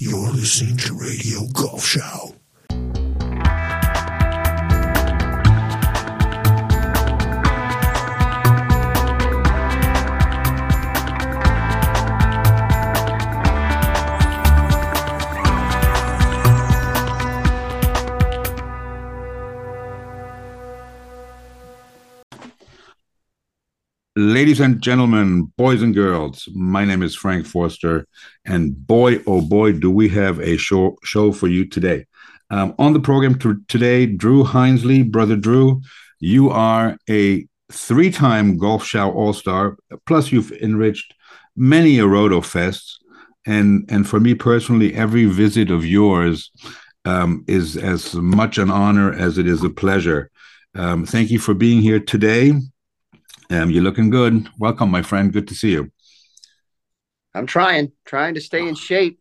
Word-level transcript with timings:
You're 0.00 0.30
listening 0.30 0.76
to 0.76 0.94
Radio 0.94 1.48
Golf 1.52 1.84
Show. 1.84 2.37
Ladies 24.20 24.58
and 24.58 24.82
gentlemen, 24.82 25.44
boys 25.56 25.80
and 25.80 25.94
girls, 25.94 26.48
my 26.52 26.84
name 26.84 27.04
is 27.04 27.14
Frank 27.14 27.46
Forster, 27.46 28.04
and 28.44 28.74
boy, 28.84 29.22
oh 29.28 29.40
boy, 29.40 29.70
do 29.74 29.92
we 29.92 30.08
have 30.08 30.40
a 30.40 30.56
show, 30.56 30.96
show 31.04 31.30
for 31.30 31.46
you 31.46 31.64
today. 31.64 32.04
Um, 32.50 32.74
on 32.80 32.94
the 32.94 32.98
program 32.98 33.38
t- 33.38 33.52
today, 33.68 34.06
Drew 34.06 34.42
Hinesley, 34.42 35.08
brother 35.08 35.36
Drew, 35.36 35.82
you 36.18 36.50
are 36.50 36.98
a 37.08 37.46
three 37.70 38.10
time 38.10 38.58
Golf 38.58 38.84
Show 38.84 39.12
All 39.12 39.32
Star, 39.32 39.76
plus 40.04 40.32
you've 40.32 40.50
enriched 40.50 41.14
many 41.54 42.00
a 42.00 42.06
Roto 42.08 42.40
Fests. 42.40 42.96
And, 43.46 43.88
and 43.88 44.04
for 44.08 44.18
me 44.18 44.34
personally, 44.34 44.96
every 44.96 45.26
visit 45.26 45.70
of 45.70 45.86
yours 45.86 46.50
um, 47.04 47.44
is 47.46 47.76
as 47.76 48.16
much 48.16 48.58
an 48.58 48.72
honor 48.72 49.12
as 49.12 49.38
it 49.38 49.46
is 49.46 49.62
a 49.62 49.70
pleasure. 49.70 50.28
Um, 50.74 51.06
thank 51.06 51.30
you 51.30 51.38
for 51.38 51.54
being 51.54 51.82
here 51.82 52.00
today. 52.00 52.54
Um, 53.50 53.70
you're 53.70 53.82
looking 53.82 54.10
good. 54.10 54.48
Welcome, 54.58 54.90
my 54.90 55.02
friend. 55.02 55.32
Good 55.32 55.48
to 55.48 55.54
see 55.54 55.72
you. 55.72 55.90
I'm 57.34 57.46
trying, 57.46 57.92
trying 58.04 58.34
to 58.34 58.40
stay 58.40 58.66
in 58.66 58.74
shape. 58.74 59.20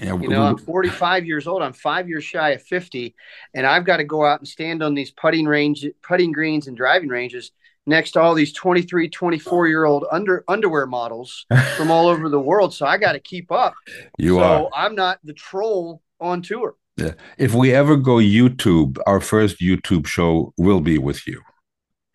Yeah, 0.00 0.18
You 0.18 0.28
know, 0.28 0.42
I'm 0.42 0.58
45 0.58 1.24
years 1.24 1.46
old. 1.46 1.62
I'm 1.62 1.72
five 1.72 2.08
years 2.08 2.24
shy 2.24 2.50
of 2.50 2.62
50, 2.62 3.14
and 3.54 3.64
I've 3.64 3.84
got 3.84 3.98
to 3.98 4.04
go 4.04 4.24
out 4.24 4.40
and 4.40 4.48
stand 4.48 4.82
on 4.82 4.94
these 4.94 5.12
putting 5.12 5.46
range, 5.46 5.86
putting 6.02 6.32
greens, 6.32 6.66
and 6.66 6.76
driving 6.76 7.08
ranges 7.08 7.52
next 7.86 8.12
to 8.12 8.20
all 8.20 8.34
these 8.34 8.52
23, 8.52 9.08
24 9.08 9.68
year 9.68 9.84
old 9.84 10.04
under 10.10 10.44
underwear 10.48 10.86
models 10.86 11.46
from 11.76 11.92
all 11.92 12.08
over 12.08 12.28
the 12.28 12.40
world. 12.40 12.74
So 12.74 12.86
I 12.86 12.98
got 12.98 13.12
to 13.12 13.20
keep 13.20 13.52
up. 13.52 13.74
you 14.18 14.36
so 14.36 14.42
are. 14.42 14.70
I'm 14.74 14.96
not 14.96 15.20
the 15.22 15.32
troll 15.32 16.02
on 16.20 16.42
tour. 16.42 16.74
Yeah. 16.96 17.12
If 17.38 17.54
we 17.54 17.72
ever 17.72 17.96
go 17.96 18.16
YouTube, 18.16 18.98
our 19.06 19.20
first 19.20 19.60
YouTube 19.60 20.06
show 20.06 20.52
will 20.56 20.80
be 20.80 20.98
with 20.98 21.26
you. 21.26 21.40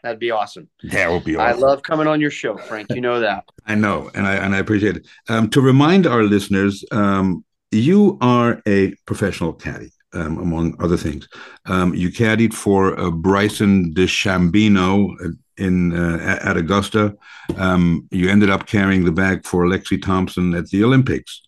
That'd 0.03 0.19
be 0.19 0.31
awesome. 0.31 0.69
That 0.83 1.11
would 1.11 1.25
be 1.25 1.35
awesome. 1.35 1.63
I 1.63 1.67
love 1.67 1.83
coming 1.83 2.07
on 2.07 2.21
your 2.21 2.31
show, 2.31 2.55
Frank. 2.57 2.87
You 2.91 3.01
know 3.01 3.19
that. 3.19 3.43
I 3.65 3.75
know, 3.75 4.09
and 4.13 4.25
I 4.25 4.35
and 4.35 4.55
I 4.55 4.59
appreciate 4.59 4.97
it. 4.97 5.07
Um, 5.27 5.49
to 5.49 5.61
remind 5.61 6.07
our 6.07 6.23
listeners, 6.23 6.83
um, 6.91 7.43
you 7.71 8.17
are 8.21 8.61
a 8.65 8.93
professional 9.05 9.53
caddy, 9.53 9.91
um, 10.13 10.37
among 10.37 10.81
other 10.81 10.97
things. 10.97 11.27
Um, 11.65 11.93
you 11.93 12.11
caddied 12.11 12.53
for 12.53 12.97
uh, 12.97 13.11
Bryson 13.11 13.93
DeChambeau 13.93 15.35
in 15.57 15.93
uh, 15.93 16.39
at 16.41 16.57
Augusta. 16.57 17.15
Um, 17.57 18.07
you 18.11 18.29
ended 18.29 18.49
up 18.49 18.65
carrying 18.65 19.03
the 19.03 19.11
bag 19.11 19.45
for 19.45 19.65
Lexi 19.65 20.01
Thompson 20.01 20.55
at 20.55 20.67
the 20.69 20.83
Olympics. 20.83 21.41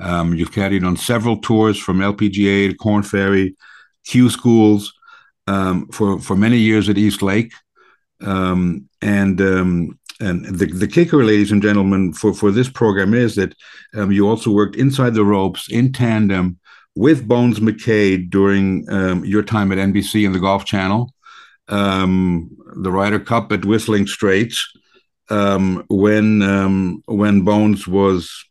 Um, 0.00 0.34
you've 0.34 0.52
caddied 0.52 0.86
on 0.86 0.96
several 0.96 1.38
tours 1.38 1.78
from 1.78 1.98
LPGA 1.98 2.70
to 2.70 2.76
Korn 2.76 3.02
Ferry, 3.02 3.56
Q 4.06 4.30
schools, 4.30 4.94
um, 5.46 5.88
for 5.88 6.18
for 6.18 6.36
many 6.36 6.58
years 6.58 6.88
at 6.88 6.98
East 6.98 7.22
Lake, 7.22 7.52
um, 8.20 8.88
and 9.02 9.40
um, 9.40 9.98
and 10.20 10.44
the, 10.46 10.66
the 10.66 10.88
kicker, 10.88 11.24
ladies 11.24 11.52
and 11.52 11.62
gentlemen, 11.62 12.12
for, 12.12 12.34
for 12.34 12.50
this 12.50 12.68
program 12.68 13.14
is 13.14 13.36
that 13.36 13.54
um, 13.94 14.10
you 14.10 14.28
also 14.28 14.50
worked 14.50 14.74
inside 14.74 15.14
the 15.14 15.24
ropes 15.24 15.70
in 15.70 15.92
tandem 15.92 16.58
with 16.96 17.28
Bones 17.28 17.60
Mackay 17.60 18.16
during 18.16 18.90
um, 18.90 19.24
your 19.24 19.44
time 19.44 19.70
at 19.70 19.78
NBC 19.78 20.26
and 20.26 20.34
the 20.34 20.40
Golf 20.40 20.64
Channel, 20.64 21.14
um, 21.68 22.50
the 22.76 22.90
Ryder 22.90 23.20
Cup 23.20 23.52
at 23.52 23.64
Whistling 23.64 24.08
Straits, 24.08 24.68
um, 25.30 25.84
when 25.88 27.00
when 27.06 27.42
Bones 27.42 27.86
was 27.86 28.44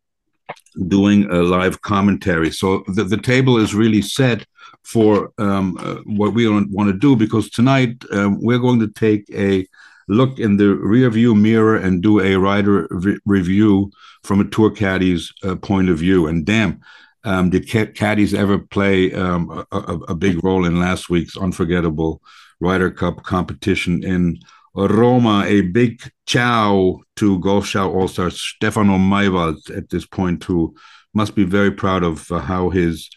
doing 0.87 1.29
a 1.31 1.41
live 1.41 1.81
commentary. 1.81 2.51
So 2.51 2.83
the, 2.87 3.03
the 3.03 3.17
table 3.17 3.57
is 3.57 3.73
really 3.73 4.01
set 4.01 4.45
for 4.87 5.33
um, 5.37 5.77
uh, 5.81 5.95
what 6.05 6.33
we 6.33 6.47
want 6.47 6.89
to 6.89 6.97
do 6.97 7.13
because 7.13 7.49
tonight 7.49 8.01
um, 8.13 8.41
we're 8.41 8.57
going 8.57 8.79
to 8.79 8.87
take 8.87 9.29
a 9.33 9.67
look 10.07 10.39
in 10.39 10.55
the 10.55 10.75
rear 10.75 11.09
view 11.09 11.35
mirror 11.35 11.75
and 11.75 12.01
do 12.01 12.21
a 12.21 12.37
Ryder 12.37 12.87
re- 12.89 13.19
review 13.25 13.91
from 14.23 14.39
a 14.39 14.45
tour 14.45 14.71
caddy's 14.71 15.33
uh, 15.43 15.57
point 15.57 15.89
of 15.89 15.97
view. 15.97 16.27
And 16.27 16.45
damn, 16.45 16.79
um, 17.25 17.49
did 17.49 17.69
ca- 17.69 17.91
caddies 17.91 18.33
ever 18.33 18.57
play 18.57 19.13
um, 19.13 19.65
a, 19.73 19.77
a, 20.07 20.15
big 20.15 20.41
role 20.41 20.63
in 20.63 20.79
last 20.79 21.09
week's 21.09 21.35
unforgettable 21.35 22.21
Ryder 22.61 22.91
Cup 22.91 23.23
competition 23.23 24.05
in 24.05 24.39
Roma? 24.73 25.43
A 25.45 25.63
big 25.63 26.01
ciao 26.25 27.01
to 27.17 27.39
Golf 27.39 27.65
Show 27.67 27.93
All 27.93 28.07
Star 28.07 28.29
Stefano 28.29 28.97
Maywald 28.97 29.69
at 29.75 29.89
this 29.89 30.05
point, 30.05 30.45
who 30.45 30.73
must 31.13 31.35
be 31.35 31.43
very 31.43 31.71
proud 31.71 32.03
of 32.03 32.31
uh, 32.31 32.39
how 32.39 32.69
his 32.69 33.09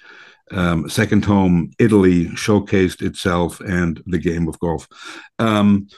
um, 0.52 0.88
second 0.88 1.24
home, 1.24 1.70
Italy, 1.78 2.26
showcased 2.26 3.02
itself 3.02 3.60
and 3.60 4.02
the 4.06 4.18
game 4.18 4.48
of 4.48 4.58
golf. 4.58 4.88
Um, 5.38 5.88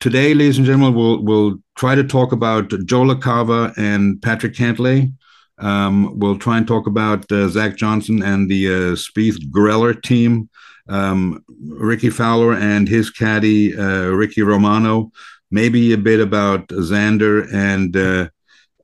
today, 0.00 0.34
ladies 0.34 0.58
and 0.58 0.66
gentlemen, 0.66 0.94
we'll 0.94 1.22
we'll 1.22 1.58
try 1.76 1.94
to 1.94 2.04
talk 2.04 2.32
about 2.32 2.70
Joe 2.84 3.02
LaCava 3.02 3.76
and 3.76 4.20
Patrick 4.20 4.54
Cantlay. 4.54 5.12
Um, 5.58 6.18
we'll 6.18 6.38
try 6.38 6.58
and 6.58 6.66
talk 6.66 6.86
about 6.86 7.30
uh, 7.32 7.48
Zach 7.48 7.76
Johnson 7.76 8.22
and 8.22 8.50
the 8.50 8.68
uh, 8.68 8.96
Spieth 8.96 9.50
Greller 9.50 10.00
team, 10.00 10.50
um, 10.88 11.44
Rickie 11.60 12.10
Fowler 12.10 12.54
and 12.54 12.88
his 12.88 13.10
caddy 13.10 13.76
uh, 13.76 14.08
Ricky 14.08 14.42
Romano. 14.42 15.12
Maybe 15.50 15.92
a 15.92 15.98
bit 15.98 16.20
about 16.20 16.68
Xander 16.68 17.46
and 17.54 17.96
uh, 17.96 18.28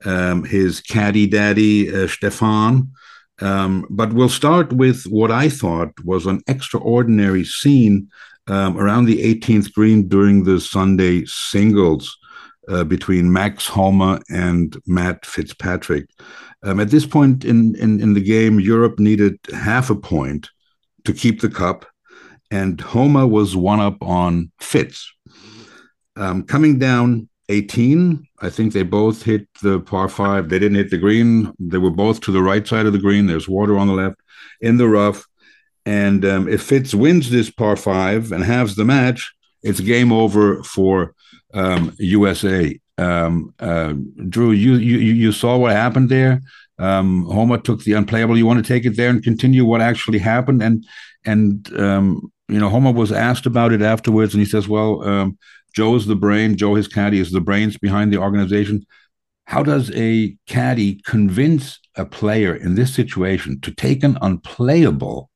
um, 0.05 0.45
his 0.45 0.81
caddy 0.81 1.27
daddy 1.27 1.93
uh, 1.93 2.07
Stefan. 2.07 2.91
Um, 3.41 3.85
but 3.89 4.13
we'll 4.13 4.29
start 4.29 4.71
with 4.73 5.03
what 5.05 5.31
I 5.31 5.49
thought 5.49 5.91
was 6.03 6.25
an 6.25 6.41
extraordinary 6.47 7.43
scene 7.43 8.09
um, 8.47 8.77
around 8.77 9.05
the 9.05 9.35
18th 9.35 9.73
green 9.73 10.07
during 10.07 10.43
the 10.43 10.59
Sunday 10.59 11.25
singles 11.25 12.17
uh, 12.67 12.83
between 12.83 13.31
Max 13.31 13.67
Homa 13.67 14.21
and 14.29 14.77
Matt 14.85 15.25
Fitzpatrick. 15.25 16.09
Um, 16.63 16.79
at 16.79 16.89
this 16.89 17.05
point 17.05 17.43
in, 17.43 17.75
in, 17.75 17.99
in 17.99 18.13
the 18.13 18.21
game, 18.21 18.59
Europe 18.59 18.99
needed 18.99 19.37
half 19.53 19.89
a 19.89 19.95
point 19.95 20.49
to 21.03 21.13
keep 21.13 21.41
the 21.41 21.49
cup, 21.49 21.85
and 22.51 22.79
Homa 22.79 23.27
was 23.27 23.55
one 23.55 23.79
up 23.79 24.01
on 24.01 24.51
Fitz. 24.59 25.11
Um, 26.15 26.43
coming 26.43 26.79
down 26.79 27.27
18, 27.49 28.25
I 28.41 28.49
think 28.49 28.73
they 28.73 28.83
both 28.83 29.23
hit 29.23 29.47
the 29.61 29.79
par 29.81 30.07
five. 30.07 30.49
They 30.49 30.59
didn't 30.59 30.77
hit 30.77 30.89
the 30.89 30.97
green. 30.97 31.53
They 31.59 31.77
were 31.77 31.91
both 31.91 32.21
to 32.21 32.31
the 32.31 32.41
right 32.41 32.65
side 32.65 32.85
of 32.85 32.93
the 32.93 32.99
green. 32.99 33.27
There's 33.27 33.49
water 33.49 33.77
on 33.77 33.87
the 33.87 33.93
left 33.93 34.21
in 34.61 34.77
the 34.77 34.87
rough. 34.87 35.25
And 35.85 36.23
um, 36.23 36.47
if 36.47 36.63
Fitz 36.63 36.93
wins 36.93 37.29
this 37.29 37.51
par 37.51 37.75
five 37.75 38.31
and 38.31 38.43
halves 38.43 38.75
the 38.75 38.85
match, 38.85 39.33
it's 39.61 39.79
game 39.79 40.11
over 40.11 40.63
for 40.63 41.13
um, 41.53 41.93
USA. 41.99 42.79
Um, 42.97 43.53
uh, 43.59 43.93
Drew, 44.29 44.51
you, 44.51 44.75
you 44.75 44.97
you 44.97 45.31
saw 45.31 45.57
what 45.57 45.71
happened 45.71 46.09
there. 46.09 46.41
Um, 46.79 47.25
Homa 47.25 47.59
took 47.59 47.83
the 47.83 47.93
unplayable. 47.93 48.37
You 48.37 48.45
want 48.45 48.63
to 48.63 48.73
take 48.73 48.85
it 48.85 48.95
there 48.95 49.09
and 49.09 49.23
continue 49.23 49.65
what 49.65 49.81
actually 49.81 50.19
happened, 50.19 50.61
and 50.61 50.85
and 51.25 51.79
um, 51.79 52.31
you 52.47 52.59
know 52.59 52.69
Homa 52.69 52.91
was 52.91 53.11
asked 53.11 53.45
about 53.45 53.71
it 53.71 53.81
afterwards, 53.81 54.33
and 54.33 54.41
he 54.41 54.49
says, 54.49 54.67
"Well, 54.67 55.03
um, 55.07 55.37
Joe 55.73 55.95
is 55.95 56.05
the 56.05 56.15
brain. 56.15 56.55
Joe, 56.55 56.75
his 56.75 56.87
caddy, 56.87 57.19
is 57.19 57.31
the 57.31 57.41
brains 57.41 57.77
behind 57.77 58.13
the 58.13 58.17
organization. 58.17 58.85
How 59.45 59.63
does 59.63 59.91
a 59.93 60.37
caddy 60.47 61.01
convince 61.05 61.79
a 61.95 62.05
player 62.05 62.55
in 62.55 62.75
this 62.75 62.93
situation 62.93 63.59
to 63.61 63.71
take 63.71 64.03
an 64.03 64.17
unplayable 64.21 65.29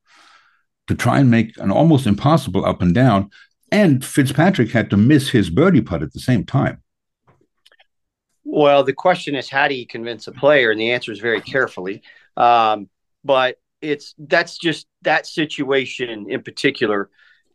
to 0.88 0.96
try 0.96 1.20
and 1.20 1.30
make 1.30 1.58
an 1.58 1.72
almost 1.72 2.08
impossible 2.08 2.66
up 2.66 2.82
and 2.82 2.94
down? 2.94 3.30
And 3.72 4.06
Fitzpatrick 4.06 4.72
had 4.72 4.90
to 4.92 4.98
miss 4.98 5.30
his 5.30 5.50
birdie 5.50 5.82
putt 5.82 6.04
at 6.04 6.14
the 6.14 6.20
same 6.20 6.46
time. 6.46 6.82
Well, 8.46 8.84
the 8.84 8.94
question 8.94 9.36
is, 9.36 9.50
how 9.50 9.68
do 9.68 9.76
you 9.76 9.86
convince 9.86 10.28
a 10.28 10.32
player? 10.32 10.72
And 10.72 10.80
the 10.80 10.92
answer 10.92 11.12
is 11.12 11.20
very 11.20 11.42
carefully. 11.42 12.02
Um, 12.38 12.90
but 13.26 13.60
it's 13.82 14.16
that's 14.18 14.58
just 14.58 14.88
that 15.02 15.28
situation 15.28 16.32
in 16.32 16.44
particular. 16.44 17.10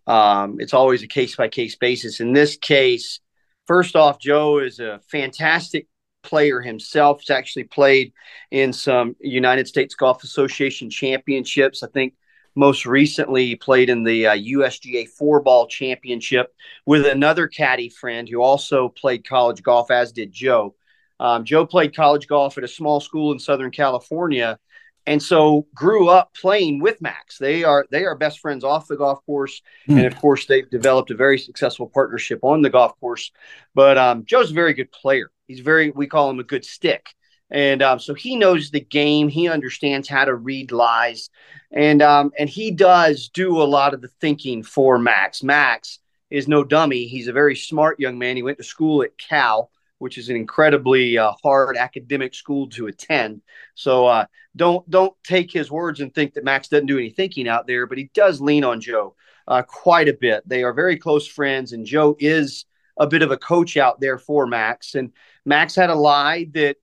Um, 0.07 0.57
it's 0.59 0.75
always 0.75 1.03
a 1.03 1.07
case 1.07 1.37
by 1.37 1.49
case 1.49 1.77
basis. 1.77 2.21
In 2.21 2.33
this 2.33 2.57
case, 2.57 3.21
first 3.67 3.97
off, 3.97 4.19
Joe 4.19 4.59
is 4.59 4.81
a 4.81 5.01
fantastic 5.11 5.87
player 6.23 6.61
himself. 6.61 7.21
He's 7.21 7.31
actually 7.31 7.65
played 7.65 8.13
in 8.51 8.73
some 8.73 9.17
United 9.21 9.69
States 9.69 9.95
Golf 9.95 10.25
Association 10.25 10.91
championships. 10.91 11.83
I 11.83 11.89
think 11.89 12.15
most 12.55 12.85
recently 12.85 13.47
he 13.47 13.57
played 13.57 13.89
in 13.89 14.05
the 14.05 14.27
uh, 14.27 14.37
USGA 14.37 15.09
four 15.09 15.41
ball 15.41 15.67
championship 15.67 16.55
with 16.85 17.07
another 17.07 17.47
caddy 17.49 17.89
friend 17.89 18.29
who 18.29 18.43
also 18.43 18.89
played 18.89 19.27
college 19.27 19.63
golf, 19.63 19.91
as 19.91 20.13
did 20.13 20.33
Joe. 20.33 20.75
Um, 21.19 21.45
Joe 21.45 21.65
played 21.65 21.95
college 21.95 22.27
golf 22.27 22.59
at 22.59 22.65
a 22.65 22.69
small 22.69 23.01
school 23.01 23.33
in 23.33 23.39
Southern 23.39 23.71
California 23.71 24.59
and 25.07 25.23
so 25.23 25.67
grew 25.75 26.09
up 26.09 26.35
playing 26.35 26.81
with 26.81 27.01
Max. 27.01 27.39
They 27.39 27.65
are 27.65 27.87
they 27.91 28.05
are 28.05 28.15
best 28.15 28.41
friends 28.41 28.65
off 28.65 28.87
the 28.87 28.97
golf 28.97 29.25
course, 29.27 29.63
mm. 29.89 29.97
and 29.97 30.07
of 30.07 30.17
course 30.17 30.47
they've 30.47 30.69
developed 30.69 31.11
a 31.11 31.17
very 31.17 31.39
successful 31.39 31.89
partnership 31.89 32.41
on 32.43 32.63
the 32.63 32.71
golf 32.71 32.99
course. 33.01 33.31
But 33.75 33.99
um, 33.99 34.25
Joe's 34.25 34.51
a 34.51 34.55
very 34.55 34.75
good 34.75 34.93
player. 34.93 35.31
He's 35.47 35.61
very 35.61 35.91
we 35.91 36.07
call 36.07 36.31
him 36.31 36.39
a 36.39 36.45
good 36.45 36.65
stick, 36.65 37.07
and 37.51 37.83
um, 37.83 37.99
so 37.99 38.15
he 38.15 38.37
knows 38.37 38.71
the 38.71 38.81
game. 38.81 39.29
He 39.29 39.49
understands 39.49 40.09
how 40.09 40.25
to 40.25 40.35
read 40.35 40.73
lies, 40.73 41.31
and 41.73 42.01
um, 42.01 42.33
and 42.39 42.49
he 42.49 42.71
does 42.71 43.29
do 43.29 43.61
a 43.61 43.65
lot 43.65 43.95
of 43.95 44.01
the 44.01 44.11
thinking 44.21 44.63
for 44.63 44.99
Max. 44.99 45.43
Max 45.43 45.99
is 46.31 46.49
no 46.49 46.65
dummy. 46.65 47.07
He's 47.07 47.29
a 47.29 47.33
very 47.33 47.57
smart 47.57 48.01
young 48.01 48.19
man. 48.19 48.37
He 48.37 48.43
went 48.43 48.59
to 48.59 48.65
school 48.65 49.03
at 49.03 49.19
Cal 49.19 49.71
which 50.03 50.19
is 50.19 50.29
an 50.29 50.35
incredibly 50.35 51.17
uh, 51.17 51.33
hard 51.45 51.77
academic 51.77 52.35
school 52.35 52.69
to 52.69 52.89
attend. 52.89 53.41
So 53.77 54.07
uh, 54.07 54.27
don't 54.57 54.89
don't 54.91 55.15
take 55.23 55.53
his 55.53 55.71
words 55.71 56.01
and 56.01 56.13
think 56.13 56.35
that 56.35 56.43
Max 56.43 56.67
doesn't 56.67 56.87
do 56.87 56.99
any 56.99 57.11
thinking 57.11 57.47
out 57.47 57.69
there, 57.69 57.87
but 57.87 57.99
he 57.99 58.11
does 58.13 58.41
lean 58.41 58.65
on 58.65 58.81
Joe 58.81 59.15
uh, 59.47 59.63
quite 59.63 60.09
a 60.09 60.19
bit. 60.21 60.43
They 60.45 60.65
are 60.65 60.73
very 60.73 60.97
close 60.97 61.29
friends, 61.29 61.73
and 61.73 61.87
Joe 61.87 62.17
is 62.19 62.65
a 62.99 63.07
bit 63.07 63.23
of 63.23 63.31
a 63.31 63.37
coach 63.37 63.77
out 63.77 64.01
there 64.01 64.19
for 64.19 64.45
Max. 64.45 64.97
And 64.97 65.13
Max 65.47 65.77
had 65.77 65.89
a 65.89 65.95
lie 65.95 66.49
that 66.53 66.79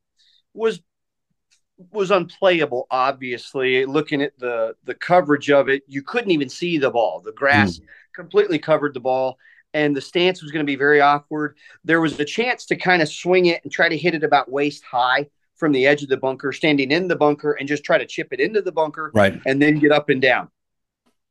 was 0.54 0.80
was 1.92 2.12
unplayable. 2.12 2.88
Obviously, 2.90 3.86
looking 3.86 4.22
at 4.22 4.40
the 4.40 4.76
the 4.86 4.96
coverage 4.96 5.50
of 5.52 5.68
it, 5.68 5.84
you 5.88 6.04
couldn't 6.04 6.32
even 6.32 6.48
see 6.48 6.78
the 6.78 6.90
ball. 6.90 7.20
The 7.20 7.34
grass 7.34 7.80
mm. 7.80 7.86
completely 8.16 8.60
covered 8.60 8.94
the 8.94 9.02
ball 9.02 9.38
and 9.74 9.96
the 9.96 10.02
stance 10.02 10.42
was 10.42 10.52
going 10.52 10.66
to 10.66 10.70
be 10.70 10.76
very 10.76 11.02
awkward. 11.02 11.58
There 11.84 12.02
was 12.02 12.20
a 12.20 12.26
chance 12.26 12.66
to 12.68 12.76
kind 12.76 13.02
of 13.02 13.10
swing 13.10 13.48
it 13.48 13.64
and 13.64 13.72
try 13.72 13.90
to 13.90 13.98
hit 13.98 14.16
it 14.16 14.24
about 14.24 14.52
waist 14.52 14.84
high 14.84 15.28
from 15.56 15.72
the 15.72 15.86
edge 15.86 16.04
of 16.04 16.10
the 16.10 16.18
bunker, 16.18 16.52
standing 16.52 16.92
in 16.92 17.08
the 17.08 17.16
bunker 17.16 17.52
and 17.54 17.68
just 17.68 17.84
try 17.84 17.98
to 17.98 18.06
chip 18.06 18.30
it 18.32 18.40
into 18.40 18.62
the 18.62 18.72
bunker, 18.72 19.12
right, 19.14 19.40
and 19.46 19.62
then 19.62 19.80
get 19.80 19.92
up 19.92 20.10
and 20.10 20.22
down. 20.22 20.50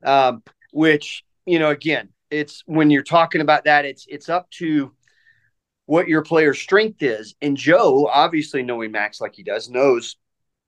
Um, 0.05 0.43
which 0.73 1.25
you 1.47 1.59
know, 1.59 1.71
again, 1.71 2.11
it's 2.31 2.63
when 2.67 2.91
you're 2.91 3.03
talking 3.03 3.41
about 3.41 3.65
that, 3.65 3.85
it's 3.85 4.07
it's 4.09 4.29
up 4.29 4.51
to 4.53 4.93
what 5.87 6.07
your 6.07 6.23
player's 6.23 6.59
strength 6.59 7.03
is. 7.03 7.35
And 7.41 7.57
Joe, 7.57 8.07
obviously 8.13 8.63
knowing 8.63 8.93
Max 8.93 9.21
like 9.23 9.35
he 9.35 9.43
does, 9.43 9.71
knows 9.71 10.17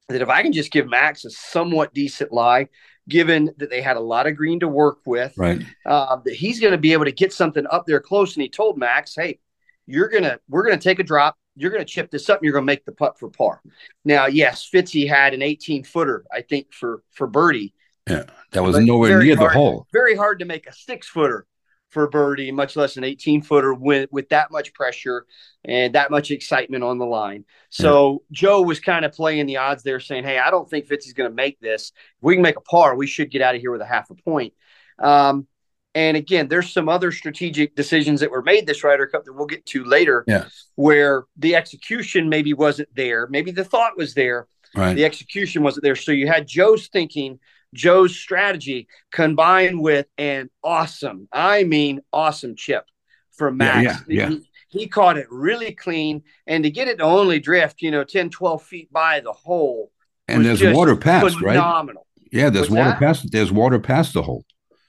that 0.09 0.23
if 0.23 0.31
I 0.31 0.43
can 0.43 0.53
just 0.53 0.73
give 0.73 0.89
Max 0.89 1.27
a 1.27 1.31
somewhat 1.31 1.93
decent 1.93 2.33
lie, 2.33 2.69
given 3.09 3.53
that 3.59 3.71
they 3.71 3.81
had 3.81 3.97
a 3.97 4.01
lot 4.01 4.27
of 4.27 4.37
green 4.37 4.61
to 4.61 4.69
work 4.69 4.99
with. 5.07 5.33
Right. 5.37 5.63
Uh, 5.85 6.17
that 6.25 6.35
he's 6.35 6.61
going 6.61 6.73
to 6.73 6.79
be 6.79 6.93
able 6.93 7.05
to 7.05 7.13
get 7.13 7.33
something 7.33 7.67
up 7.71 7.87
there 7.87 8.01
close. 8.01 8.35
And 8.35 8.43
he 8.43 8.49
told 8.49 8.79
Max, 8.79 9.15
"Hey, 9.15 9.39
you're 9.87 10.09
gonna 10.09 10.39
we're 10.49 10.65
gonna 10.65 10.79
take 10.79 10.99
a 10.99 11.05
drop. 11.05 11.37
You're 11.57 11.71
gonna 11.71 11.85
chip 11.85 12.11
this 12.11 12.29
up. 12.31 12.39
and 12.39 12.45
You're 12.45 12.55
gonna 12.55 12.67
make 12.67 12.85
the 12.85 12.93
putt 12.93 13.19
for 13.19 13.29
par." 13.29 13.61
Now, 14.05 14.27
yes, 14.27 14.69
Fitzy 14.73 15.09
had 15.09 15.35
an 15.35 15.43
18 15.43 15.85
footer, 15.85 16.25
I 16.33 16.43
think, 16.43 16.73
for 16.73 17.03
for 17.11 17.27
birdie. 17.27 17.75
Yeah, 18.09 18.25
that 18.53 18.63
was 18.63 18.79
nowhere 18.79 19.23
near 19.23 19.37
hard, 19.37 19.51
the 19.51 19.55
hole. 19.55 19.87
Very 19.93 20.17
hard 20.17 20.39
to 20.41 20.45
make 20.45 20.67
a 20.67 20.73
six 20.73 21.07
footer 21.07 21.47
for 21.91 22.09
birdie, 22.09 22.53
much 22.53 22.77
less 22.77 22.97
an 22.97 23.05
18 23.05 23.43
footer 23.43 23.75
with, 23.75 24.09
with 24.13 24.29
that 24.31 24.51
much 24.51 24.73
pressure 24.73 25.27
and 25.65 25.95
that 25.95 26.11
much 26.11 26.31
excitement 26.31 26.85
on 26.85 26.99
the 26.99 27.07
line. 27.07 27.45
So 27.69 28.13
yeah. 28.13 28.19
Joe 28.33 28.63
was 28.63 28.81
kind 28.81 29.05
of 29.05 29.13
playing 29.13 29.47
the 29.47 29.59
odds 29.59 29.83
there, 29.83 30.01
saying, 30.01 30.25
Hey, 30.25 30.39
I 30.39 30.51
don't 30.51 30.69
think 30.69 30.87
Fitzy's 30.87 31.13
going 31.13 31.31
to 31.31 31.35
make 31.35 31.61
this. 31.61 31.93
If 32.19 32.23
we 32.23 32.35
can 32.35 32.43
make 32.43 32.57
a 32.57 32.63
par, 32.63 32.95
we 32.95 33.07
should 33.07 33.31
get 33.31 33.43
out 33.43 33.55
of 33.55 33.61
here 33.61 33.73
with 33.73 33.81
a 33.81 33.87
half 33.87 34.11
a 34.11 34.15
point. 34.15 34.55
Um, 34.99 35.47
and 35.95 36.17
again, 36.17 36.47
there's 36.47 36.73
some 36.73 36.89
other 36.89 37.11
strategic 37.11 37.75
decisions 37.75 38.21
that 38.21 38.31
were 38.31 38.43
made 38.43 38.67
this 38.67 38.85
Ryder 38.85 39.09
Cup 39.09 39.25
that 39.25 39.33
we'll 39.33 39.47
get 39.47 39.67
to 39.67 39.85
later, 39.85 40.25
yeah. 40.29 40.47
where 40.77 41.25
the 41.37 41.57
execution 41.57 42.29
maybe 42.29 42.55
wasn't 42.55 42.89
there. 42.95 43.27
Maybe 43.29 43.51
the 43.51 43.65
thought 43.65 43.97
was 43.97 44.15
there. 44.15 44.47
Right. 44.77 44.95
The 44.95 45.05
execution 45.05 45.65
wasn't 45.65 45.83
there. 45.83 45.97
So 45.97 46.13
you 46.13 46.29
had 46.29 46.47
Joe's 46.47 46.87
thinking 46.87 47.41
Joe's 47.75 48.17
strategy 48.17 48.89
combined 49.13 49.81
with 49.81 50.07
an 50.19 50.51
awesome, 50.63 51.29
I 51.33 51.65
mean, 51.65 52.01
awesome 52.13 52.57
chip 52.57 52.85
from 53.33 53.57
Max. 53.59 53.85
Yeah, 53.85 53.99
yeah, 54.09 54.29
yeah. 54.29 54.37
He, 54.69 54.81
he, 54.81 54.87
caught 54.87 55.19
it 55.19 55.27
really 55.31 55.73
clean. 55.73 56.23
And 56.47 56.65
to 56.65 56.71
get 56.71 56.89
it 56.89 56.99
to 56.99 57.05
only 57.05 57.41
drift, 57.41 57.83
you 57.83 57.91
know, 57.91 58.05
10, 58.05 58.31
12 58.31 58.63
feet 58.63 58.93
by 58.93 59.21
the 59.21 59.33
hole. 59.33 59.91
And 60.29 60.45
there's 60.45 60.63
water 60.63 60.97
past, 60.97 61.35
phenomenal. 61.39 61.47
right? 61.47 61.55
Phenomenal. 61.55 62.07
Yeah, 62.33 62.51
there's 62.51 62.71
What's 62.71 62.79
water 62.79 62.91
that? 62.91 62.99
past. 62.99 63.33
There's 63.33 63.53
water 63.53 63.79
past 63.81 64.15
the 64.15 64.23
hole. 64.23 64.45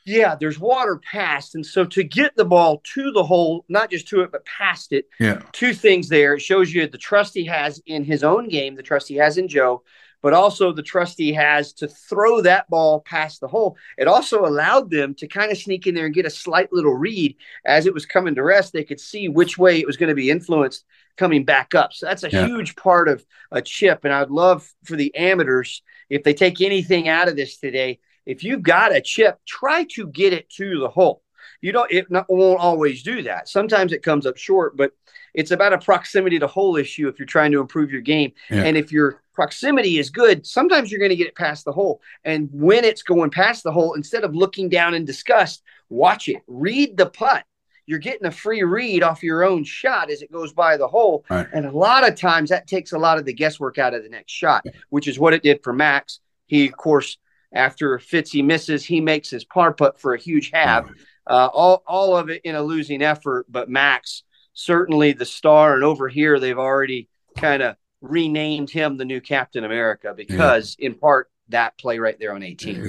Yeah, 0.06 0.36
there's 0.40 0.60
water 0.60 1.00
past. 1.12 1.56
And 1.56 1.66
so 1.66 1.86
to 1.86 2.04
get 2.04 2.36
the 2.36 2.46
ball 2.46 2.82
to 2.96 3.12
the 3.12 3.24
hole, 3.24 3.66
not 3.70 3.92
just 3.92 4.08
to 4.10 4.22
it, 4.22 4.32
but 4.32 4.46
past 4.46 4.94
it, 4.94 5.06
yeah. 5.20 5.42
two 5.52 5.74
things 5.74 6.10
there. 6.10 6.36
It 6.36 6.42
shows 6.42 6.74
you 6.74 6.88
the 6.88 6.98
trust 6.98 7.34
he 7.34 7.46
has 7.46 7.82
in 7.86 8.04
his 8.04 8.24
own 8.24 8.50
game, 8.50 8.76
the 8.76 8.84
trust 8.84 9.08
he 9.08 9.16
has 9.16 9.38
in 9.38 9.48
Joe, 9.48 9.84
but 10.22 10.34
also 10.34 10.72
the 10.72 10.84
trustee 10.84 11.34
has 11.34 11.74
to 11.74 11.88
throw 11.88 12.42
that 12.42 12.70
ball 12.70 13.02
past 13.02 13.42
the 13.42 13.48
hole. 13.48 13.78
It 13.98 14.08
also 14.08 14.46
allowed 14.46 14.90
them 14.90 15.14
to 15.16 15.28
kind 15.28 15.52
of 15.52 15.58
sneak 15.58 15.88
in 15.88 15.96
there 15.96 16.06
and 16.06 16.14
get 16.14 16.26
a 16.26 16.30
slight 16.30 16.72
little 16.72 16.94
read 16.94 17.36
as 17.66 17.86
it 17.86 17.94
was 17.94 18.06
coming 18.06 18.36
to 18.36 18.44
rest. 18.44 18.74
They 18.74 18.84
could 18.84 19.00
see 19.00 19.28
which 19.28 19.58
way 19.58 19.80
it 19.80 19.88
was 19.88 19.98
going 19.98 20.10
to 20.10 20.16
be 20.16 20.30
influenced 20.30 20.86
coming 21.18 21.44
back 21.44 21.76
up. 21.76 21.94
So 21.94 22.06
that's 22.06 22.24
a 22.24 22.32
yeah. 22.32 22.46
huge 22.46 22.76
part 22.76 23.08
of 23.08 23.26
a 23.52 23.62
chip. 23.62 24.06
And 24.06 24.14
I'd 24.14 24.30
love 24.30 24.68
for 24.84 24.96
the 24.96 25.16
amateurs, 25.16 25.82
if 26.10 26.24
they 26.24 26.34
take 26.34 26.62
anything 26.62 27.08
out 27.08 27.28
of 27.28 27.36
this 27.36 27.58
today, 27.58 28.00
if 28.26 28.44
you've 28.44 28.64
got 28.64 28.96
a 28.96 29.02
chip, 29.02 29.40
try 29.48 29.86
to 29.96 30.08
get 30.08 30.34
it 30.34 30.50
to 30.52 30.80
the 30.80 30.90
hole. 30.90 31.24
You 31.62 31.72
don't, 31.72 31.92
it 31.92 32.10
not, 32.10 32.26
won't 32.28 32.60
always 32.60 33.04
do 33.04 33.22
that. 33.24 33.48
Sometimes 33.48 33.94
it 33.94 34.04
comes 34.04 34.26
up 34.26 34.38
short, 34.38 34.76
but 34.76 34.92
it's 35.34 35.52
about 35.52 35.74
a 35.74 35.78
proximity 35.78 36.40
to 36.40 36.48
hole 36.48 36.76
issue 36.76 37.08
if 37.08 37.20
you're 37.20 37.26
trying 37.26 37.52
to 37.52 37.62
improve 37.62 37.92
your 37.92 38.02
game. 38.02 38.34
Yeah. 38.50 38.64
And 38.64 38.76
if 38.76 38.92
your 38.92 39.22
proximity 39.34 40.00
is 40.00 40.10
good, 40.10 40.46
sometimes 40.46 40.92
you're 40.92 41.00
going 41.00 41.10
to 41.10 41.16
get 41.16 41.28
it 41.28 41.36
past 41.36 41.64
the 41.66 41.72
hole. 41.72 42.02
And 42.26 42.50
when 42.52 42.84
it's 42.84 43.04
going 43.04 43.30
past 43.30 43.64
the 43.64 43.72
hole, 43.72 43.94
instead 43.94 44.24
of 44.24 44.36
looking 44.36 44.70
down 44.70 44.94
in 44.94 45.06
disgust, 45.06 45.64
watch 45.90 46.28
it, 46.28 46.42
read 46.48 46.98
the 46.98 47.06
putt. 47.06 47.46
You're 47.86 48.00
getting 48.00 48.28
a 48.28 48.32
free 48.32 48.64
read 48.64 49.04
off 49.04 49.24
your 49.24 49.44
own 49.44 49.64
shot 49.64 50.12
as 50.12 50.22
it 50.22 50.32
goes 50.32 50.54
by 50.54 50.78
the 50.78 50.88
hole. 50.88 51.26
Right. 51.30 51.48
And 51.54 51.66
a 51.66 51.72
lot 51.72 52.08
of 52.08 52.16
times 52.16 52.50
that 52.50 52.68
takes 52.68 52.92
a 52.92 52.98
lot 52.98 53.18
of 53.18 53.26
the 53.26 53.34
guesswork 53.34 53.78
out 53.78 53.94
of 53.94 54.04
the 54.04 54.10
next 54.10 54.32
shot, 54.32 54.66
which 54.90 55.08
is 55.08 55.20
what 55.20 55.34
it 55.34 55.44
did 55.44 55.64
for 55.64 55.74
Max. 55.74 56.20
He, 56.48 56.68
of 56.68 56.78
course, 56.78 57.18
after 57.54 57.98
Fitzy 57.98 58.46
misses, 58.46 58.86
he 58.86 59.02
makes 59.02 59.30
his 59.30 59.44
par 59.44 59.74
putt 59.74 60.00
for 60.00 60.14
a 60.14 60.20
huge 60.20 60.52
half. 60.54 60.90
Uh, 61.32 61.50
all, 61.54 61.82
all 61.88 62.18
of 62.18 62.30
it 62.30 62.42
in 62.44 62.56
a 62.56 62.62
losing 62.62 63.02
effort, 63.02 63.46
but 63.48 63.70
Max 63.70 64.24
certainly 64.52 65.14
the 65.14 65.26
star. 65.26 65.76
And 65.76 65.84
over 65.84 66.10
here, 66.10 66.42
they've 66.42 66.58
already 66.58 67.08
kind 67.38 67.64
of 67.64 67.78
renamed 68.02 68.70
him 68.70 68.98
the 68.98 69.06
new 69.06 69.22
Captain 69.22 69.64
America 69.64 70.14
because, 70.16 70.76
yeah. 70.78 70.88
in 70.88 70.96
part, 70.96 71.32
that 71.48 71.78
play 71.78 72.00
right 72.00 72.20
there 72.20 72.34
on 72.34 72.44
18. 72.44 72.76
It 72.76 72.82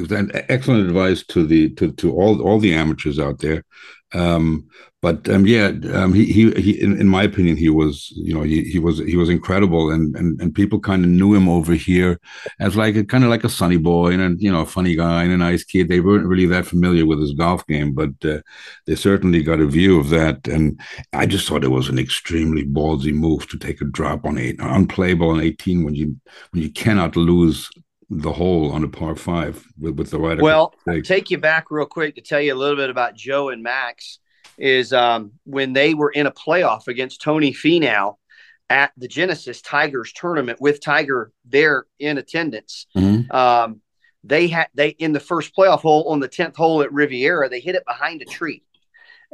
excellent 0.51 0.89
advice 0.89 1.23
to 1.29 1.47
the 1.47 1.71
to, 1.75 1.93
to 1.93 2.13
all 2.13 2.41
all 2.43 2.59
the 2.59 2.75
amateurs 2.75 3.21
out 3.21 3.39
there. 3.39 3.65
Um, 4.15 4.69
but 5.03 5.29
um, 5.29 5.47
yeah, 5.47 5.73
um, 5.95 6.15
he 6.15 6.27
he, 6.27 6.53
he 6.53 6.81
in, 6.81 7.01
in, 7.01 7.09
my 7.09 7.25
opinion, 7.25 7.57
he 7.57 7.69
was 7.69 8.13
you 8.15 8.33
know 8.33 8.43
he, 8.43 8.63
he 8.63 8.79
was 8.79 8.99
he 8.99 9.17
was 9.17 9.29
incredible, 9.29 9.91
and 9.91 10.15
and, 10.15 10.41
and 10.41 10.55
people 10.55 10.79
kind 10.79 11.05
of 11.05 11.11
knew 11.11 11.35
him 11.35 11.49
over 11.49 11.75
here 11.75 12.21
as 12.61 12.77
like 12.77 12.95
a 12.95 13.03
kind 13.03 13.25
of 13.25 13.31
like 13.31 13.43
a 13.43 13.49
sunny 13.49 13.79
boy 13.79 14.13
and 14.13 14.23
a 14.23 14.41
you 14.41 14.51
know 14.51 14.61
a 14.61 14.67
funny 14.67 14.95
guy 14.95 15.25
and 15.25 15.33
a 15.33 15.37
nice 15.37 15.65
kid. 15.65 15.89
They 15.89 15.99
weren't 15.99 16.29
really 16.29 16.47
that 16.47 16.67
familiar 16.67 17.05
with 17.05 17.19
his 17.19 17.33
golf 17.33 17.67
game, 17.67 17.95
but 17.95 18.11
uh, 18.25 18.43
they 18.87 18.95
certainly 18.95 19.43
got 19.43 19.59
a 19.59 19.67
view 19.67 19.99
of 19.99 20.11
that. 20.11 20.47
And 20.47 20.79
I 21.13 21.27
just 21.27 21.49
thought 21.49 21.65
it 21.65 21.69
was 21.69 21.89
an 21.89 21.99
extremely 21.99 22.65
ballsy 22.65 23.13
move 23.13 23.49
to 23.49 23.59
take 23.59 23.81
a 23.81 23.87
drop 23.87 24.25
on 24.25 24.39
eight, 24.39 24.61
unplayable 24.61 25.31
on 25.31 25.41
eighteen 25.41 25.83
when 25.85 25.97
you 25.97 26.17
when 26.53 26.63
you 26.63 26.71
cannot 26.71 27.17
lose 27.17 27.69
the 28.15 28.33
hole 28.33 28.71
on 28.73 28.85
a 28.85 28.89
par 28.89 29.17
five 29.17 29.67
with, 29.79 29.97
with 29.97 30.11
the 30.11 30.19
right. 30.19 30.41
Well, 30.41 30.75
I'll 30.87 31.01
take 31.01 31.31
you 31.31 31.39
back 31.39 31.71
real 31.71 31.87
quick 31.87 32.17
to 32.17 32.21
tell 32.21 32.41
you 32.41 32.55
a 32.55 32.57
little 32.57 32.77
bit 32.77 32.91
about 32.91 33.15
Joe 33.15 33.49
and 33.49 33.63
Max. 33.63 34.19
Is 34.59 34.93
um, 34.93 35.33
when 35.45 35.73
they 35.73 35.95
were 35.95 36.11
in 36.11 36.27
a 36.27 36.31
playoff 36.31 36.87
against 36.87 37.23
Tony 37.23 37.55
Finau 37.55 38.17
at 38.69 38.93
the 38.99 39.09
Genesis 39.09 39.63
Tigers 39.63 40.13
tournament 40.13 40.61
with 40.61 40.81
Tiger 40.81 41.33
there 41.47 41.87
in 41.99 42.19
attendance. 42.19 42.87
Mm-hmm. 42.95 43.35
Um, 43.35 43.81
they 44.23 44.49
had 44.49 44.69
they 44.75 44.91
in 44.91 45.13
the 45.13 45.21
first 45.21 45.57
playoff 45.57 45.81
hole 45.81 46.09
on 46.11 46.21
the 46.21 46.29
tenth 46.29 46.55
hole 46.55 46.83
at 46.83 46.93
Riviera, 46.93 47.49
they 47.49 47.61
hit 47.61 47.75
it 47.75 47.85
behind 47.87 48.21
a 48.21 48.27
tree, 48.27 48.63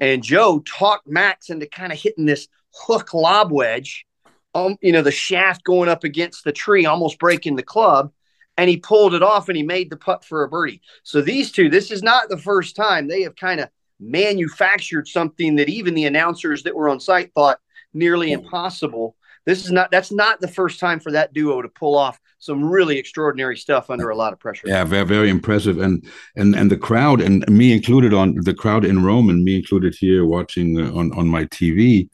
and 0.01 0.23
Joe 0.23 0.61
talked 0.61 1.09
Max 1.09 1.51
into 1.51 1.67
kind 1.67 1.93
of 1.93 1.99
hitting 1.99 2.25
this 2.25 2.47
hook 2.73 3.13
lob 3.13 3.51
wedge, 3.51 4.07
um, 4.55 4.77
you 4.81 4.93
know, 4.93 5.03
the 5.03 5.11
shaft 5.11 5.65
going 5.65 5.89
up 5.89 6.05
against 6.05 6.45
the 6.45 6.53
tree, 6.53 6.87
almost 6.87 7.19
breaking 7.19 7.57
the 7.57 7.63
club 7.65 8.13
and 8.59 8.69
he 8.69 8.77
pulled 8.77 9.15
it 9.15 9.23
off 9.23 9.49
and 9.49 9.57
he 9.57 9.63
made 9.63 9.89
the 9.89 9.97
putt 9.97 10.25
for 10.25 10.43
a 10.43 10.49
birdie. 10.49 10.83
So 11.05 11.23
these 11.23 11.53
two, 11.53 11.71
this 11.71 11.91
is 11.91 12.03
not 12.03 12.29
the 12.29 12.37
first 12.37 12.77
time 12.77 13.07
they 13.07 13.23
have 13.23 13.37
kind 13.37 13.61
of 13.61 13.71
manufactured 14.01 15.09
something 15.09 15.57
that 15.57 15.69
even 15.69 15.95
the 15.95 16.05
announcers 16.05 16.65
that 16.65 16.75
were 16.75 16.89
on 16.89 17.01
site 17.01 17.33
thought 17.35 17.61
nearly 17.95 18.33
hmm. 18.33 18.41
impossible. 18.41 19.17
This 19.47 19.65
is 19.65 19.73
not 19.73 19.91
that's 19.91 20.13
not 20.13 20.41
the 20.41 20.49
first 20.49 20.81
time 20.81 21.01
for 21.01 21.13
that 21.13 21.33
duo 21.33 21.63
to 21.63 21.69
pull 21.69 21.97
off 21.97 22.21
some 22.39 22.65
really 22.65 22.99
extraordinary 22.99 23.57
stuff 23.57 23.91
under 23.91 24.11
a 24.11 24.17
lot 24.17 24.33
of 24.33 24.39
pressure. 24.39 24.69
Yeah, 24.69 24.85
very 24.85 25.05
very 25.05 25.29
impressive, 25.29 25.79
and 25.79 26.05
and 26.37 26.55
and 26.55 26.71
the 26.71 26.77
crowd, 26.77 27.21
and 27.21 27.47
me 27.49 27.73
included 27.73 28.15
on 28.15 28.37
the 28.43 28.55
crowd 28.55 28.85
in 28.85 29.05
Rome, 29.05 29.29
and 29.29 29.45
me 29.45 29.57
included 29.57 29.95
here 29.99 30.25
watching 30.25 30.81
uh, 30.81 30.93
on 30.95 31.13
on 31.19 31.29
my 31.29 31.45
TV. 31.47 32.09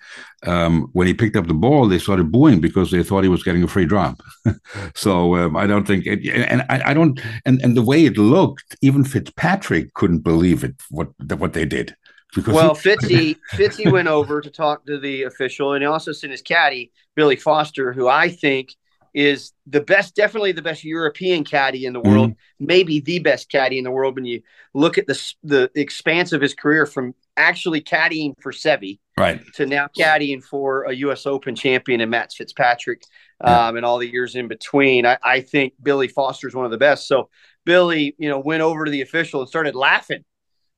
Um, 0.46 0.88
when 0.92 1.06
he 1.06 1.14
picked 1.14 1.36
up 1.36 1.46
the 1.46 1.54
ball, 1.54 1.88
they 1.88 1.98
started 1.98 2.30
booing 2.30 2.60
because 2.60 2.90
they 2.90 3.02
thought 3.02 3.22
he 3.22 3.30
was 3.30 3.42
getting 3.42 3.62
a 3.62 3.68
free 3.68 3.86
drop. 3.86 4.20
so 4.94 5.36
um, 5.36 5.56
I 5.56 5.66
don't 5.66 5.86
think, 5.86 6.04
it, 6.06 6.26
and 6.26 6.62
I, 6.68 6.90
I 6.90 6.94
don't, 6.94 7.18
and 7.46 7.62
and 7.62 7.74
the 7.74 7.82
way 7.82 8.04
it 8.04 8.18
looked, 8.18 8.76
even 8.82 9.04
Fitzpatrick 9.04 9.94
couldn't 9.94 10.20
believe 10.20 10.64
it 10.64 10.74
what 10.90 11.08
what 11.38 11.52
they 11.52 11.64
did. 11.64 11.96
Because 12.34 12.54
well, 12.54 12.74
Fitzy 12.74 13.36
Fitzy 13.52 13.90
went 13.90 14.08
over 14.08 14.40
to 14.40 14.50
talk 14.50 14.86
to 14.86 14.98
the 14.98 15.24
official, 15.24 15.74
and 15.74 15.82
he 15.82 15.86
also 15.86 16.12
sent 16.12 16.30
his 16.30 16.42
caddy 16.42 16.92
Billy 17.14 17.36
Foster, 17.36 17.92
who 17.92 18.08
I 18.08 18.28
think 18.28 18.74
is 19.14 19.52
the 19.66 19.80
best, 19.80 20.16
definitely 20.16 20.52
the 20.52 20.62
best 20.62 20.82
European 20.82 21.44
caddy 21.44 21.86
in 21.86 21.92
the 21.92 22.00
world, 22.00 22.30
mm-hmm. 22.30 22.66
maybe 22.66 23.00
the 23.00 23.20
best 23.20 23.48
caddy 23.50 23.78
in 23.78 23.84
the 23.84 23.90
world. 23.90 24.16
When 24.16 24.24
you 24.24 24.42
look 24.74 24.98
at 24.98 25.06
the 25.06 25.34
the 25.44 25.70
expanse 25.76 26.32
of 26.32 26.40
his 26.40 26.52
career 26.52 26.84
from 26.84 27.14
actually 27.36 27.80
caddying 27.80 28.34
for 28.40 28.50
Seve, 28.50 28.98
right, 29.16 29.40
to 29.54 29.66
now 29.66 29.88
caddying 29.96 30.42
for 30.42 30.82
a 30.84 30.92
U.S. 30.96 31.26
Open 31.26 31.54
champion 31.54 32.00
and 32.00 32.10
Matt 32.10 32.32
Fitzpatrick, 32.32 33.02
yeah. 33.42 33.68
um, 33.68 33.76
and 33.76 33.86
all 33.86 33.98
the 33.98 34.10
years 34.10 34.34
in 34.34 34.48
between, 34.48 35.06
I, 35.06 35.16
I 35.22 35.40
think 35.40 35.74
Billy 35.80 36.08
Foster 36.08 36.48
is 36.48 36.54
one 36.54 36.64
of 36.64 36.72
the 36.72 36.78
best. 36.78 37.06
So 37.06 37.30
Billy, 37.64 38.16
you 38.18 38.28
know, 38.28 38.40
went 38.40 38.62
over 38.62 38.84
to 38.84 38.90
the 38.90 39.02
official 39.02 39.40
and 39.40 39.48
started 39.48 39.76
laughing 39.76 40.24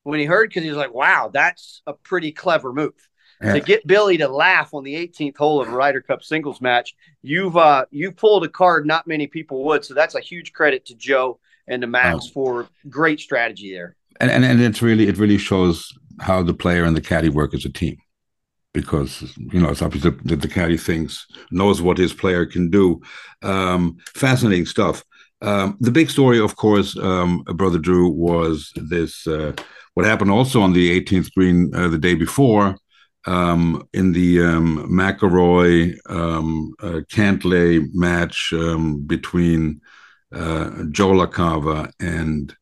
when 0.03 0.19
he 0.19 0.25
heard 0.25 0.49
because 0.49 0.63
he 0.63 0.69
was 0.69 0.77
like, 0.77 0.93
"Wow, 0.93 1.31
that's 1.33 1.81
a 1.87 1.93
pretty 1.93 2.31
clever 2.31 2.71
move." 2.71 2.93
Yeah. 3.41 3.53
To 3.53 3.59
get 3.59 3.85
Billy 3.85 4.17
to 4.17 4.27
laugh 4.27 4.73
on 4.73 4.83
the 4.83 4.95
18th 4.95 5.37
hole 5.37 5.61
of 5.61 5.67
a 5.67 5.71
Ryder 5.71 6.01
Cup 6.01 6.23
singles 6.23 6.59
match, 6.59 6.95
you've 7.21 7.55
uh, 7.55 7.85
you 7.91 8.11
pulled 8.11 8.43
a 8.43 8.49
card 8.49 8.87
not 8.87 9.05
many 9.05 9.27
people 9.27 9.63
would. 9.65 9.85
So 9.85 9.93
that's 9.93 10.15
a 10.15 10.19
huge 10.19 10.53
credit 10.53 10.85
to 10.87 10.95
Joe 10.95 11.39
and 11.67 11.81
to 11.81 11.87
Max 11.87 12.25
wow. 12.25 12.31
for 12.33 12.69
great 12.89 13.19
strategy 13.19 13.73
there. 13.73 13.95
And, 14.19 14.31
and 14.31 14.43
and 14.43 14.59
it's 14.61 14.81
really 14.81 15.07
it 15.07 15.17
really 15.17 15.37
shows 15.37 15.91
how 16.19 16.41
the 16.41 16.53
player 16.53 16.83
and 16.83 16.97
the 16.97 17.01
caddy 17.01 17.29
work 17.29 17.53
as 17.53 17.63
a 17.65 17.69
team 17.69 17.97
because 18.73 19.21
you 19.37 19.59
know 19.59 19.69
it's 19.69 19.83
obvious 19.83 20.03
that 20.03 20.41
the 20.41 20.47
caddy 20.47 20.77
thinks 20.77 21.27
knows 21.51 21.79
what 21.81 21.97
his 21.97 22.13
player 22.13 22.45
can 22.45 22.71
do. 22.71 22.99
Um, 23.43 23.97
fascinating 24.15 24.65
stuff. 24.65 25.03
Um, 25.43 25.77
the 25.79 25.91
big 25.91 26.09
story, 26.09 26.39
of 26.39 26.55
course, 26.55 26.97
um, 26.97 27.43
brother 27.55 27.77
Drew, 27.77 28.09
was 28.09 28.71
this. 28.75 29.27
Uh, 29.27 29.53
what 29.93 30.05
happened 30.05 30.29
also 30.29 30.61
on 30.61 30.73
the 30.73 31.01
18th 31.01 31.33
green 31.33 31.73
uh, 31.73 31.87
the 31.87 31.97
day 31.97 32.13
before 32.13 32.77
um, 33.27 33.87
in 33.93 34.13
the 34.13 34.41
um, 34.41 34.87
McIlroy 34.89 35.97
um, 36.09 36.73
uh, 36.81 37.01
Cantlay 37.11 37.85
match 37.93 38.53
um, 38.53 39.01
between 39.05 39.81
uh, 40.33 40.83
Joe 40.91 41.11
LaCava 41.11 41.91
and, 41.99 42.55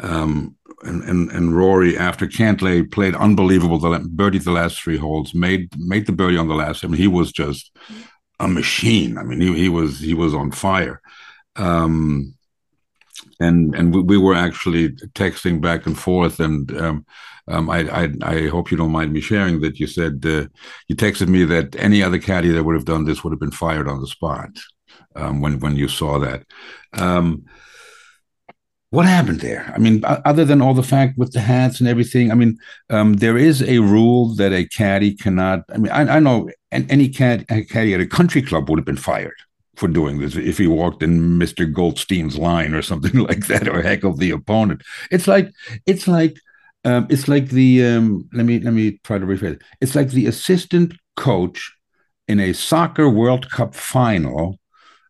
um, 0.00 0.56
and, 0.82 1.02
and 1.04 1.30
and 1.30 1.56
Rory 1.56 1.96
after 1.96 2.26
Cantlay 2.26 2.90
played 2.90 3.14
unbelievable, 3.14 3.78
the 3.78 4.00
birdied 4.00 4.44
the 4.44 4.50
last 4.50 4.80
three 4.80 4.96
holes, 4.96 5.34
made 5.34 5.68
made 5.78 6.06
the 6.06 6.12
birdie 6.12 6.38
on 6.38 6.48
the 6.48 6.54
last. 6.54 6.84
I 6.84 6.88
mean, 6.88 6.96
he 6.96 7.08
was 7.08 7.32
just 7.32 7.70
a 8.40 8.48
machine. 8.48 9.18
I 9.18 9.22
mean, 9.22 9.40
he 9.40 9.54
he 9.54 9.68
was 9.68 10.00
he 10.00 10.14
was 10.14 10.34
on 10.34 10.50
fire. 10.50 11.00
Um, 11.56 12.34
and 13.38 13.74
and 13.74 13.94
we, 13.94 14.02
we, 14.02 14.16
were 14.16 14.34
actually 14.34 14.90
texting 14.90 15.60
back 15.60 15.86
and 15.86 15.98
forth 15.98 16.40
and 16.40 16.70
um, 17.48 17.70
I, 17.70 17.88
I, 17.88 18.08
I 18.22 18.46
hope 18.48 18.70
you 18.70 18.76
don't 18.76 18.92
mind 18.92 19.12
me 19.12 19.20
sharing 19.20 19.60
that 19.60 19.80
you 19.80 19.86
said 19.86 20.24
uh, 20.24 20.46
you 20.88 20.96
texted 20.96 21.28
me 21.28 21.44
that 21.44 21.76
any 21.76 22.02
other 22.02 22.18
caddy 22.18 22.50
that 22.50 22.64
would 22.64 22.74
have 22.74 22.84
done 22.84 23.04
this 23.04 23.22
would 23.22 23.32
have 23.32 23.40
been 23.40 23.50
fired 23.50 23.88
on 23.88 24.00
the 24.00 24.06
spot 24.06 24.50
um, 25.16 25.40
when 25.40 25.60
when 25.60 25.76
you 25.76 25.88
saw 25.88 26.18
that. 26.18 26.44
Um, 26.92 27.44
what 28.90 29.06
happened 29.06 29.40
there? 29.40 29.72
I 29.72 29.78
mean, 29.78 30.02
other 30.04 30.44
than 30.44 30.60
all 30.60 30.74
the 30.74 30.82
fact 30.82 31.16
with 31.16 31.32
the 31.32 31.40
hats 31.40 31.78
and 31.78 31.88
everything, 31.88 32.32
I 32.32 32.34
mean, 32.34 32.58
um, 32.90 33.14
there 33.14 33.38
is 33.38 33.62
a 33.62 33.78
rule 33.78 34.34
that 34.34 34.52
a 34.52 34.66
caddy 34.66 35.14
cannot. 35.14 35.60
I 35.72 35.78
mean, 35.78 35.92
I, 35.92 36.16
I 36.16 36.18
know 36.18 36.50
any 36.72 37.08
caddy, 37.08 37.44
caddy 37.66 37.94
at 37.94 38.00
a 38.00 38.06
country 38.06 38.42
club 38.42 38.68
would 38.68 38.80
have 38.80 38.86
been 38.86 38.96
fired 38.96 39.36
for 39.76 39.86
doing 39.86 40.18
this 40.18 40.34
if 40.34 40.58
he 40.58 40.66
walked 40.66 41.04
in 41.04 41.38
Mr. 41.38 41.72
Goldstein's 41.72 42.36
line 42.36 42.74
or 42.74 42.82
something 42.82 43.14
like 43.28 43.46
that 43.46 43.68
or 43.68 43.80
heckle 43.80 44.14
the 44.14 44.32
opponent. 44.32 44.82
It's 45.12 45.28
like 45.28 45.52
it's 45.86 46.08
like 46.08 46.36
um, 46.84 47.06
it's 47.10 47.28
like 47.28 47.48
the 47.48 47.84
um, 47.84 48.28
let 48.32 48.46
me 48.46 48.60
let 48.60 48.72
me 48.72 49.00
try 49.04 49.18
to 49.18 49.26
rephrase 49.26 49.54
it. 49.54 49.62
It's 49.80 49.94
like 49.94 50.10
the 50.10 50.26
assistant 50.26 50.94
coach 51.16 51.72
in 52.28 52.40
a 52.40 52.52
soccer 52.52 53.08
World 53.08 53.50
Cup 53.50 53.74
final 53.74 54.58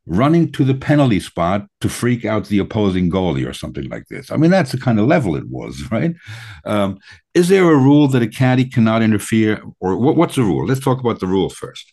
running 0.06 0.50
to 0.50 0.64
the 0.64 0.74
penalty 0.74 1.20
spot 1.20 1.66
to 1.80 1.88
freak 1.88 2.24
out 2.24 2.46
the 2.46 2.58
opposing 2.58 3.10
goalie 3.10 3.48
or 3.48 3.52
something 3.52 3.88
like 3.88 4.06
this. 4.08 4.32
I 4.32 4.36
mean, 4.36 4.50
that's 4.50 4.72
the 4.72 4.78
kind 4.78 4.98
of 4.98 5.06
level 5.06 5.36
it 5.36 5.48
was, 5.48 5.82
right? 5.92 6.14
Um, 6.64 6.98
is 7.34 7.48
there 7.48 7.70
a 7.70 7.76
rule 7.76 8.08
that 8.08 8.22
a 8.22 8.26
caddy 8.26 8.64
cannot 8.64 9.02
interfere, 9.02 9.62
or 9.78 9.96
what, 9.96 10.16
what's 10.16 10.34
the 10.34 10.42
rule? 10.42 10.66
Let's 10.66 10.80
talk 10.80 10.98
about 11.00 11.20
the 11.20 11.26
rule 11.26 11.48
first 11.48 11.92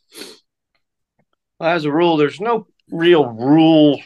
Well, 1.59 1.69
as 1.69 1.85
a 1.85 1.91
rule, 1.91 2.17
there's 2.17 2.41
no 2.41 2.67
real 2.89 3.27
rule 3.27 4.01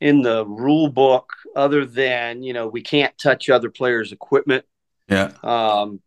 in 0.00 0.22
the 0.22 0.46
rule 0.46 0.88
book 0.88 1.30
other 1.54 1.86
than 1.86 2.42
you 2.42 2.52
know 2.52 2.68
we 2.68 2.82
can't 2.82 3.16
touch 3.18 3.50
other 3.50 3.70
players' 3.70 4.12
equipment. 4.12 4.64
Yeah. 5.08 5.32
Um, 5.42 6.00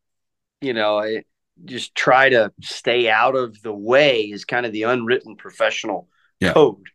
you 0.61 0.73
know, 0.73 0.99
I 0.99 1.23
just 1.65 1.95
try 1.95 2.29
to 2.29 2.51
stay 2.61 3.09
out 3.09 3.35
of 3.35 3.61
the 3.61 3.73
way 3.73 4.21
is 4.21 4.45
kind 4.45 4.65
of 4.65 4.71
the 4.71 4.83
unwritten 4.83 5.35
professional 5.35 6.07
yeah. 6.39 6.53
code. 6.53 6.87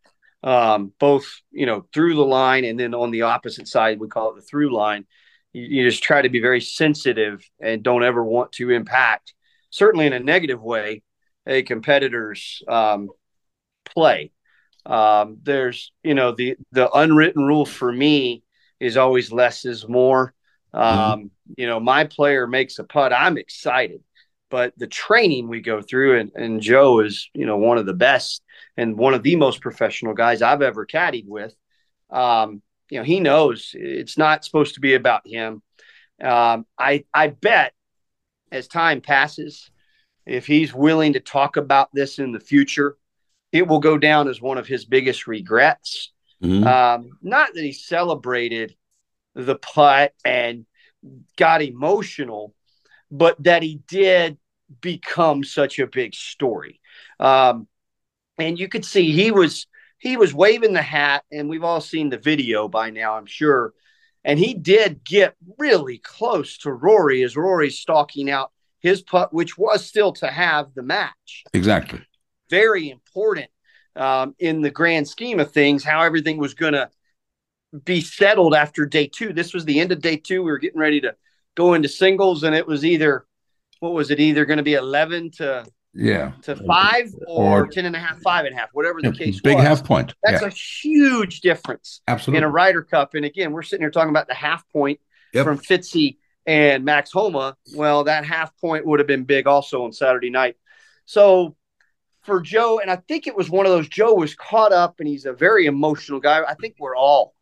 Um, 0.42 0.92
both 0.98 1.26
you 1.52 1.64
know 1.64 1.86
through 1.94 2.16
the 2.16 2.24
line 2.24 2.66
and 2.66 2.78
then 2.78 2.94
on 2.94 3.10
the 3.10 3.22
opposite 3.22 3.66
side 3.66 3.98
we 3.98 4.08
call 4.08 4.30
it 4.30 4.36
the 4.36 4.42
through 4.42 4.74
line. 4.74 5.06
You, 5.54 5.62
you 5.62 5.90
just 5.90 6.02
try 6.02 6.20
to 6.20 6.28
be 6.28 6.40
very 6.40 6.60
sensitive 6.60 7.42
and 7.60 7.82
don't 7.82 8.04
ever 8.04 8.22
want 8.22 8.52
to 8.52 8.70
impact, 8.70 9.32
certainly 9.70 10.06
in 10.06 10.12
a 10.12 10.20
negative 10.20 10.62
way, 10.62 11.02
a 11.46 11.62
competitor's 11.62 12.62
um, 12.68 13.08
play. 13.84 14.32
Um, 14.86 15.38
there's, 15.42 15.92
you 16.02 16.14
know, 16.14 16.32
the 16.32 16.56
the 16.72 16.90
unwritten 16.90 17.44
rule 17.44 17.64
for 17.64 17.90
me 17.90 18.42
is 18.80 18.96
always 18.96 19.32
less 19.32 19.64
is 19.64 19.88
more. 19.88 20.33
Mm-hmm. 20.74 21.12
Um. 21.12 21.30
You 21.56 21.66
know, 21.66 21.78
my 21.78 22.04
player 22.04 22.46
makes 22.46 22.78
a 22.78 22.84
putt, 22.84 23.12
I'm 23.12 23.36
excited, 23.36 24.00
but 24.48 24.72
the 24.78 24.86
training 24.86 25.46
we 25.46 25.60
go 25.60 25.82
through, 25.82 26.18
and, 26.18 26.32
and 26.34 26.58
Joe 26.58 27.00
is, 27.00 27.28
you 27.34 27.44
know, 27.44 27.58
one 27.58 27.76
of 27.76 27.84
the 27.84 27.92
best 27.92 28.42
and 28.78 28.96
one 28.96 29.12
of 29.12 29.22
the 29.22 29.36
most 29.36 29.60
professional 29.60 30.14
guys 30.14 30.40
I've 30.40 30.62
ever 30.62 30.86
caddied 30.86 31.28
with. 31.28 31.54
Um, 32.08 32.62
you 32.88 32.98
know, 32.98 33.04
he 33.04 33.20
knows 33.20 33.72
it's 33.74 34.16
not 34.16 34.42
supposed 34.42 34.76
to 34.76 34.80
be 34.80 34.94
about 34.94 35.26
him. 35.26 35.60
Um, 36.18 36.64
I 36.78 37.04
I 37.12 37.28
bet 37.28 37.74
as 38.50 38.66
time 38.66 39.02
passes, 39.02 39.70
if 40.24 40.46
he's 40.46 40.72
willing 40.72 41.12
to 41.12 41.20
talk 41.20 41.58
about 41.58 41.90
this 41.92 42.18
in 42.18 42.32
the 42.32 42.40
future, 42.40 42.96
it 43.52 43.68
will 43.68 43.80
go 43.80 43.98
down 43.98 44.28
as 44.28 44.40
one 44.40 44.56
of 44.56 44.66
his 44.66 44.86
biggest 44.86 45.26
regrets. 45.26 46.10
Mm-hmm. 46.42 46.66
Um, 46.66 47.18
not 47.20 47.52
that 47.52 47.62
he 47.62 47.72
celebrated 47.72 48.74
the 49.34 49.56
putt 49.56 50.12
and 50.24 50.66
got 51.36 51.62
emotional, 51.62 52.54
but 53.10 53.42
that 53.42 53.62
he 53.62 53.80
did 53.86 54.38
become 54.80 55.44
such 55.44 55.78
a 55.78 55.86
big 55.86 56.14
story. 56.14 56.80
Um, 57.20 57.68
and 58.38 58.58
you 58.58 58.68
could 58.68 58.84
see 58.84 59.12
he 59.12 59.30
was 59.30 59.66
he 59.98 60.16
was 60.16 60.34
waving 60.34 60.72
the 60.72 60.82
hat, 60.82 61.24
and 61.30 61.48
we've 61.48 61.64
all 61.64 61.80
seen 61.80 62.10
the 62.10 62.18
video 62.18 62.68
by 62.68 62.90
now, 62.90 63.16
I'm 63.16 63.26
sure. 63.26 63.72
And 64.24 64.38
he 64.38 64.54
did 64.54 65.04
get 65.04 65.34
really 65.58 65.98
close 65.98 66.58
to 66.58 66.72
Rory 66.72 67.22
as 67.22 67.36
Rory's 67.36 67.78
stalking 67.78 68.30
out 68.30 68.52
his 68.80 69.02
putt, 69.02 69.32
which 69.32 69.56
was 69.56 69.86
still 69.86 70.12
to 70.14 70.26
halve 70.26 70.74
the 70.74 70.82
match. 70.82 71.44
Exactly 71.52 72.00
very 72.50 72.90
important 72.90 73.48
um, 73.96 74.34
in 74.38 74.60
the 74.60 74.70
grand 74.70 75.08
scheme 75.08 75.40
of 75.40 75.52
things, 75.52 75.84
how 75.84 76.02
everything 76.02 76.38
was 76.38 76.54
going 76.54 76.72
to 76.72 76.88
be 77.84 78.00
settled 78.00 78.54
after 78.54 78.86
day 78.86 79.06
two. 79.06 79.32
This 79.32 79.52
was 79.52 79.64
the 79.64 79.80
end 79.80 79.92
of 79.92 80.00
day 80.00 80.16
two. 80.16 80.42
We 80.42 80.50
were 80.50 80.58
getting 80.58 80.80
ready 80.80 81.00
to 81.02 81.14
go 81.54 81.74
into 81.74 81.88
singles, 81.88 82.42
and 82.42 82.54
it 82.54 82.66
was 82.66 82.84
either, 82.84 83.26
what 83.80 83.92
was 83.92 84.10
it, 84.10 84.20
either 84.20 84.44
going 84.44 84.58
to 84.58 84.62
be 84.62 84.74
11 84.74 85.32
to 85.32 85.64
yeah 85.96 86.32
to 86.42 86.56
five 86.56 87.08
or, 87.28 87.62
or 87.62 87.66
10 87.68 87.86
and 87.86 87.94
a 87.94 87.98
half, 88.00 88.20
five 88.20 88.46
and 88.46 88.54
a 88.54 88.58
half, 88.58 88.68
whatever 88.72 89.00
the 89.00 89.12
case 89.12 89.40
big 89.40 89.56
was. 89.56 89.64
half 89.64 89.84
point. 89.84 90.12
That's 90.22 90.42
yeah. 90.42 90.48
a 90.48 90.50
huge 90.50 91.40
difference 91.40 92.00
Absolutely. 92.08 92.38
in 92.38 92.44
a 92.44 92.48
Ryder 92.48 92.82
Cup. 92.82 93.14
And 93.14 93.24
again, 93.24 93.52
we're 93.52 93.62
sitting 93.62 93.82
here 93.82 93.92
talking 93.92 94.10
about 94.10 94.26
the 94.26 94.34
half 94.34 94.68
point 94.72 94.98
yep. 95.32 95.44
from 95.44 95.58
Fitzy 95.58 96.16
and 96.46 96.84
Max 96.84 97.12
Homa. 97.12 97.56
Well, 97.74 98.04
that 98.04 98.24
half 98.24 98.56
point 98.58 98.84
would 98.84 98.98
have 98.98 99.06
been 99.06 99.24
big 99.24 99.46
also 99.46 99.84
on 99.84 99.92
Saturday 99.92 100.30
night. 100.30 100.56
So 101.06 101.56
for 102.22 102.40
Joe, 102.40 102.80
and 102.80 102.90
I 102.90 102.96
think 102.96 103.26
it 103.26 103.36
was 103.36 103.48
one 103.48 103.66
of 103.66 103.72
those 103.72 103.88
Joe 103.88 104.14
was 104.14 104.34
caught 104.34 104.72
up 104.72 104.98
and 104.98 105.08
he's 105.08 105.26
a 105.26 105.32
very 105.32 105.66
emotional 105.66 106.20
guy. 106.20 106.42
I 106.42 106.54
think 106.54 106.74
we're 106.78 106.96
all 106.96 107.34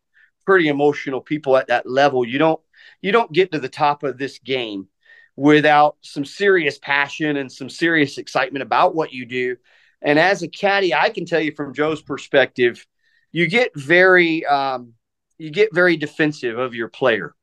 pretty 0.45 0.67
emotional 0.67 1.21
people 1.21 1.57
at 1.57 1.67
that 1.67 1.89
level. 1.89 2.25
You 2.25 2.39
don't 2.39 2.61
you 3.01 3.11
don't 3.11 3.31
get 3.31 3.51
to 3.51 3.59
the 3.59 3.69
top 3.69 4.03
of 4.03 4.17
this 4.17 4.39
game 4.39 4.87
without 5.35 5.97
some 6.01 6.25
serious 6.25 6.77
passion 6.77 7.37
and 7.37 7.51
some 7.51 7.69
serious 7.69 8.17
excitement 8.17 8.63
about 8.63 8.95
what 8.95 9.11
you 9.11 9.25
do. 9.25 9.57
And 10.01 10.19
as 10.19 10.43
a 10.43 10.47
caddy, 10.47 10.93
I 10.93 11.09
can 11.09 11.25
tell 11.25 11.39
you 11.39 11.53
from 11.53 11.73
Joe's 11.73 12.01
perspective, 12.01 12.85
you 13.31 13.47
get 13.47 13.71
very 13.75 14.45
um, 14.45 14.93
you 15.37 15.49
get 15.49 15.73
very 15.73 15.97
defensive 15.97 16.57
of 16.57 16.75
your 16.75 16.89
player. 16.89 17.35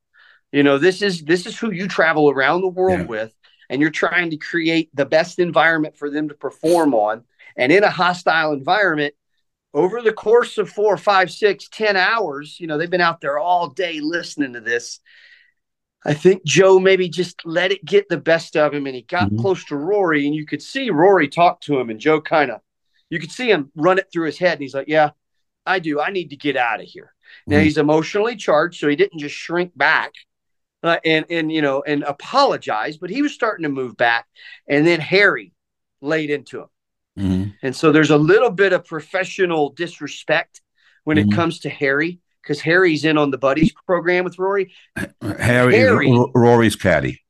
You 0.53 0.63
know, 0.63 0.79
this 0.79 1.03
is 1.03 1.23
this 1.23 1.47
is 1.47 1.59
who 1.59 1.73
you 1.73 1.89
travel 1.89 2.31
around 2.31 2.61
the 2.61 2.69
world 2.69 3.01
Yeah. 3.01 3.07
with, 3.07 3.35
and 3.69 3.81
you're 3.81 3.91
trying 3.91 4.31
to 4.31 4.37
create 4.37 4.91
the 4.95 5.07
best 5.07 5.39
environment 5.39 5.97
for 5.97 6.11
them 6.11 6.29
to 6.29 6.35
perform 6.35 6.95
on. 6.95 7.25
And 7.57 7.73
in 7.73 7.83
a 7.85 7.91
hostile 7.91 8.53
environment, 8.53 9.15
over 9.73 10.03
the 10.03 10.13
course 10.13 10.59
of 10.59 10.69
four, 10.69 10.97
five, 10.97 11.31
six, 11.31 11.69
ten 11.69 11.97
hours, 11.97 12.59
you 12.59 12.67
know, 12.67 12.77
they've 12.77 12.91
been 12.91 13.01
out 13.01 13.21
there 13.21 13.39
all 13.39 13.69
day 13.69 14.01
listening 14.01 14.55
to 14.55 14.61
this. 14.61 15.01
I 16.05 16.15
think 16.15 16.45
Joe 16.45 16.79
maybe 16.79 17.09
just 17.09 17.45
let 17.45 17.73
it 17.73 17.85
get 17.85 18.09
the 18.09 18.17
best 18.17 18.57
of 18.57 18.73
him 18.73 18.87
and 18.87 18.97
he 18.97 19.03
got 19.03 19.31
Mhm. 19.31 19.39
close 19.39 19.65
to 19.67 19.77
Rory 19.77 20.27
and 20.27 20.35
you 20.35 20.47
could 20.47 20.63
see 20.63 20.91
Rory 20.91 21.29
talk 21.29 21.61
to 21.63 21.79
him 21.79 21.91
and 21.91 22.01
Joe 22.01 22.21
kind 22.21 22.51
of 22.51 22.61
you 23.11 23.19
could 23.19 23.33
see 23.33 23.51
him 23.51 23.71
run 23.75 23.99
it 23.99 24.07
through 24.13 24.27
his 24.27 24.39
head 24.39 24.53
and 24.53 24.63
he's 24.63 24.75
like, 24.75 24.89
"Yeah, 24.89 25.11
I 25.67 25.79
do. 25.81 26.01
I 26.01 26.11
need 26.11 26.31
to 26.31 26.37
get 26.37 26.57
out 26.57 26.81
of 26.81 26.87
here." 26.87 27.13
Now 27.47 27.59
Mhm. 27.59 27.65
he's 27.65 27.77
emotionally 27.79 28.37
charged 28.37 28.81
so 28.81 28.89
he 28.89 28.97
didn't 28.97 29.19
just 29.19 29.35
shrink 29.35 29.77
back 29.77 30.13
uh, 30.83 30.99
and 31.05 31.27
and 31.29 31.53
you 31.53 31.61
know 31.61 31.83
and 31.83 32.03
apologize, 32.03 32.97
but 32.97 33.11
he 33.11 33.21
was 33.23 33.35
starting 33.35 33.65
to 33.65 33.69
move 33.69 33.97
back 33.97 34.27
and 34.69 34.87
then 34.87 35.01
Harry 35.01 35.53
laid 36.01 36.31
into 36.31 36.61
him. 36.61 36.69
Mhm. 37.21 37.55
And 37.63 37.77
so 37.77 37.93
there's 37.93 38.11
a 38.11 38.17
little 38.19 38.51
bit 38.51 38.73
of 38.73 38.85
professional 38.85 39.71
disrespect 39.71 40.61
when 41.05 41.17
Mhm. 41.17 41.33
it 41.33 41.35
comes 41.35 41.61
to 41.61 41.69
Harry 41.71 42.19
because 42.43 42.61
Harry's 42.61 43.05
in 43.05 43.19
on 43.19 43.31
the 43.31 43.39
buddies 43.39 43.73
program 43.87 44.25
with 44.25 44.39
Rory. 44.39 44.73
Harry, 45.23 45.77
Harry- 45.77 46.11
R- 46.11 46.27
Rory's 46.35 46.77
caddy. 46.77 47.21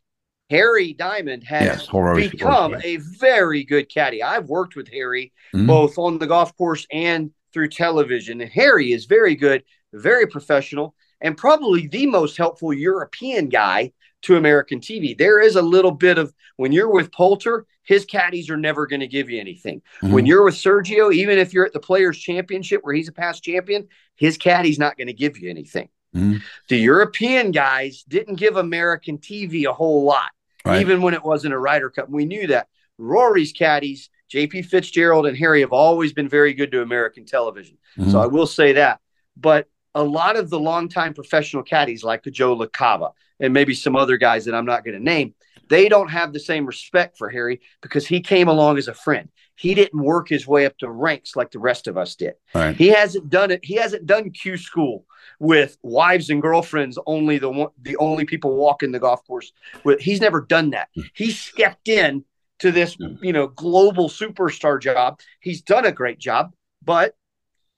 Harry 0.51 0.93
Diamond 0.93 1.45
has 1.45 1.65
Yes, 1.65 1.93
Rory's 1.93 2.31
become 2.31 2.73
Rory's 2.73 2.85
a 2.85 2.97
very 3.19 3.65
good 3.65 3.89
caddy. 3.89 4.23
I've 4.23 4.49
worked 4.49 4.75
with 4.77 4.89
Harry 4.89 5.33
Mhm. 5.55 5.67
both 5.67 5.97
on 5.99 6.19
the 6.19 6.27
golf 6.27 6.57
course 6.57 6.87
and 6.93 7.31
through 7.53 7.69
television. 7.69 8.41
And 8.41 8.51
Harry 8.51 8.93
is 8.93 9.05
very 9.07 9.35
good, 9.37 9.63
very 9.93 10.27
professional, 10.27 10.95
and 11.21 11.37
probably 11.37 11.87
the 11.87 12.07
most 12.07 12.37
helpful 12.37 12.73
European 12.73 13.49
guy 13.49 13.93
to 14.23 14.37
American 14.37 14.81
TV. 14.81 15.17
There 15.17 15.41
is 15.41 15.57
a 15.57 15.63
little 15.63 15.91
bit 15.91 16.19
of 16.19 16.33
when 16.57 16.73
you're 16.73 16.91
with 16.91 17.11
Poulter, 17.13 17.67
his 17.83 18.05
caddies 18.05 18.51
are 18.51 18.57
never 18.57 18.87
going 18.87 19.01
to 19.01 19.07
give 19.07 19.31
you 19.31 19.41
anything. 19.41 19.83
Mhm. 20.03 20.13
When 20.13 20.27
you're 20.27 20.45
with 20.45 20.55
Sergio, 20.55 21.13
even 21.13 21.39
if 21.39 21.55
you're 21.55 21.65
at 21.67 21.73
the 21.73 21.81
Players 21.81 22.19
Championship 22.19 22.81
where 22.85 22.95
he's 22.95 23.09
a 23.09 23.13
past 23.13 23.43
champion, 23.43 23.89
his 24.17 24.37
caddy's 24.37 24.79
not 24.79 24.97
going 24.97 25.07
to 25.07 25.15
give 25.15 25.39
you 25.39 25.49
anything. 25.49 25.89
Mhm. 26.15 26.43
The 26.69 26.77
European 26.77 27.51
guys 27.51 28.05
didn't 28.07 28.35
give 28.35 28.57
American 28.57 29.19
TV 29.19 29.65
a 29.65 29.73
whole 29.73 30.05
lot, 30.05 30.31
Right. 30.65 30.81
even 30.81 31.03
when 31.03 31.15
it 31.15 31.25
wasn't 31.25 31.55
a 31.55 31.59
Ryder 31.59 31.91
Cup. 31.91 32.11
We 32.11 32.27
knew 32.27 32.47
that. 32.49 32.69
Rory's 32.99 33.53
caddies, 33.53 34.11
JP 34.29 34.63
Fitzgerald 34.63 35.27
and 35.27 35.37
Harry, 35.37 35.61
have 35.61 35.73
always 35.73 36.13
been 36.13 36.29
very 36.29 36.53
good 36.53 36.71
to 36.73 36.83
American 36.83 37.25
television. 37.25 37.79
Mhm. 37.97 38.11
So 38.13 38.21
I 38.21 38.27
will 38.27 38.47
say 38.47 38.75
that. 38.75 39.01
But 39.37 39.69
a 39.95 40.05
lot 40.05 40.37
of 40.37 40.51
the 40.51 40.61
longtime 40.61 41.15
professional 41.15 41.63
caddies, 41.63 42.05
like 42.05 42.23
Joe 42.25 42.57
LaCava 42.57 43.13
and 43.41 43.53
maybe 43.53 43.75
some 43.75 43.97
other 43.97 44.17
guys 44.17 44.45
that 44.45 44.55
I'm 44.55 44.67
not 44.67 44.85
going 44.85 44.97
to 44.97 45.03
name, 45.03 45.35
they 45.69 45.89
don't 45.89 46.11
have 46.11 46.33
the 46.33 46.41
same 46.41 46.67
respect 46.67 47.17
for 47.17 47.31
Harry 47.31 47.61
because 47.81 48.07
he 48.07 48.21
came 48.21 48.49
along 48.49 48.77
as 48.77 48.89
a 48.89 48.95
friend. 48.95 49.29
He 49.55 49.75
didn't 49.75 50.03
work 50.03 50.29
his 50.29 50.47
way 50.47 50.67
up 50.67 50.75
the 50.81 50.91
ranks 50.91 51.37
like 51.37 51.51
the 51.51 51.59
rest 51.59 51.87
of 51.87 51.97
us 51.97 52.17
did. 52.17 52.35
Right. 52.55 52.75
He 52.75 52.89
hasn't 52.89 53.31
done 53.31 53.51
it. 53.51 53.61
He 53.63 53.75
hasn't 53.75 54.07
done 54.07 54.31
Q 54.31 54.57
school 54.57 55.05
with 55.39 55.77
wives 55.83 56.31
and 56.31 56.43
girlfriends. 56.43 56.99
Only 57.07 57.39
the 57.39 57.51
one, 57.51 57.69
the 57.81 57.97
only 57.99 58.25
people 58.25 58.57
walking 58.57 58.91
the 58.91 58.99
golf 58.99 59.25
course. 59.27 59.53
With 59.85 60.01
he's 60.01 60.21
never 60.21 60.41
done 60.41 60.71
that. 60.71 60.89
Hmm. 60.95 61.03
He 61.15 61.31
stepped 61.31 61.89
in 61.89 62.25
to 62.61 62.73
this, 62.73 62.95
hmm. 62.95 63.23
you 63.23 63.33
know, 63.33 63.49
global 63.49 64.09
superstar 64.09 64.81
job. 64.81 65.21
He's 65.41 65.63
done 65.63 65.85
a 65.85 65.93
great 65.93 66.19
job, 66.19 66.53
but 66.83 67.15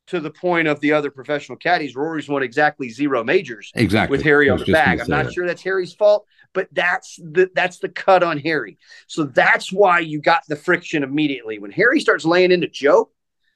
to 0.09 0.21
the 0.21 0.31
point 0.31 0.69
of 0.69 0.81
the 0.81 0.93
other 0.93 1.11
professional 1.11 1.57
caddies, 1.57 1.95
Rory's 1.95 2.29
won 2.29 2.43
exactly 2.43 2.89
zero 2.89 3.23
majors 3.23 3.71
Exactly. 3.75 4.17
with 4.17 4.25
Harry 4.25 4.49
on 4.51 4.59
the 4.59 4.73
bag. 4.73 5.01
I'm 5.01 5.09
not 5.09 5.27
that. 5.27 5.33
sure 5.33 5.47
that's 5.47 5.63
Harry's 5.63 5.93
fault, 5.95 6.27
but 6.53 6.69
that's 6.73 7.17
the 7.17 7.51
that's 7.55 7.79
the 7.79 7.89
cut 7.89 8.23
on 8.23 8.39
Harry. 8.39 8.79
So 9.07 9.25
that's 9.25 9.73
why 9.73 10.01
you 10.01 10.21
got 10.21 10.43
the 10.49 10.57
friction 10.57 11.03
immediately 11.03 11.59
when 11.59 11.71
Harry 11.71 12.01
starts 12.01 12.25
laying 12.25 12.51
into 12.53 12.69
Joe, 12.69 13.11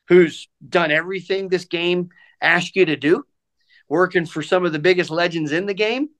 who's 0.08 0.48
done 0.66 0.90
everything 0.90 1.48
this 1.48 1.64
game 1.64 2.10
asked 2.40 2.76
you 2.76 2.86
to 2.86 2.96
do, 2.96 3.24
working 3.88 4.24
for 4.26 4.42
some 4.42 4.64
of 4.64 4.72
the 4.72 4.78
biggest 4.78 5.10
legends 5.10 5.52
in 5.52 5.66
the 5.66 5.74
game. 5.74 6.10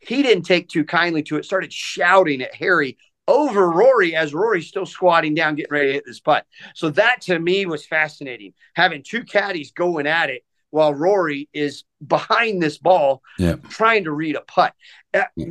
He 0.00 0.22
didn't 0.22 0.44
take 0.44 0.68
too 0.68 0.84
kindly 0.84 1.22
to 1.24 1.36
it. 1.36 1.44
Started 1.44 1.72
shouting 1.72 2.40
at 2.42 2.54
Harry 2.54 2.96
over 3.30 3.70
Rory 3.70 4.14
as 4.16 4.34
Rory's 4.34 4.66
still 4.68 4.86
squatting 4.86 5.34
down, 5.34 5.54
getting 5.54 5.72
ready 5.72 5.86
to 5.88 5.92
hit 5.94 6.04
this 6.06 6.20
putt. 6.20 6.46
So 6.74 6.90
that 6.90 7.20
to 7.22 7.38
me 7.38 7.64
was 7.66 7.86
fascinating. 7.86 8.54
Having 8.74 9.04
two 9.04 9.24
caddies 9.24 9.70
going 9.72 10.06
at 10.06 10.30
it 10.30 10.42
while 10.70 10.94
Rory 10.94 11.48
is 11.52 11.84
behind 12.06 12.62
this 12.62 12.78
ball, 12.78 13.22
Yeah. 13.38 13.56
trying 13.68 14.04
to 14.04 14.12
read 14.12 14.36
a 14.36 14.40
putt. 14.42 14.74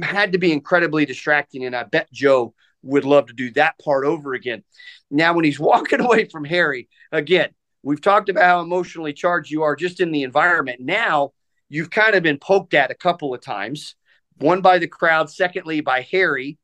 Had 0.02 0.32
to 0.34 0.38
be 0.38 0.52
incredibly 0.52 1.06
distracting. 1.06 1.66
And 1.66 1.76
I 1.76 1.84
bet 1.84 2.12
Joe 2.12 2.54
would 2.84 3.04
love 3.06 3.28
to 3.28 3.34
do 3.34 3.52
that 3.52 3.78
part 3.80 4.06
over 4.06 4.34
again. 4.34 4.64
Now, 5.12 5.34
when 5.34 5.46
he's 5.46 5.60
walking 5.72 6.00
away 6.02 6.26
from 6.26 6.46
Harry, 6.46 6.88
again, 7.12 7.50
we've 7.84 8.02
talked 8.02 8.30
about 8.30 8.44
how 8.44 8.62
emotionally 8.62 9.14
charged 9.14 9.52
you 9.52 9.64
are 9.64 9.76
just 9.76 10.00
in 10.00 10.12
the 10.12 10.24
environment. 10.24 10.80
Now, 10.82 11.32
you've 11.70 11.90
kind 11.92 12.16
of 12.16 12.24
been 12.24 12.38
poked 12.40 12.74
at 12.74 12.92
a 12.92 12.96
couple 12.96 13.34
of 13.34 13.42
times, 13.42 13.96
one 14.38 14.62
by 14.62 14.80
the 14.80 14.88
crowd, 14.88 15.30
secondly 15.30 15.82
by 15.82 16.02
Harry. 16.12 16.58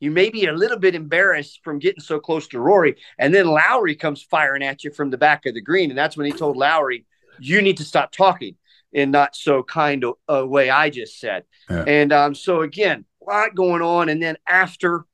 You 0.00 0.10
may 0.10 0.28
be 0.30 0.46
a 0.46 0.52
little 0.52 0.78
bit 0.78 0.94
embarrassed 0.94 1.60
from 1.64 1.78
getting 1.78 2.02
so 2.02 2.20
close 2.20 2.48
to 2.48 2.60
Rory. 2.60 2.96
And 3.18 3.34
then 3.34 3.46
Lowry 3.46 3.94
comes 3.94 4.22
firing 4.22 4.62
at 4.62 4.84
you 4.84 4.90
from 4.90 5.10
the 5.10 5.18
back 5.18 5.46
of 5.46 5.54
the 5.54 5.62
green. 5.62 5.90
And 5.90 5.98
that's 5.98 6.16
when 6.16 6.26
he 6.26 6.32
told 6.32 6.56
Lowry, 6.56 7.06
you 7.38 7.62
need 7.62 7.78
to 7.78 7.84
stop 7.84 8.12
talking 8.12 8.56
in 8.92 9.10
not 9.10 9.34
so 9.34 9.62
kind 9.62 10.04
of 10.04 10.14
a 10.28 10.46
way 10.46 10.70
I 10.70 10.90
just 10.90 11.18
said. 11.18 11.44
Yeah. 11.70 11.84
And 11.86 12.12
um, 12.12 12.34
so, 12.34 12.62
again, 12.62 13.04
a 13.22 13.30
lot 13.30 13.54
going 13.54 13.82
on. 13.82 14.08
And 14.08 14.22
then 14.22 14.36
after, 14.46 15.04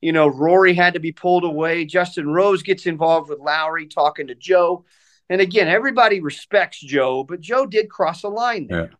you 0.00 0.12
know, 0.12 0.28
Rory 0.28 0.74
had 0.74 0.94
to 0.94 1.00
be 1.00 1.12
pulled 1.12 1.44
away. 1.44 1.84
Justin 1.84 2.28
Rose 2.28 2.62
gets 2.62 2.86
involved 2.86 3.30
with 3.30 3.40
Lowry 3.40 3.86
talking 3.86 4.26
to 4.28 4.34
Joe. 4.34 4.84
And 5.28 5.40
again, 5.40 5.66
everybody 5.66 6.20
respects 6.20 6.78
Joe, 6.78 7.24
but 7.24 7.40
Joe 7.40 7.66
did 7.66 7.90
cross 7.90 8.22
a 8.22 8.28
line 8.28 8.68
there. 8.68 8.90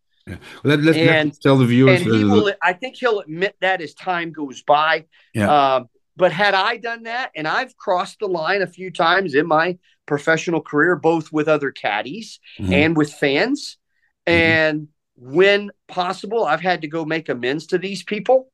Let, 0.65 0.81
let's, 0.81 0.99
And- 0.99 1.41
tell 1.41 1.57
the 1.57 1.67
viewers. 1.67 2.03
And 2.03 2.15
he 2.15 2.25
will, 2.25 2.53
I 2.62 2.73
think 2.73 2.97
he'll 2.97 3.21
admit 3.21 3.57
that 3.61 3.81
as 3.81 3.95
time 3.95 4.33
goes 4.33 4.62
by. 4.62 5.05
Yeah. 5.35 5.75
Um, 5.77 5.89
but 6.17 6.33
had 6.33 6.55
I 6.55 6.79
done 6.79 7.05
that, 7.05 7.31
and 7.37 7.47
I've 7.47 7.77
crossed 7.77 8.21
the 8.21 8.27
line 8.27 8.62
a 8.62 8.67
few 8.67 8.91
times 8.91 9.35
in 9.35 9.47
my 9.47 9.79
professional 10.07 10.62
career, 10.62 10.97
both 10.97 11.31
with 11.31 11.47
other 11.47 11.71
caddies 11.71 12.41
mhm. 12.59 12.73
and 12.73 12.97
with 12.97 13.12
fans. 13.12 13.77
Mhm. 14.27 14.33
And 14.33 14.89
when 15.17 15.71
possible, 15.89 16.45
I've 16.45 16.61
had 16.61 16.83
to 16.83 16.89
go 16.89 17.05
make 17.05 17.29
amends 17.29 17.67
to 17.69 17.79
these 17.79 18.03
people. 18.03 18.51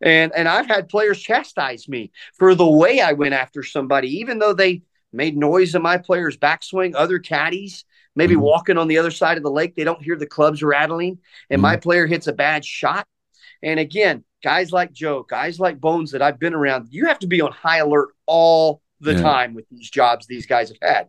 And 0.00 0.32
and 0.34 0.48
I've 0.48 0.66
had 0.66 0.88
players 0.88 1.20
chastise 1.20 1.88
me 1.88 2.10
for 2.36 2.54
the 2.54 2.68
way 2.68 3.00
I 3.00 3.12
went 3.12 3.34
after 3.34 3.62
somebody, 3.62 4.18
even 4.18 4.38
though 4.38 4.52
they 4.52 4.82
made 5.12 5.36
noise 5.36 5.74
in 5.74 5.82
my 5.82 5.98
player's 5.98 6.36
backswing, 6.36 6.94
other 6.96 7.20
caddies, 7.20 7.84
maybe 8.14 8.34
Mhm. 8.34 8.40
walking 8.40 8.78
on 8.78 8.88
the 8.88 8.98
other 8.98 9.10
side 9.10 9.36
of 9.36 9.42
the 9.42 9.50
lake, 9.50 9.74
they 9.74 9.84
don't 9.84 10.02
hear 10.02 10.16
the 10.16 10.26
clubs 10.26 10.62
rattling, 10.62 11.18
and 11.50 11.60
my 11.60 11.76
player 11.76 12.06
hits 12.06 12.26
a 12.26 12.32
bad 12.32 12.64
shot. 12.64 13.06
And 13.62 13.80
again, 13.80 14.24
guys 14.42 14.72
like 14.72 14.92
Joe, 14.92 15.22
guys 15.22 15.58
like 15.58 15.80
Bones 15.80 16.10
that 16.12 16.22
I've 16.22 16.38
been 16.38 16.54
around, 16.54 16.88
you 16.90 17.06
have 17.06 17.18
to 17.20 17.26
be 17.26 17.40
on 17.40 17.52
high 17.52 17.78
alert 17.78 18.10
all 18.26 18.82
the 19.00 19.14
Yeah. 19.14 19.22
time 19.22 19.54
with 19.54 19.68
these 19.70 19.90
jobs 19.90 20.26
these 20.26 20.46
guys 20.46 20.68
have 20.68 20.78
had. 20.82 21.08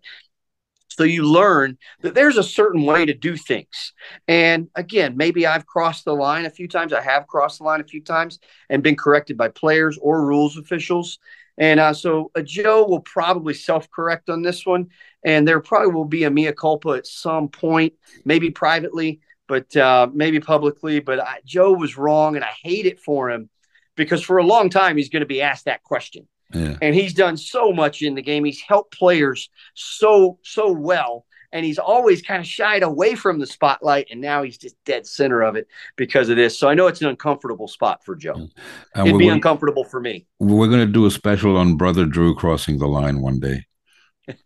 So 0.88 1.04
you 1.04 1.24
learn 1.24 1.78
that 2.02 2.16
there's 2.16 2.38
a 2.38 2.44
certain 2.44 2.84
way 2.84 3.06
to 3.06 3.14
do 3.14 3.36
things. 3.36 3.92
And 4.30 4.70
again, 4.76 5.18
maybe 5.18 5.46
I've 5.46 5.66
crossed 5.66 6.06
the 6.06 6.16
line 6.16 6.46
a 6.46 6.50
few 6.50 6.70
times. 6.70 6.94
I 6.94 7.02
have 7.02 7.28
crossed 7.28 7.58
the 7.58 7.66
line 7.66 7.82
a 7.82 7.86
few 7.86 8.02
times 8.02 8.40
and 8.70 8.82
been 8.82 8.96
corrected 8.96 9.38
by 9.38 9.50
players 9.50 9.98
or 10.02 10.26
rules 10.26 10.58
officials. 10.58 11.20
And 11.58 11.80
uh, 11.80 11.94
so 11.94 12.32
uh, 12.36 12.42
Joe 12.42 12.86
will 12.86 13.02
probably 13.02 13.54
self 13.54 13.90
correct 13.90 14.30
on 14.30 14.42
this 14.42 14.66
one. 14.66 14.88
And 15.24 15.48
there 15.48 15.60
probably 15.60 15.94
will 15.94 16.06
be 16.06 16.26
a 16.26 16.32
mea 16.32 16.52
culpa 16.52 16.90
at 16.90 17.08
some 17.08 17.48
point, 17.48 17.94
maybe 18.26 18.52
privately, 18.52 19.22
but 19.48 19.76
uh, 19.76 20.08
maybe 20.14 20.40
publicly. 20.40 21.00
But 21.00 21.20
I, 21.20 21.40
Joe 21.46 21.74
was 21.74 21.98
wrong, 21.98 22.36
and 22.36 22.46
I 22.46 22.52
hate 22.62 22.86
it 22.86 23.00
for 23.00 23.32
him 23.32 23.50
because 23.96 24.22
for 24.22 24.38
a 24.38 24.44
long 24.44 24.70
time 24.70 24.98
he's 24.98 25.10
going 25.10 25.22
to 25.22 25.28
be 25.28 25.42
asked 25.42 25.66
that 25.66 25.84
question 25.84 26.28
yeah. 26.54 26.78
and 26.82 26.96
he's 26.96 27.14
done 27.14 27.38
so 27.38 27.72
much 27.72 28.02
in 28.02 28.16
the 28.16 28.22
game. 28.22 28.46
He's 28.46 28.62
helped 28.62 28.98
players 28.98 29.50
so 29.74 30.40
so 30.44 30.72
well, 30.72 31.26
and 31.56 31.64
he's 31.64 31.80
always 31.80 32.22
kind 32.22 32.42
of 32.42 32.46
shied 32.46 32.84
away 32.84 33.16
from 33.16 33.40
the 33.40 33.48
spotlight, 33.48 34.10
and 34.12 34.20
now 34.20 34.44
he's 34.44 34.58
just 34.58 34.76
dead 34.84 35.08
center 35.08 35.42
of 35.42 35.56
it 35.56 35.70
because 35.96 36.28
of 36.28 36.36
this. 36.36 36.60
So 36.60 36.68
I 36.68 36.74
know 36.74 36.88
it's 36.88 37.00
an 37.00 37.08
uncomfortable 37.08 37.70
spot 37.70 38.04
for 38.04 38.14
Joe. 38.14 38.50
And 38.94 39.08
It'd 39.08 39.18
be 39.18 39.30
uncomfortable 39.30 39.86
for 39.86 40.02
me. 40.02 40.28
we're 40.40 40.68
going 40.68 40.86
to 40.86 40.92
do 40.92 41.06
a 41.06 41.12
special 41.12 41.56
on 41.56 41.78
Brother 41.78 42.06
Drew 42.06 42.36
crossing 42.36 42.78
the 42.78 42.88
line 42.88 43.22
one 43.22 43.40
day. 43.40 43.64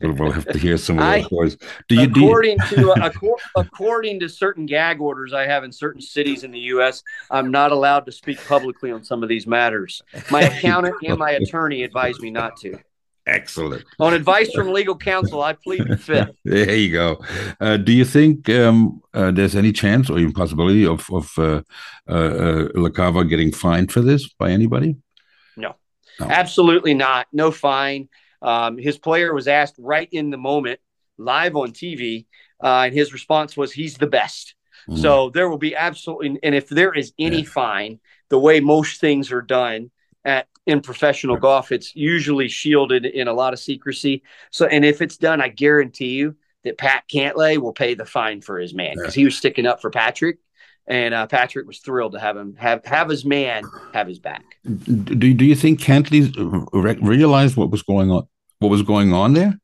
We'll, 0.02 0.32
have 0.32 0.46
to 0.50 0.60
hear 0.60 0.78
some 0.78 1.00
of 1.00 1.06
those 1.16 1.26
stories. 1.26 1.58
Do 1.88 1.96
you, 1.96 2.06
do 2.06 2.20
you, 2.20 2.26
according 2.28 2.58
to 2.70 2.92
uh, 2.92 3.10
according 3.56 4.20
to 4.20 4.30
certain 4.30 4.68
gag 4.68 5.02
orders 5.02 5.34
I 5.34 5.48
have 5.48 5.64
in 5.64 5.72
certain 5.72 6.02
cities 6.02 6.44
in 6.44 6.52
the 6.52 6.60
U.S., 6.60 7.02
I'm 7.32 7.50
not 7.50 7.72
allowed 7.72 8.06
to 8.06 8.12
speak 8.12 8.46
publicly 8.46 8.92
on 8.92 9.04
some 9.04 9.24
of 9.24 9.30
these 9.30 9.48
matters. 9.48 10.04
My 10.30 10.42
accountant 10.42 10.96
and 11.08 11.18
my 11.18 11.32
attorney 11.32 11.84
advise 11.84 12.20
me 12.20 12.30
not 12.30 12.58
to. 12.58 12.78
Excellent. 13.30 13.86
On 14.00 14.14
advice 14.14 14.52
from 14.52 14.74
legal 14.74 14.98
counsel, 14.98 15.42
I 15.42 15.54
plead 15.54 15.88
the 15.88 15.98
fifth. 15.98 16.36
there 16.44 16.76
you 16.76 16.92
go. 16.92 17.24
Uh, 17.60 17.78
do 17.78 17.94
you 17.94 18.04
think 18.04 18.50
um, 18.50 19.02
uh, 19.14 19.32
there's 19.32 19.56
any 19.56 19.72
chance 19.72 20.10
or 20.10 20.18
even 20.18 20.34
possibility 20.34 20.86
of 20.86 21.08
of 21.12 21.32
uh, 21.38 21.62
uh, 22.08 22.12
uh 22.12 22.68
LaCava 22.70 23.30
getting 23.30 23.52
fined 23.52 23.92
for 23.92 24.02
this 24.02 24.34
by 24.34 24.50
anybody? 24.50 24.96
No, 25.56 25.76
no. 26.20 26.26
absolutely 26.26 26.96
not. 26.96 27.28
No 27.32 27.52
fine. 27.52 28.10
Um, 28.42 28.78
his 28.78 28.98
player 28.98 29.34
was 29.34 29.48
asked 29.48 29.76
right 29.78 30.10
in 30.12 30.32
the 30.32 30.38
moment, 30.38 30.80
live 31.18 31.56
on 31.56 31.72
TV, 31.72 32.26
uh, 32.64 32.84
and 32.86 32.94
his 32.94 33.14
response 33.14 33.56
was, 33.56 33.72
"He's 33.72 33.98
the 33.98 34.08
best." 34.08 34.56
Mm. 34.90 34.98
So 34.98 35.30
there 35.30 35.50
will 35.50 35.58
be 35.60 35.76
absolutely, 35.76 36.40
and 36.42 36.56
if 36.56 36.68
there 36.68 36.94
is 36.94 37.14
any 37.20 37.42
yeah. 37.42 37.50
fine, 37.50 38.00
the 38.30 38.40
way 38.40 38.60
most 38.60 39.00
things 39.00 39.32
are 39.32 39.42
done 39.42 39.92
at 40.26 40.48
in 40.70 40.82
professional 40.82 41.38
golf, 41.38 41.72
it's 41.72 41.96
usually 41.96 42.48
shielded 42.48 43.06
in 43.06 43.28
a 43.28 43.34
lot 43.34 43.54
of 43.54 43.60
secrecy. 43.60 44.24
So, 44.52 44.68
and 44.68 44.86
if 44.86 45.02
it's 45.02 45.18
done, 45.18 45.42
I 45.42 45.50
guarantee 45.50 46.12
you 46.12 46.36
that 46.64 46.78
Pat 46.78 47.04
Cantlay 47.12 47.58
will 47.58 47.74
pay 47.74 47.96
the 47.96 48.06
fine 48.06 48.42
for 48.42 48.60
his 48.60 48.74
man 48.74 48.96
because 48.96 49.14
he 49.14 49.26
was 49.26 49.36
sticking 49.36 49.66
up 49.66 49.82
for 49.82 49.90
Patrick, 49.90 50.38
and 50.88 51.14
uh, 51.14 51.28
Patrick 51.28 51.68
was 51.68 51.80
thrilled 51.80 52.14
to 52.14 52.20
have 52.20 52.38
him 52.38 52.56
have 52.56 52.86
have 52.86 53.10
his 53.10 53.26
man 53.26 53.64
have 53.94 54.08
his 54.08 54.20
back. 54.20 54.44
Do 54.64 55.34
Do 55.34 55.46
you 55.46 55.56
think 55.56 55.82
Cantlay 55.82 56.32
realized 57.02 57.58
what 57.58 57.72
was 57.72 57.82
going 57.82 58.12
on? 58.12 58.28
What 58.60 58.70
was 58.70 58.84
going 58.84 59.14
on 59.14 59.34
there? 59.34 59.60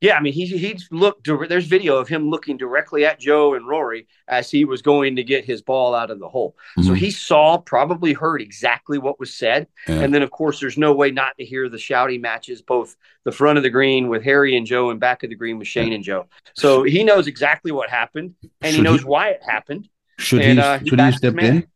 Yeah, 0.00 0.16
I 0.16 0.20
mean, 0.20 0.32
he 0.32 0.46
he's 0.46 0.88
looked. 0.92 1.26
There's 1.26 1.66
video 1.66 1.96
of 1.96 2.06
him 2.06 2.30
looking 2.30 2.56
directly 2.56 3.04
at 3.04 3.18
Joe 3.18 3.54
and 3.54 3.66
Rory 3.66 4.06
as 4.28 4.48
he 4.48 4.64
was 4.64 4.80
going 4.80 5.16
to 5.16 5.24
get 5.24 5.44
his 5.44 5.60
ball 5.60 5.92
out 5.92 6.12
of 6.12 6.20
the 6.20 6.28
hole. 6.28 6.56
Mm-hmm. 6.78 6.88
So 6.88 6.94
he 6.94 7.10
saw, 7.10 7.58
probably 7.58 8.12
heard 8.12 8.40
exactly 8.40 8.98
what 8.98 9.18
was 9.18 9.34
said, 9.34 9.66
yeah. 9.88 9.96
and 9.96 10.14
then 10.14 10.22
of 10.22 10.30
course, 10.30 10.60
there's 10.60 10.78
no 10.78 10.94
way 10.94 11.10
not 11.10 11.36
to 11.38 11.44
hear 11.44 11.68
the 11.68 11.78
shouting 11.78 12.20
matches, 12.20 12.62
both 12.62 12.94
the 13.24 13.32
front 13.32 13.58
of 13.58 13.64
the 13.64 13.70
green 13.70 14.08
with 14.08 14.22
Harry 14.22 14.56
and 14.56 14.66
Joe, 14.66 14.90
and 14.90 15.00
back 15.00 15.24
of 15.24 15.30
the 15.30 15.36
green 15.36 15.58
with 15.58 15.66
Shane 15.66 15.88
yeah. 15.88 15.94
and 15.96 16.04
Joe. 16.04 16.26
So 16.54 16.84
he 16.84 17.02
knows 17.02 17.26
exactly 17.26 17.72
what 17.72 17.90
happened, 17.90 18.34
and 18.60 18.72
should 18.72 18.76
he 18.76 18.82
knows 18.82 19.00
he, 19.00 19.06
why 19.06 19.30
it 19.30 19.42
happened. 19.44 19.88
Should 20.18 20.42
and, 20.42 20.58
he? 20.58 20.64
Uh, 20.64 20.78
should 20.78 20.98
he 20.98 21.04
have 21.04 21.14
stepped 21.14 21.42
in? 21.42 21.66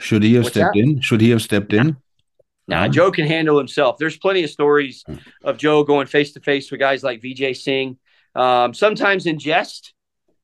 Should 0.00 0.22
he 0.22 0.34
have 0.34 0.44
What's 0.44 0.54
stepped 0.54 0.74
that? 0.74 0.80
in? 0.80 1.00
Should 1.00 1.20
he 1.20 1.30
have 1.30 1.42
stepped 1.42 1.72
in? 1.72 1.96
Now, 2.70 2.88
Joe 2.88 3.10
can 3.10 3.26
handle 3.26 3.58
himself. 3.58 3.98
There's 3.98 4.16
plenty 4.16 4.44
of 4.44 4.50
stories 4.50 5.04
of 5.42 5.58
Joe 5.58 5.82
going 5.82 6.06
face 6.06 6.32
to 6.34 6.40
face 6.40 6.70
with 6.70 6.80
guys 6.80 7.02
like 7.02 7.20
Vijay 7.20 7.56
Singh, 7.56 7.98
um, 8.34 8.72
sometimes 8.72 9.26
in 9.26 9.38
jest. 9.38 9.92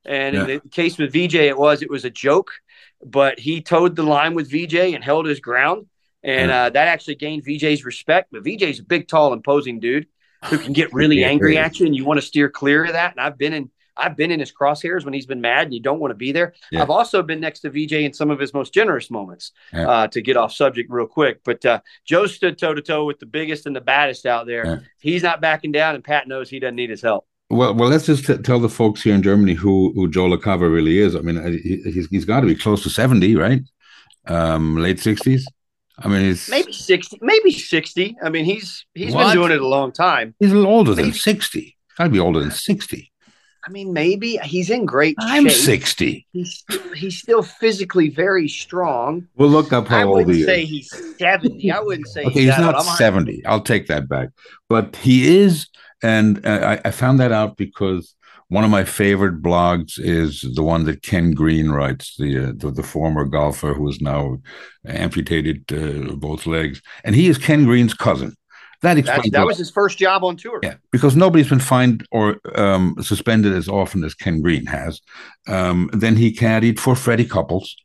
And 0.05 0.35
yeah. 0.35 0.41
in 0.41 0.47
the 0.47 0.69
case 0.69 0.97
with 0.97 1.13
Vijay, 1.13 1.47
it 1.47 1.57
was 1.57 1.81
it 1.81 1.89
was 1.89 2.05
a 2.05 2.09
joke, 2.09 2.51
but 3.03 3.39
he 3.39 3.61
toed 3.61 3.95
the 3.95 4.03
line 4.03 4.35
with 4.35 4.51
Vijay 4.51 4.93
and 4.93 5.03
held 5.03 5.25
his 5.25 5.39
ground, 5.39 5.87
and 6.23 6.49
yeah. 6.49 6.63
uh, 6.63 6.69
that 6.69 6.87
actually 6.87 7.15
gained 7.15 7.45
Vijay's 7.45 7.83
respect. 7.83 8.29
But 8.31 8.43
Vijay's 8.43 8.79
a 8.79 8.83
big, 8.83 9.07
tall, 9.07 9.33
imposing 9.33 9.79
dude 9.79 10.07
who 10.45 10.57
can 10.57 10.73
get 10.73 10.93
really 10.93 11.23
angry 11.33 11.57
at 11.57 11.79
you, 11.79 11.85
and 11.85 11.95
you 11.95 12.05
want 12.05 12.19
to 12.19 12.25
steer 12.25 12.49
clear 12.49 12.85
of 12.85 12.93
that. 12.93 13.11
And 13.11 13.19
I've 13.19 13.37
been 13.37 13.53
in 13.53 13.69
I've 13.97 14.15
been 14.15 14.31
in 14.31 14.39
his 14.39 14.51
crosshairs 14.51 15.05
when 15.05 15.13
he's 15.13 15.25
been 15.25 15.41
mad 15.41 15.65
and 15.65 15.73
you 15.73 15.79
don't 15.79 15.99
want 15.99 16.11
to 16.11 16.15
be 16.15 16.31
there. 16.31 16.53
Yeah. 16.71 16.81
I've 16.81 16.89
also 16.89 17.23
been 17.23 17.39
next 17.39 17.61
to 17.61 17.69
Vijay 17.69 18.03
in 18.03 18.13
some 18.13 18.29
of 18.29 18.39
his 18.39 18.53
most 18.53 18.73
generous 18.73 19.09
moments 19.09 19.51
yeah. 19.73 19.89
uh, 19.89 20.07
to 20.07 20.21
get 20.21 20.37
off 20.37 20.53
subject 20.53 20.91
real 20.91 21.07
quick. 21.07 21.41
But 21.43 21.65
uh, 21.65 21.81
Joe 22.05 22.27
stood 22.27 22.57
toe 22.57 22.73
to 22.73 22.81
toe 22.81 23.05
with 23.05 23.19
the 23.19 23.25
biggest 23.25 23.65
and 23.65 23.75
the 23.75 23.81
baddest 23.81 24.25
out 24.25 24.45
there. 24.45 24.65
Yeah. 24.65 24.77
He's 24.99 25.23
not 25.23 25.41
backing 25.41 25.71
down, 25.71 25.95
and 25.95 26.03
Pat 26.03 26.27
knows 26.27 26.49
he 26.49 26.59
doesn't 26.59 26.75
need 26.75 26.89
his 26.89 27.01
help. 27.01 27.25
Well, 27.49 27.73
well, 27.73 27.89
let's 27.89 28.05
just 28.05 28.25
t- 28.25 28.37
tell 28.37 28.59
the 28.59 28.69
folks 28.69 29.01
here 29.01 29.15
in 29.15 29.23
Germany 29.23 29.53
who 29.53 29.93
who 29.95 30.09
Joe 30.09 30.29
LaCava 30.29 30.71
really 30.71 30.99
is. 30.99 31.15
I 31.15 31.19
mean, 31.19 31.37
uh, 31.37 31.49
he, 31.49 31.81
he's 31.91 32.07
he's 32.07 32.25
got 32.25 32.41
to 32.41 32.47
be 32.47 32.55
close 32.55 32.83
to 32.83 32.89
seventy, 32.89 33.35
right? 33.35 33.61
Um, 34.25 34.75
late 34.75 34.99
sixties. 34.99 35.47
I 35.99 36.09
mean, 36.09 36.23
he's 36.25 36.49
maybe 36.49 36.73
sixty, 36.73 37.17
maybe 37.21 37.51
sixty. 37.51 38.17
I 38.21 38.29
mean, 38.29 38.43
he's 38.43 38.85
he's 38.93 39.13
what? 39.13 39.27
been 39.27 39.35
doing 39.35 39.51
it 39.51 39.61
a 39.61 39.67
long 39.67 39.93
time. 39.93 40.35
He's 40.39 40.51
a 40.51 40.55
little 40.55 40.71
older 40.71 40.93
than 40.93 41.13
sixty. 41.13 41.77
Got 41.97 42.05
to 42.05 42.09
be 42.09 42.19
older 42.19 42.39
than 42.39 42.51
sixty. 42.51 43.11
I 43.67 43.69
mean, 43.69 43.91
maybe 43.91 44.37
he's 44.43 44.69
in 44.69 44.85
great 44.85 45.17
shape. 45.19 45.29
I'm 45.29 45.49
shape. 45.49 45.81
60. 45.81 46.27
He's 46.31 46.63
he's 46.95 47.19
still 47.19 47.43
physically 47.43 48.09
very 48.09 48.47
strong. 48.47 49.27
We'll 49.35 49.49
look 49.49 49.73
up 49.73 49.89
how 49.89 50.07
old 50.07 50.31
he 50.31 50.41
is. 50.41 50.47
I 50.47 50.51
wouldn't 50.51 50.55
say 50.55 50.65
he's 50.65 51.17
70. 51.17 51.71
I 51.71 51.79
wouldn't 51.81 52.07
say 52.07 52.21
okay, 52.21 52.29
he's, 52.29 52.55
he's 52.55 52.59
not 52.59 52.81
70. 52.81 53.45
I'll 53.45 53.59
take 53.59 53.87
that 53.87 54.07
back. 54.07 54.29
But 54.69 54.95
he 54.95 55.39
is, 55.39 55.67
and 56.01 56.45
uh, 56.45 56.79
I, 56.85 56.87
I 56.87 56.91
found 56.91 57.19
that 57.19 57.33
out 57.33 57.57
because 57.57 58.15
one 58.47 58.63
of 58.63 58.69
my 58.69 58.85
favorite 58.85 59.41
blogs 59.41 59.99
is 59.99 60.45
the 60.55 60.63
one 60.63 60.85
that 60.85 61.03
Ken 61.03 61.31
Green 61.31 61.69
writes, 61.69 62.15
the 62.15 62.37
uh, 62.37 62.51
the, 62.55 62.71
the, 62.71 62.83
former 62.83 63.25
golfer 63.25 63.73
who 63.73 63.89
is 63.89 63.99
now 63.99 64.37
amputated 64.85 65.65
uh, 65.73 66.15
both 66.15 66.45
legs, 66.45 66.81
and 67.03 67.15
he 67.15 67.27
is 67.27 67.37
Ken 67.37 67.65
Green's 67.65 67.93
cousin. 67.93 68.33
That 68.81 68.97
explains 68.97 69.31
that 69.31 69.45
was 69.45 69.57
his 69.57 69.71
first 69.71 69.97
job 69.97 70.23
on 70.23 70.37
tour. 70.37 70.59
Yeah, 70.61 70.75
because 70.91 71.15
nobody's 71.15 71.49
been 71.49 71.59
fined 71.59 72.05
or 72.11 72.39
um, 72.55 72.95
suspended 73.01 73.53
as 73.53 73.67
often 73.67 74.03
as 74.03 74.13
Ken 74.13 74.41
Green 74.41 74.67
has. 74.67 75.01
Um, 75.47 75.89
then 75.93 76.15
he 76.15 76.31
caddied 76.31 76.79
for 76.79 76.95
Freddie 76.95 77.25
Couples. 77.25 77.75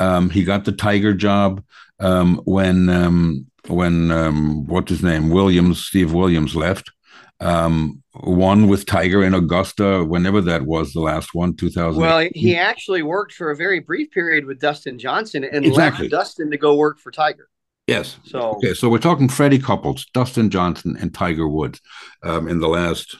Um, 0.00 0.30
he 0.30 0.42
got 0.42 0.64
the 0.64 0.72
Tiger 0.72 1.14
job 1.14 1.62
um, 2.00 2.40
when 2.44 2.88
um, 2.88 3.46
when 3.68 4.10
um, 4.10 4.66
what's 4.66 4.90
his 4.90 5.02
name 5.02 5.30
Williams 5.30 5.84
Steve 5.84 6.12
Williams 6.12 6.56
left. 6.56 6.90
one 7.38 8.66
with 8.66 8.84
Tiger 8.84 9.22
in 9.22 9.34
Augusta, 9.34 10.04
whenever 10.04 10.40
that 10.40 10.62
was, 10.62 10.92
the 10.92 11.00
last 11.00 11.34
one, 11.34 11.54
2000. 11.54 12.00
Well, 12.00 12.28
he 12.34 12.56
actually 12.56 13.02
worked 13.02 13.34
for 13.34 13.52
a 13.52 13.56
very 13.56 13.78
brief 13.78 14.10
period 14.10 14.44
with 14.44 14.58
Dustin 14.58 14.98
Johnson 14.98 15.44
and 15.44 15.64
exactly. 15.64 16.08
left 16.08 16.10
Dustin 16.10 16.50
to 16.50 16.56
go 16.56 16.74
work 16.74 16.98
for 16.98 17.12
Tiger. 17.12 17.48
Yes. 17.86 18.18
So 18.24 18.52
okay, 18.56 18.74
so 18.74 18.88
we're 18.88 18.98
talking 18.98 19.28
Freddie 19.28 19.58
Couples, 19.58 20.06
Dustin 20.14 20.50
Johnson, 20.50 20.96
and 21.00 21.12
Tiger 21.12 21.48
Woods 21.48 21.80
um, 22.22 22.48
in 22.48 22.60
the 22.60 22.68
last, 22.68 23.16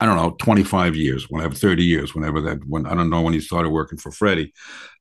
I 0.00 0.06
don't 0.06 0.16
know, 0.16 0.36
twenty 0.38 0.64
five 0.64 0.94
years, 0.94 1.26
whenever 1.30 1.54
thirty 1.54 1.84
years, 1.84 2.14
whenever 2.14 2.40
that 2.42 2.58
when 2.66 2.86
I 2.86 2.94
don't 2.94 3.10
know 3.10 3.22
when 3.22 3.32
he 3.32 3.40
started 3.40 3.70
working 3.70 3.98
for 3.98 4.10
Freddie. 4.10 4.52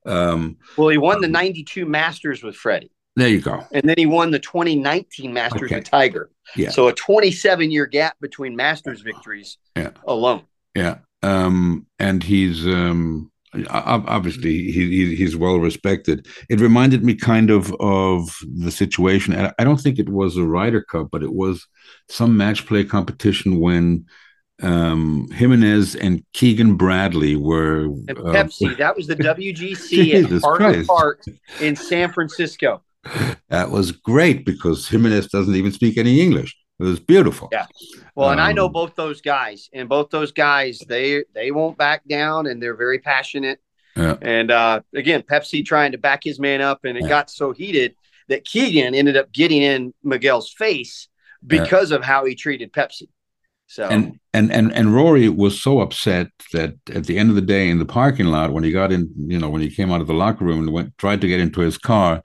Um, 0.05 0.57
well, 0.77 0.89
he 0.89 0.97
won 0.97 1.21
the 1.21 1.27
ninety 1.27 1.63
two 1.63 1.85
Masters 1.85 2.41
with 2.41 2.55
Freddie. 2.55 2.91
There 3.15 3.29
you 3.29 3.39
go. 3.39 3.65
And 3.71 3.87
then 3.87 3.95
he 3.97 4.05
won 4.05 4.31
the 4.31 4.39
2019 4.39 5.31
Masters 5.31 5.63
okay. 5.63 5.75
with 5.75 5.85
Tiger. 5.85 6.29
Yeah. 6.55 6.69
So 6.69 6.89
a 6.89 6.93
27 6.93 7.71
year 7.71 7.85
gap 7.85 8.17
between 8.19 8.55
Masters 8.55 9.01
victories 9.01 9.57
yeah. 9.75 9.91
alone. 10.05 10.43
Yeah. 10.75 10.97
Um, 11.23 11.87
and 11.97 12.21
he's 12.21 12.67
um, 12.67 13.31
obviously 13.69 14.71
he, 14.71 15.15
he's 15.15 15.35
well 15.35 15.57
respected. 15.57 16.27
It 16.49 16.59
reminded 16.59 17.03
me 17.03 17.15
kind 17.15 17.49
of 17.49 17.73
of 17.79 18.35
the 18.57 18.71
situation. 18.71 19.35
I 19.57 19.63
don't 19.63 19.79
think 19.79 19.99
it 19.99 20.09
was 20.09 20.37
a 20.37 20.43
Ryder 20.43 20.81
Cup, 20.81 21.09
but 21.11 21.23
it 21.23 21.33
was 21.33 21.67
some 22.09 22.37
match 22.37 22.65
play 22.65 22.83
competition 22.83 23.59
when 23.59 24.05
um, 24.61 25.27
Jimenez 25.33 25.95
and 25.95 26.23
Keegan 26.33 26.75
Bradley 26.75 27.35
were 27.35 27.87
uh, 28.09 28.13
Pepsi. 28.13 28.77
That 28.77 28.95
was 28.95 29.07
the 29.07 29.15
WGC 29.15 30.23
at 30.23 30.41
Parker 30.41 30.83
Park 30.85 31.23
in 31.61 31.75
San 31.75 32.11
Francisco. 32.11 32.81
That 33.49 33.69
was 33.69 33.91
great 33.91 34.45
because 34.45 34.87
Jimenez 34.87 35.27
doesn't 35.27 35.55
even 35.55 35.71
speak 35.71 35.97
any 35.97 36.21
English. 36.21 36.55
It 36.79 36.83
was 36.83 36.99
beautiful. 36.99 37.49
Yeah. 37.51 37.67
Well, 38.15 38.31
and 38.31 38.41
I 38.41 38.51
know 38.51 38.65
um, 38.65 38.73
both 38.73 38.95
those 38.95 39.21
guys, 39.21 39.69
and 39.73 39.87
both 39.87 40.09
those 40.09 40.31
guys, 40.33 40.79
they 40.87 41.23
they 41.33 41.51
won't 41.51 41.77
back 41.77 42.05
down, 42.07 42.47
and 42.47 42.61
they're 42.61 42.75
very 42.75 42.99
passionate. 42.99 43.59
Yeah. 43.95 44.17
And 44.21 44.51
uh, 44.51 44.81
again, 44.93 45.21
Pepsi 45.21 45.65
trying 45.65 45.93
to 45.93 45.97
back 45.97 46.21
his 46.23 46.37
man 46.39 46.59
up, 46.61 46.83
and 46.83 46.97
it 46.97 47.03
yeah. 47.03 47.09
got 47.09 47.29
so 47.29 47.53
heated 47.53 47.95
that 48.27 48.43
Keegan 48.43 48.93
ended 48.93 49.15
up 49.15 49.31
getting 49.31 49.61
in 49.61 49.93
Miguel's 50.03 50.51
face 50.51 51.07
because 51.45 51.91
yeah. 51.91 51.97
of 51.97 52.03
how 52.03 52.25
he 52.25 52.35
treated 52.35 52.73
Pepsi. 52.73 53.07
So 53.67 53.87
and 53.87 54.19
and 54.33 54.51
and 54.51 54.71
and 54.73 54.93
Rory 54.93 55.27
was 55.27 55.61
so 55.61 55.79
upset 55.79 56.27
that 56.53 56.75
at 56.93 57.05
the 57.05 57.17
end 57.17 57.29
of 57.29 57.35
the 57.35 57.41
day 57.41 57.69
in 57.69 57.79
the 57.79 57.85
parking 57.85 58.27
lot 58.27 58.53
when 58.53 58.63
he 58.63 58.71
got 58.71 58.91
in, 58.91 59.11
you 59.27 59.39
know, 59.39 59.49
when 59.49 59.61
he 59.61 59.69
came 59.69 59.91
out 59.91 60.01
of 60.01 60.07
the 60.07 60.13
locker 60.13 60.45
room 60.45 60.59
and 60.59 60.71
went 60.71 60.97
tried 60.97 61.21
to 61.21 61.27
get 61.27 61.39
into 61.39 61.61
his 61.61 61.77
car, 61.77 62.21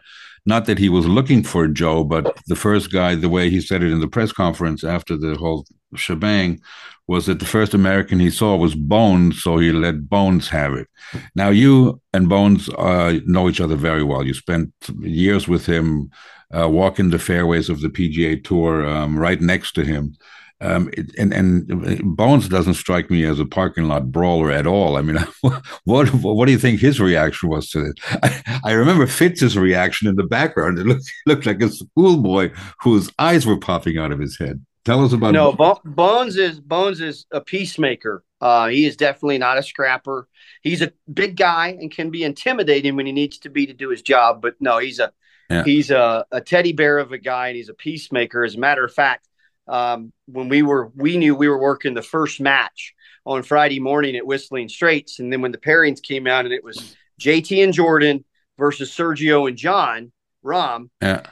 not 0.47 0.67
that 0.67 0.79
he 0.79 0.89
was 0.89 1.07
looking 1.07 1.43
for 1.43 1.67
Joe, 1.67 2.05
but 2.05 2.37
the 2.47 2.57
first 2.57 2.93
guy, 2.93 3.15
the 3.15 3.29
way 3.29 3.51
he 3.51 3.61
said 3.61 3.83
it 3.83 3.93
in 3.93 4.01
the 4.01 4.09
press 4.09 4.33
conference 4.33 4.85
after 4.85 5.17
the 5.17 5.35
whole 5.37 5.67
shebang, 5.95 6.61
was 7.07 7.27
that 7.27 7.41
the 7.41 7.47
first 7.47 7.75
American 7.75 8.21
he 8.21 8.31
saw 8.31 8.57
was 8.57 8.75
Bones, 8.75 9.43
so 9.43 9.59
he 9.59 9.73
let 9.73 10.09
Bones 10.09 10.49
have 10.49 10.75
it. 10.75 10.89
Now 11.35 11.49
you 11.49 12.01
and 12.13 12.29
Bones 12.29 12.69
uh, 12.69 13.19
know 13.27 13.49
each 13.49 13.61
other 13.61 13.77
very 13.77 14.05
well. 14.05 14.25
You 14.25 14.35
spent 14.35 14.73
years 15.01 15.49
with 15.49 15.67
him, 15.67 16.11
uh, 16.57 16.69
walking 16.69 17.11
the 17.11 17.19
fairways 17.19 17.69
of 17.69 17.81
the 17.81 17.89
PGA 17.89 18.43
Tour, 18.43 18.87
um, 18.87 19.19
right 19.19 19.41
next 19.41 19.73
to 19.73 19.85
him. 19.85 20.15
Um, 20.63 20.91
and 21.19 21.33
and 21.33 22.17
Bones 22.17 22.49
doesn't 22.49 22.75
strike 22.75 23.11
me 23.11 23.25
as 23.25 23.41
a 23.41 23.47
parking 23.47 23.85
lot 23.85 24.13
brawler 24.13 24.51
at 24.51 24.67
all. 24.67 24.97
I 24.97 25.03
mean, 25.03 25.17
what 25.85 26.09
what 26.09 26.47
do 26.47 26.53
you 26.53 26.59
think 26.59 26.81
his 26.81 27.01
reaction 27.01 27.49
was 27.49 27.71
to 27.71 27.87
it? 27.87 28.01
I, 28.23 28.61
I 28.65 28.73
remember 28.73 29.07
Fitz's 29.07 29.57
reaction 29.57 30.07
in 30.09 30.17
the 30.17 30.25
background. 30.25 30.79
It 30.79 30.87
looked 30.87 31.11
looked 31.27 31.47
like 31.47 31.63
a 31.63 31.71
schoolboy 31.71 32.53
whose 32.83 33.11
eyes 33.19 33.47
were 33.47 33.59
popping 33.59 33.97
out 33.97 34.13
of 34.13 34.19
his 34.19 34.39
head. 34.39 34.65
Tell 34.85 35.05
us 35.05 35.13
about 35.13 35.33
no 35.33 35.53
Bones. 35.53 35.79
Bones 35.85 36.37
is 36.37 36.61
Bones 36.61 37.01
is 37.01 37.27
a 37.31 37.41
peacemaker. 37.41 38.25
Uh, 38.41 38.69
he 38.69 38.87
is 38.87 38.97
definitely 38.97 39.39
not 39.39 39.59
a 39.59 39.63
scrapper. 39.63 40.29
He's 40.63 40.83
a 40.83 40.93
big 41.13 41.37
guy 41.37 41.69
and 41.69 41.91
can 41.91 42.11
be 42.11 42.25
intimidating 42.25 42.97
when 42.97 43.07
he 43.07 43.13
needs 43.13 43.39
to 43.39 43.51
be 43.51 43.67
to 43.67 43.75
do 43.75 43.91
his 43.91 44.03
job. 44.03 44.41
But 44.41 44.57
no, 44.61 44.79
he's 44.79 44.99
a 44.99 45.13
yeah. 45.51 45.65
he's 45.65 45.91
a, 45.91 46.25
a 46.31 46.41
teddy 46.41 46.73
bear 46.73 46.99
of 46.99 47.13
a 47.13 47.19
guy 47.19 47.49
and 47.49 47.57
he's 47.57 47.69
a 47.69 47.75
peacemaker. 47.75 48.45
As 48.45 48.55
a 48.55 48.59
matter 48.59 48.85
of 48.85 48.93
fact, 48.93 49.29
um, 49.71 50.13
when 50.27 50.49
we 50.49 50.63
were 50.63 50.91
we 50.97 51.17
knew 51.17 51.35
we 51.35 51.49
were 51.49 51.61
working 51.61 51.95
the 51.95 52.03
first 52.03 52.41
match 52.41 52.95
on 53.25 53.43
Friday 53.43 53.79
morning 53.79 54.17
at 54.17 54.27
Whistling 54.27 54.69
Straits, 54.69 55.21
and 55.21 55.33
then 55.33 55.41
when 55.41 55.53
the 55.53 55.59
pairings 55.59 56.03
came 56.03 56.27
out 56.27 56.45
and 56.45 56.53
it 56.53 56.65
was 56.65 56.97
JT 57.21 57.63
and 57.63 57.73
Jordan 57.73 58.25
versus 58.59 58.91
Sergio 58.91 59.49
and 59.49 59.57
Jon 59.57 60.13
Rahm. 60.45 60.91
Yeah. 61.01 61.23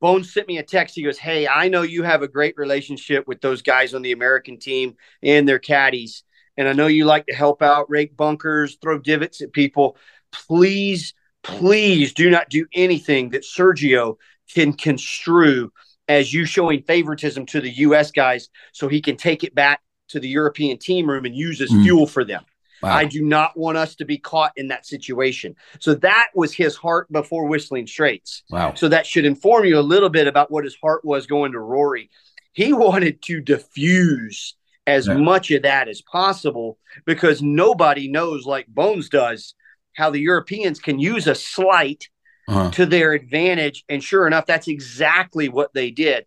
Bones 0.00 0.32
sent 0.32 0.46
me 0.46 0.58
a 0.58 0.62
text. 0.62 0.94
He 0.94 1.02
goes, 1.02 1.18
Hey, 1.18 1.48
I 1.48 1.68
know 1.68 1.82
you 1.82 2.04
have 2.04 2.22
a 2.22 2.28
great 2.28 2.56
relationship 2.56 3.26
with 3.26 3.40
those 3.40 3.62
guys 3.62 3.94
on 3.94 4.02
the 4.02 4.12
American 4.12 4.58
team 4.58 4.94
and 5.22 5.48
their 5.48 5.58
caddies. 5.58 6.22
And 6.56 6.68
I 6.68 6.72
know 6.72 6.86
you 6.86 7.04
like 7.04 7.26
to 7.26 7.34
help 7.34 7.62
out, 7.62 7.90
rake 7.90 8.16
bunkers, 8.16 8.78
throw 8.80 8.98
divots 8.98 9.40
at 9.40 9.52
people. 9.52 9.96
Please, 10.30 11.14
please 11.42 12.12
do 12.12 12.30
not 12.30 12.48
do 12.48 12.66
anything 12.72 13.30
that 13.30 13.42
Sergio 13.42 14.16
can 14.52 14.72
construe 14.72 15.72
as 16.08 16.32
you 16.32 16.44
showing 16.44 16.82
favoritism 16.82 17.46
to 17.46 17.60
the 17.60 17.70
U.S. 17.70 18.10
guys 18.10 18.48
so 18.72 18.88
he 18.88 19.00
can 19.00 19.16
take 19.16 19.44
it 19.44 19.54
back 19.54 19.80
to 20.08 20.20
the 20.20 20.28
European 20.28 20.78
team 20.78 21.08
room 21.08 21.24
and 21.24 21.34
use 21.34 21.60
as 21.60 21.70
mm. 21.70 21.82
fuel 21.82 22.06
for 22.06 22.24
them. 22.24 22.44
Wow. 22.82 22.94
I 22.94 23.04
do 23.04 23.22
not 23.22 23.56
want 23.56 23.76
us 23.76 23.96
to 23.96 24.04
be 24.04 24.18
caught 24.18 24.52
in 24.56 24.68
that 24.68 24.86
situation. 24.86 25.56
So 25.80 25.94
that 25.96 26.28
was 26.34 26.54
his 26.54 26.76
heart 26.76 27.10
before 27.10 27.46
Whistling 27.46 27.86
Straits. 27.86 28.44
Wow. 28.50 28.74
So 28.74 28.88
that 28.88 29.06
should 29.06 29.24
inform 29.24 29.64
you 29.64 29.78
a 29.78 29.80
little 29.80 30.08
bit 30.08 30.28
about 30.28 30.50
what 30.50 30.64
his 30.64 30.76
heart 30.80 31.04
was 31.04 31.26
going 31.26 31.52
to 31.52 31.60
Rory. 31.60 32.10
He 32.52 32.72
wanted 32.72 33.20
to 33.22 33.40
diffuse 33.40 34.54
as 34.86 35.06
yeah. 35.06 35.14
much 35.14 35.50
of 35.50 35.62
that 35.62 35.88
as 35.88 36.00
possible 36.02 36.78
because 37.04 37.42
nobody 37.42 38.08
knows, 38.08 38.46
like 38.46 38.66
Bones 38.68 39.08
does, 39.08 39.54
how 39.94 40.10
the 40.10 40.20
Europeans 40.20 40.78
can 40.78 40.98
use 40.98 41.26
a 41.26 41.34
slight 41.34 42.08
uh-huh. 42.48 42.70
to 42.70 42.86
their 42.86 43.12
advantage. 43.12 43.84
And 43.88 44.02
sure 44.02 44.26
enough, 44.26 44.46
that's 44.46 44.68
exactly 44.68 45.48
what 45.48 45.72
they 45.74 45.90
did 45.90 46.26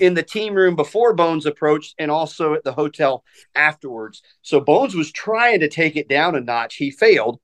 in 0.00 0.14
the 0.14 0.22
team 0.22 0.54
room 0.54 0.76
before 0.76 1.12
Bones 1.14 1.46
approached 1.46 1.94
and 1.98 2.10
also 2.10 2.54
at 2.54 2.64
the 2.64 2.72
hotel 2.72 3.24
afterwards. 3.54 4.22
So 4.42 4.60
Bones 4.60 4.94
was 4.94 5.10
trying 5.10 5.60
to 5.60 5.68
take 5.68 5.96
it 5.96 6.08
down 6.08 6.34
a 6.34 6.40
notch. 6.40 6.76
He 6.76 6.90
failed 6.90 7.40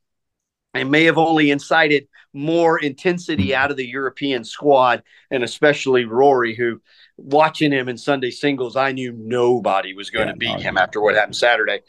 and 0.75 0.91
may 0.91 1.05
have 1.05 1.19
only 1.19 1.51
incited 1.51 2.09
more 2.33 2.79
intensity 2.79 3.49
mm-hmm. 3.49 3.63
out 3.63 3.71
of 3.71 3.77
the 3.77 3.87
European 3.87 4.45
squad 4.45 5.03
and 5.31 5.43
especially 5.43 6.05
Rory, 6.05 6.55
who 6.55 6.81
watching 7.17 7.73
him 7.73 7.89
in 7.89 7.99
Sunday 7.99 8.31
singles, 8.31 8.77
I 8.77 8.93
knew 8.93 9.13
nobody 9.13 9.95
was 9.95 10.11
going 10.11 10.29
yeah, 10.29 10.33
to 10.33 10.39
beat 10.39 10.61
him 10.61 10.79
after 10.79 11.01
what 11.01 11.15
happened 11.15 11.37
Saturday. 11.37 11.81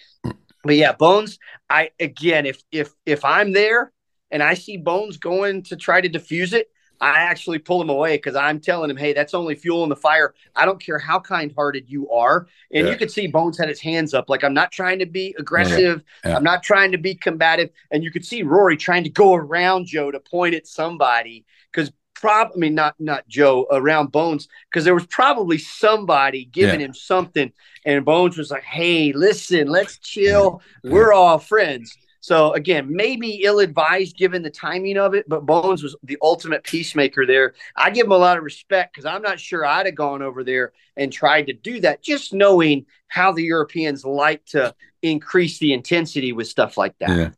But 0.63 0.75
yeah, 0.75 0.93
Bones, 0.93 1.39
I 1.69 1.91
again 1.99 2.45
if 2.45 2.61
if 2.71 2.91
if 3.05 3.23
I'm 3.23 3.53
there 3.53 3.93
and 4.31 4.43
I 4.43 4.53
see 4.53 4.77
Bones 4.77 5.17
going 5.17 5.63
to 5.63 5.75
try 5.75 6.01
to 6.01 6.09
defuse 6.09 6.53
it, 6.53 6.71
I 7.01 7.21
actually 7.21 7.59
pull 7.59 7.81
him 7.81 7.89
away 7.89 8.17
because 8.17 8.35
I'm 8.35 8.59
telling 8.59 8.89
him, 8.89 8.97
hey, 8.97 9.13
that's 9.13 9.33
only 9.33 9.55
fuel 9.55 9.83
in 9.83 9.89
the 9.89 9.95
fire. 9.95 10.33
I 10.55 10.65
don't 10.65 10.83
care 10.83 10.99
how 10.99 11.19
kind 11.19 11.53
hearted 11.55 11.89
you 11.89 12.09
are. 12.09 12.47
And 12.73 12.85
yeah. 12.85 12.91
you 12.91 12.97
could 12.97 13.11
see 13.11 13.27
Bones 13.27 13.57
had 13.57 13.69
his 13.69 13.79
hands 13.79 14.13
up. 14.13 14.29
Like, 14.29 14.43
I'm 14.43 14.53
not 14.53 14.71
trying 14.71 14.99
to 14.99 15.05
be 15.05 15.33
aggressive. 15.39 16.03
Yeah. 16.23 16.31
Yeah. 16.31 16.37
I'm 16.37 16.43
not 16.43 16.61
trying 16.61 16.91
to 16.91 16.97
be 16.97 17.15
combative. 17.15 17.69
And 17.91 18.03
you 18.03 18.11
could 18.11 18.25
see 18.25 18.43
Rory 18.43 18.75
trying 18.75 19.05
to 19.05 19.09
go 19.09 19.33
around 19.33 19.85
Joe 19.85 20.11
to 20.11 20.19
point 20.19 20.55
at 20.55 20.67
somebody 20.67 21.45
because 21.71 21.91
probably, 22.15 22.55
I 22.55 22.59
mean, 22.59 22.75
not, 22.75 22.95
not 22.99 23.27
Joe, 23.29 23.65
around 23.71 24.11
Bones, 24.11 24.49
because 24.69 24.83
there 24.83 24.93
was 24.93 25.07
probably 25.07 25.57
somebody 25.57 26.45
giving 26.45 26.81
him 26.81 26.93
something. 26.93 27.53
And 27.85 28.03
Bones 28.03 28.37
was 28.37 28.51
like, 28.51 28.63
hey, 28.63 29.13
listen, 29.13 29.67
let's 29.67 29.97
chill. 29.99 30.61
We're 30.83 31.13
all 31.13 31.39
friends. 31.39 31.97
So 32.29 32.53
again, 32.53 32.95
maybe 32.95 33.41
ill-advised 33.43 34.15
given 34.15 34.43
the 34.43 34.51
timing 34.51 34.99
of 34.99 35.15
it, 35.15 35.27
but 35.27 35.47
Bones 35.47 35.81
was 35.81 35.95
the 36.03 36.15
ultimate 36.21 36.63
peacemaker 36.63 37.25
there. 37.25 37.55
I 37.75 37.89
give 37.89 38.05
him 38.05 38.11
a 38.11 38.17
lot 38.19 38.37
of 38.37 38.43
respect 38.43 38.93
because 38.93 39.07
I'm 39.07 39.23
not 39.23 39.39
sure 39.39 39.65
I'd 39.65 39.87
have 39.87 39.95
gone 39.95 40.21
over 40.21 40.43
there 40.43 40.73
and 40.95 41.11
tried 41.11 41.47
to 41.47 41.53
do 41.53 41.79
that, 41.79 42.03
just 42.03 42.31
knowing 42.31 42.85
how 43.07 43.31
the 43.31 43.41
Europeans 43.41 44.05
like 44.05 44.45
to 44.49 44.75
increase 45.01 45.57
the 45.57 45.73
intensity 45.73 46.31
with 46.31 46.47
stuff 46.47 46.77
like 46.77 46.93
that. 46.99 47.09
Yeah, 47.09 47.29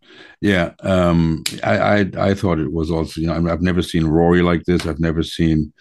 yeah. 0.41 0.73
Um, 0.81 1.45
I, 1.63 1.77
I 1.77 1.99
I 2.17 2.33
thought 2.33 2.59
it 2.59 2.73
was 2.73 2.91
also 2.91 3.21
you 3.21 3.27
know 3.27 3.49
I've 3.49 3.61
never 3.61 3.81
seen 3.81 4.05
Rory 4.05 4.41
like 4.41 4.65
this. 4.65 4.85
I've 4.85 4.99
never 4.99 5.23
seen 5.23 5.71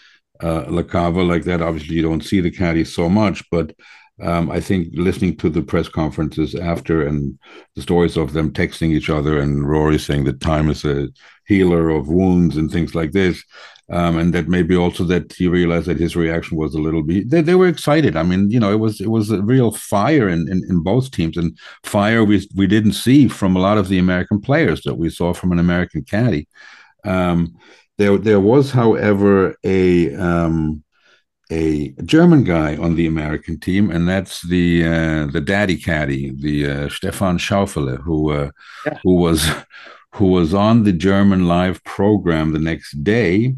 uh, 0.41 0.67
LaCava 0.67 1.27
like 1.27 1.43
that. 1.47 1.63
Obviously, 1.63 1.97
you 1.97 2.03
don't 2.03 2.25
see 2.25 2.41
the 2.41 2.53
caddy 2.53 2.85
so 2.85 3.09
much, 3.09 3.43
but 3.51 3.75
um, 4.23 4.51
I 4.51 4.61
think 4.61 4.89
listening 4.93 5.37
to 5.39 5.51
the 5.51 5.63
press 5.63 5.89
conferences 5.89 6.55
after 6.55 7.07
and 7.07 7.39
the 7.75 7.83
stories 7.83 8.17
of 8.17 8.33
them 8.33 8.53
texting 8.53 8.91
each 8.91 9.11
other 9.11 9.41
and 9.41 9.69
Rory 9.69 9.99
saying 9.99 10.25
that 10.25 10.41
time 10.41 10.71
is 10.71 10.85
a 10.85 11.09
healer 11.47 11.89
of 11.89 12.09
wounds 12.09 12.57
and 12.57 12.71
things 12.71 12.95
like 12.95 13.13
this, 13.13 13.43
um, 13.91 14.19
and 14.19 14.33
that 14.35 14.49
maybe 14.49 14.77
also 14.77 15.05
that 15.05 15.33
he 15.33 15.49
realized 15.49 15.87
that 15.87 15.99
his 15.99 16.15
reaction 16.17 16.57
was 16.57 16.75
a 16.75 16.81
little 16.81 17.03
bit. 17.03 17.31
They, 17.31 17.41
they 17.41 17.55
were 17.55 17.69
excited. 17.69 18.17
I 18.17 18.23
mean, 18.23 18.51
you 18.51 18.61
know, 18.61 18.73
it 18.73 18.79
was 18.79 19.01
it 19.01 19.11
was 19.11 19.31
a 19.31 19.43
real 19.43 19.73
fire 19.73 20.29
in, 20.29 20.49
in, 20.49 20.63
in 20.69 20.83
both 20.83 21.11
teams, 21.11 21.37
and 21.37 21.59
fire 21.85 22.25
we 22.25 22.47
we 22.55 22.67
didn't 22.67 22.93
see 22.93 23.27
from 23.29 23.57
a 23.57 23.61
lot 23.61 23.79
of 23.79 23.89
the 23.89 23.99
American 23.99 24.41
players 24.41 24.83
that 24.83 24.95
we 24.95 25.11
saw 25.11 25.33
from 25.33 25.53
an 25.53 25.59
American 25.59 26.05
caddy. 26.05 26.47
Um, 27.05 27.57
there 27.99 28.17
there 28.17 28.41
was, 28.41 28.71
however, 28.71 29.57
a 29.65 30.15
um, 30.15 30.83
a 31.51 31.89
German 32.05 32.45
guy 32.45 32.77
on 32.77 32.95
the 32.95 33.07
American 33.07 33.59
team, 33.59 33.91
and 33.91 34.09
that's 34.09 34.43
the 34.43 34.85
uh, 34.85 35.27
the 35.27 35.41
daddy 35.41 35.77
caddy, 35.77 36.31
the 36.31 36.67
uh, 36.67 36.89
Stefan 36.89 37.39
Schauffele, 37.39 38.01
who 38.03 38.31
uh, 38.31 38.51
yeah. 38.87 38.99
who 39.03 39.15
was 39.17 39.49
who 40.15 40.27
was 40.27 40.55
on 40.55 40.85
the 40.85 40.93
German 40.93 41.49
live 41.49 41.83
program 41.85 42.53
the 42.53 42.59
next 42.59 43.03
day, 43.03 43.55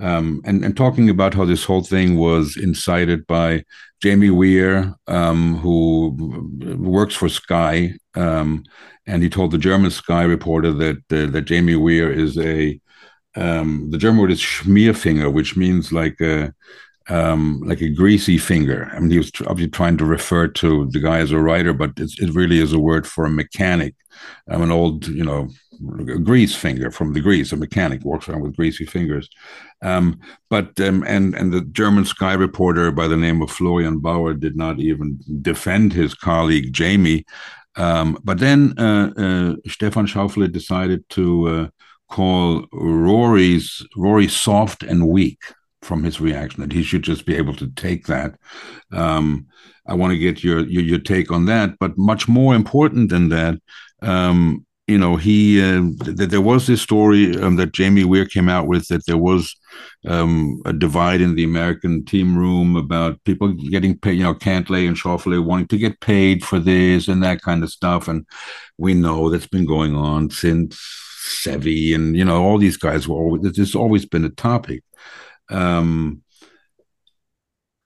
um, 0.00 0.42
and 0.44 0.64
and 0.64 0.76
talking 0.76 1.08
about 1.08 1.34
how 1.34 1.44
this 1.44 1.64
whole 1.64 1.82
thing 1.82 2.16
was 2.16 2.56
incited 2.56 3.26
by 3.26 3.64
Jamie 4.02 4.30
Weir, 4.30 4.94
um, 5.06 5.56
who 5.56 6.16
works 6.78 7.14
for 7.14 7.28
Sky, 7.28 7.94
um, 8.14 8.64
and 9.06 9.22
he 9.22 9.30
told 9.30 9.52
the 9.52 9.58
German 9.58 9.90
Sky 9.92 10.24
reporter 10.24 10.72
that 10.72 10.96
uh, 11.12 11.30
that 11.30 11.42
Jamie 11.42 11.76
Weir 11.76 12.10
is 12.10 12.36
a 12.36 12.80
um, 13.36 13.90
the 13.90 13.98
German 13.98 14.20
word 14.20 14.32
is 14.32 14.40
Schmierfinger, 14.40 15.32
which 15.32 15.56
means 15.56 15.92
like 15.92 16.20
a 16.20 16.52
um, 17.08 17.60
like 17.64 17.80
a 17.80 17.88
greasy 17.88 18.38
finger. 18.38 18.90
I 18.92 19.00
mean, 19.00 19.10
he 19.10 19.18
was 19.18 19.32
obviously 19.46 19.70
trying 19.70 19.96
to 19.98 20.04
refer 20.04 20.48
to 20.48 20.88
the 20.90 21.00
guy 21.00 21.18
as 21.18 21.32
a 21.32 21.40
writer, 21.40 21.72
but 21.72 21.92
it 21.96 22.34
really 22.34 22.60
is 22.60 22.72
a 22.72 22.78
word 22.78 23.06
for 23.06 23.24
a 23.24 23.30
mechanic. 23.30 23.94
I'm 24.48 24.62
an 24.62 24.70
old, 24.70 25.06
you 25.06 25.24
know, 25.24 25.48
grease 26.24 26.54
finger 26.54 26.90
from 26.90 27.12
the 27.12 27.20
grease. 27.20 27.52
A 27.52 27.56
mechanic 27.56 28.04
walks 28.04 28.28
around 28.28 28.42
with 28.42 28.56
greasy 28.56 28.84
fingers. 28.84 29.28
Um, 29.82 30.20
but 30.50 30.78
um, 30.80 31.04
and 31.06 31.34
and 31.34 31.52
the 31.52 31.62
German 31.62 32.04
Sky 32.04 32.34
reporter 32.34 32.90
by 32.90 33.08
the 33.08 33.16
name 33.16 33.42
of 33.42 33.50
Florian 33.50 34.00
Bauer 34.00 34.34
did 34.34 34.56
not 34.56 34.80
even 34.80 35.18
defend 35.40 35.92
his 35.92 36.14
colleague 36.14 36.72
Jamie. 36.72 37.24
Um, 37.76 38.18
but 38.24 38.38
then 38.38 38.74
uh, 38.76 39.12
uh, 39.16 39.54
Stefan 39.68 40.06
Schauffele 40.06 40.50
decided 40.50 41.08
to 41.10 41.48
uh, 41.48 41.68
call 42.10 42.66
Rory's 42.72 43.86
Rory 43.96 44.26
soft 44.26 44.82
and 44.82 45.08
weak 45.08 45.38
from 45.82 46.04
his 46.04 46.20
reaction 46.20 46.60
that 46.60 46.72
he 46.72 46.82
should 46.82 47.02
just 47.02 47.26
be 47.26 47.36
able 47.36 47.54
to 47.56 47.68
take 47.72 48.06
that. 48.06 48.34
Um, 48.92 49.46
I 49.86 49.94
want 49.94 50.12
to 50.12 50.18
get 50.18 50.44
your, 50.44 50.60
your, 50.66 50.82
your 50.82 50.98
take 50.98 51.30
on 51.30 51.46
that, 51.46 51.78
but 51.78 51.96
much 51.96 52.28
more 52.28 52.54
important 52.54 53.10
than 53.10 53.30
that, 53.30 53.58
um, 54.02 54.66
you 54.88 54.96
know, 54.96 55.16
he 55.16 55.60
uh, 55.62 55.82
th- 56.02 56.30
there 56.30 56.40
was 56.40 56.66
this 56.66 56.80
story 56.80 57.36
um, 57.42 57.56
that 57.56 57.72
Jamie 57.72 58.04
Weir 58.04 58.24
came 58.24 58.48
out 58.48 58.66
with 58.66 58.88
that 58.88 59.04
there 59.06 59.18
was 59.18 59.54
um, 60.06 60.62
a 60.64 60.72
divide 60.72 61.20
in 61.20 61.34
the 61.34 61.44
American 61.44 62.06
team 62.06 62.36
room 62.36 62.74
about 62.74 63.22
people 63.24 63.52
getting 63.52 63.98
paid, 63.98 64.14
you 64.14 64.22
know, 64.22 64.32
Cantlay 64.34 64.88
and 64.88 64.96
Schauffele 64.96 65.44
wanting 65.44 65.68
to 65.68 65.78
get 65.78 66.00
paid 66.00 66.42
for 66.42 66.58
this 66.58 67.06
and 67.06 67.22
that 67.22 67.42
kind 67.42 67.62
of 67.62 67.70
stuff, 67.70 68.08
and 68.08 68.26
we 68.78 68.94
know 68.94 69.28
that's 69.28 69.46
been 69.46 69.66
going 69.66 69.94
on 69.94 70.30
since 70.30 70.80
Seve 71.44 71.94
and 71.94 72.16
you 72.16 72.24
know 72.24 72.42
all 72.42 72.56
these 72.56 72.78
guys 72.78 73.06
were 73.06 73.16
always. 73.16 73.52
There's 73.52 73.74
always 73.74 74.06
been 74.06 74.24
a 74.24 74.30
topic. 74.30 74.82
Um, 75.50 76.22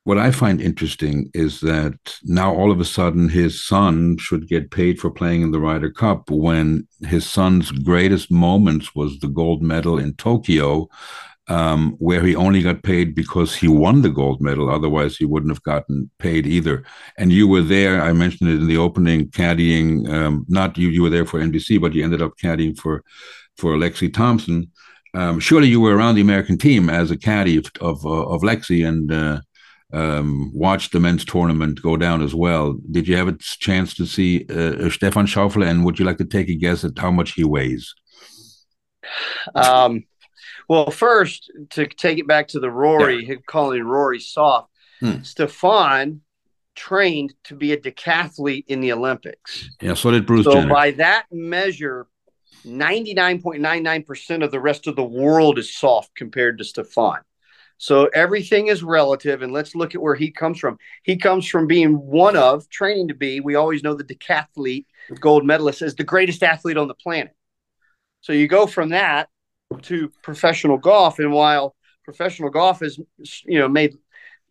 what 0.05 0.18
I 0.18 0.33
find 0.33 0.61
interesting 0.61 1.31
is 1.33 1.61
that 1.61 1.94
now 2.25 2.53
all 2.53 2.72
of 2.72 2.81
a 2.81 2.85
sudden 2.85 3.29
his 3.29 3.64
son 3.64 4.16
should 4.18 4.48
get 4.48 4.72
paid 4.72 4.98
for 4.98 5.11
playing 5.11 5.42
in 5.42 5.53
the 5.53 5.61
Ryder 5.61 5.90
Cup 5.90 6.29
when 6.29 6.88
his 7.07 7.25
son's 7.25 7.70
greatest 7.70 8.31
moments 8.31 8.96
was 8.96 9.18
the 9.20 9.29
gold 9.29 9.62
medal 9.62 9.98
in 9.98 10.14
Tokyo, 10.14 10.88
um, 11.46 11.92
where 11.98 12.25
he 12.25 12.35
only 12.35 12.62
got 12.62 12.83
paid 12.83 13.14
because 13.14 13.55
he 13.55 13.68
won 13.68 14.03
the 14.03 14.11
gold 14.11 14.40
medal. 14.40 14.68
Otherwise, 14.68 15.16
he 15.16 15.25
wouldn't 15.25 15.53
have 15.53 15.62
gotten 15.62 16.11
paid 16.18 16.48
either. 16.48 16.85
And 17.16 17.31
you 17.31 17.46
were 17.46 17.62
there. 17.62 18.03
I 18.03 18.12
mentioned 18.12 18.51
it 18.51 18.61
in 18.61 18.66
the 18.66 18.79
opening, 18.79 19.29
caddying. 19.29 20.09
Um, 20.12 20.44
not 20.48 20.77
you. 20.77 20.88
You 20.88 21.03
were 21.03 21.11
there 21.11 21.27
for 21.27 21.40
NBC, 21.40 21.81
but 21.81 21.94
you 21.94 22.03
ended 22.03 22.22
up 22.22 22.33
caddying 22.42 22.77
for 22.77 23.05
for 23.57 23.77
Lexi 23.77 24.12
Thompson 24.12 24.72
um, 25.14 25.40
surely 25.40 25.68
you 25.68 25.81
were 25.81 25.96
around 25.96 26.14
the 26.14 26.20
American 26.20 26.59
team 26.59 26.88
as 26.88 27.11
a 27.11 27.16
caddy 27.16 27.57
of 27.57 27.66
of, 27.81 28.05
uh, 28.05 28.27
of 28.27 28.42
Lexi 28.42 28.87
and 28.87 29.12
uh, 29.12 29.40
um, 29.92 30.51
watched 30.55 30.92
the 30.92 31.01
men's 31.01 31.25
tournament 31.25 31.83
go 31.83 31.96
down 31.96 32.22
as 32.22 32.35
well. 32.35 32.79
Did 32.90 33.07
you 33.07 33.16
have 33.16 33.29
a 33.29 33.37
chance 33.38 33.94
to 33.94 34.07
see 34.07 34.46
uh, 34.48 34.88
Stefan 34.88 35.27
Schauffele, 35.27 35.68
and 35.68 35.85
would 35.85 35.98
you 35.98 36.05
like 36.05 36.18
to 36.18 36.25
take 36.25 36.48
a 36.48 36.55
guess 36.55 36.85
at 36.85 36.98
how 36.98 37.11
much 37.11 37.33
he 37.33 37.44
weighs? 37.44 37.94
Um, 39.55 40.05
well, 40.68 40.90
first 40.90 41.51
to 41.70 41.87
take 41.87 42.18
it 42.18 42.27
back 42.27 42.48
to 42.48 42.61
the 42.61 42.70
Rory, 42.70 43.27
yeah. 43.27 43.35
calling 43.46 43.83
Rory 43.83 44.20
soft. 44.20 44.70
Hmm. 45.01 45.22
Stefan 45.22 46.20
trained 46.75 47.35
to 47.44 47.55
be 47.55 47.72
a 47.72 47.77
decathlete 47.77 48.64
in 48.68 48.81
the 48.81 48.92
Olympics. 48.92 49.68
Yeah, 49.81 49.94
so 49.94 50.11
did 50.11 50.27
Bruce 50.27 50.44
So 50.44 50.55
Jenner. 50.55 50.68
by 50.72 50.92
that 50.92 51.27
measure, 51.31 52.07
99.99% 52.66 54.44
of 54.44 54.51
the 54.51 54.61
rest 54.61 54.87
of 54.87 54.96
the 54.96 55.05
world 55.05 55.59
is 55.59 55.75
soft 55.75 56.14
compared 56.14 56.59
to 56.59 56.64
Stefan. 56.64 57.20
So 57.79 58.07
everything 58.14 58.68
is 58.68 58.85
relative, 58.85 59.42
and 59.42 59.53
let's 59.53 59.75
look 59.75 59.96
at 59.96 60.01
where 60.01 60.14
he 60.14 60.31
comes 60.31 60.61
from. 60.61 60.79
He 61.03 61.16
comes 61.16 61.48
from 61.48 61.66
being 61.66 61.94
one 61.94 62.37
of, 62.37 62.68
training 62.68 63.09
to 63.09 63.14
be, 63.14 63.40
we 63.40 63.57
always 63.57 63.83
know 63.83 63.94
the 63.94 64.05
decathlete 64.05 64.87
gold 65.18 65.44
medalist 65.44 65.83
as 65.83 65.96
the 65.96 66.05
greatest 66.05 66.44
athlete 66.44 66.77
on 66.77 66.87
the 66.87 66.94
planet. 66.94 67.35
So 68.20 68.33
you 68.33 68.46
go 68.46 68.68
from 68.68 68.90
that 68.90 69.31
to 69.83 70.12
professional 70.22 70.79
golf, 70.79 71.18
and 71.18 71.33
while 71.33 71.75
professional 72.05 72.51
golf 72.51 72.81
has 72.81 72.98
you 73.44 73.59
know 73.59 73.68
made 73.68 73.96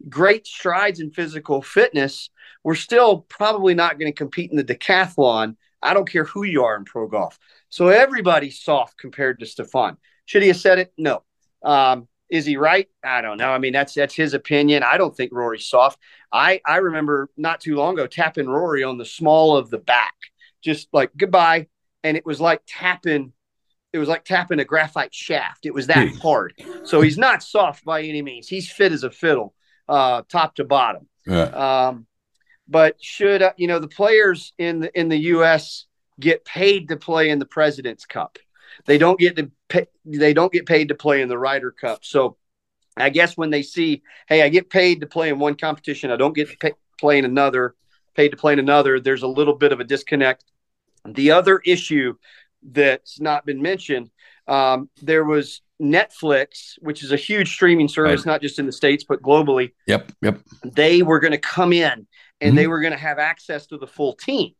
great 0.09 0.45
strides 0.45 0.99
in 0.99 1.11
physical 1.11 1.61
fitness, 1.61 2.29
we're 2.63 2.75
still 2.75 3.21
probably 3.21 3.73
not 3.73 3.97
going 3.97 4.11
to 4.11 4.17
compete 4.17 4.51
in 4.51 4.57
the 4.57 4.63
decathlon. 4.63 5.55
I 5.81 5.93
don't 5.93 6.09
care 6.09 6.25
who 6.25 6.43
you 6.43 6.65
are 6.65 6.75
in 6.75 6.85
pro 6.85 7.07
golf. 7.07 7.39
So 7.71 7.87
everybody's 7.87 8.61
soft 8.61 8.97
compared 8.99 9.39
to 9.39 9.45
Stefan. 9.47 9.97
Should 10.25 10.43
he 10.43 10.49
have 10.49 10.57
said 10.57 10.77
it? 10.77 10.93
No. 10.97 11.23
Um, 11.63 12.07
is 12.29 12.45
he 12.45 12.57
right? 12.57 12.87
I 13.03 13.21
don't 13.21 13.37
know. 13.37 13.49
I 13.49 13.57
mean, 13.57 13.73
that's 13.73 13.93
that's 13.93 14.13
his 14.13 14.33
opinion. 14.33 14.83
I 14.83 14.97
don't 14.97 15.15
think 15.15 15.31
Rory's 15.33 15.65
soft. 15.67 15.97
I 16.31 16.61
I 16.65 16.77
remember 16.77 17.29
not 17.37 17.59
too 17.61 17.75
long 17.75 17.95
ago 17.95 18.07
tapping 18.07 18.47
Rory 18.47 18.83
on 18.83 18.97
the 18.97 19.05
small 19.05 19.57
of 19.57 19.69
the 19.69 19.77
back, 19.79 20.13
just 20.63 20.87
like 20.93 21.11
goodbye, 21.17 21.67
and 22.03 22.15
it 22.15 22.25
was 22.25 22.39
like 22.39 22.61
tapping. 22.67 23.33
It 23.93 23.97
was 23.99 24.07
like 24.07 24.23
tapping 24.23 24.59
a 24.59 24.65
graphite 24.65 25.13
shaft. 25.13 25.65
It 25.65 25.73
was 25.73 25.87
that 25.87 26.07
Hmm. 26.09 26.17
hard. 26.19 26.53
So 26.85 27.01
he's 27.01 27.17
not 27.17 27.43
soft 27.43 27.83
by 27.83 28.01
any 28.03 28.21
means. 28.21 28.47
He's 28.47 28.71
fit 28.71 28.93
as 28.93 29.03
a 29.03 29.11
fiddle, 29.11 29.53
uh, 29.89 30.21
top 30.29 30.55
to 30.55 30.63
bottom. 30.63 31.09
Yeah. 31.25 31.43
Um, 31.87 32.07
but 32.69 32.95
should 33.03 33.41
uh, 33.41 33.51
you 33.57 33.67
know 33.67 33.79
the 33.79 33.89
players 33.89 34.53
in 34.57 34.79
the 34.79 34.99
in 34.99 35.09
the 35.09 35.17
U.S. 35.35 35.85
get 36.21 36.45
paid 36.45 36.87
to 36.89 36.95
play 36.97 37.29
in 37.29 37.39
the 37.39 37.45
President's 37.45 38.05
Cup? 38.05 38.37
They 38.85 38.97
don't 38.97 39.19
get 39.19 39.35
to 39.35 39.51
pay, 39.67 39.87
they 40.05 40.33
don't 40.33 40.53
get 40.53 40.65
paid 40.65 40.87
to 40.87 40.95
play 40.95 41.21
in 41.21 41.27
the 41.27 41.37
Ryder 41.37 41.71
Cup. 41.71 42.05
So 42.05 42.37
I 42.95 43.09
guess 43.09 43.35
when 43.35 43.49
they 43.49 43.61
see, 43.63 44.03
hey, 44.27 44.41
I 44.43 44.49
get 44.49 44.69
paid 44.69 45.01
to 45.01 45.07
play 45.07 45.29
in 45.29 45.39
one 45.39 45.55
competition, 45.55 46.11
I 46.11 46.15
don't 46.15 46.35
get 46.35 46.49
to 46.49 46.57
pay, 46.57 46.71
play 46.99 47.17
in 47.17 47.25
another, 47.25 47.75
paid 48.15 48.29
to 48.29 48.37
play 48.37 48.53
in 48.53 48.59
another. 48.59 48.99
There's 48.99 49.23
a 49.23 49.27
little 49.27 49.55
bit 49.55 49.71
of 49.71 49.79
a 49.79 49.83
disconnect. 49.83 50.45
The 51.05 51.31
other 51.31 51.59
issue 51.65 52.15
that's 52.63 53.19
not 53.19 53.45
been 53.45 53.61
mentioned, 53.61 54.09
um, 54.47 54.89
there 55.01 55.25
was 55.25 55.61
Netflix, 55.81 56.73
which 56.79 57.03
is 57.03 57.11
a 57.11 57.15
huge 57.17 57.51
streaming 57.53 57.87
service, 57.87 58.21
Right. 58.25 58.33
not 58.33 58.41
just 58.41 58.59
in 58.59 58.65
the 58.67 58.71
states 58.71 59.03
but 59.03 59.21
globally 59.21 59.71
Yep. 59.87 60.11
Yep. 60.21 60.39
they 60.63 61.01
were 61.01 61.19
going 61.19 61.31
to 61.31 61.39
come 61.39 61.73
in 61.73 62.07
and 62.39 62.53
Mhm. 62.53 62.55
they 62.55 62.67
were 62.67 62.81
going 62.81 62.93
to 62.93 62.99
have 62.99 63.17
access 63.19 63.65
to 63.67 63.77
the 63.77 63.87
full 63.87 64.13
team. 64.13 64.53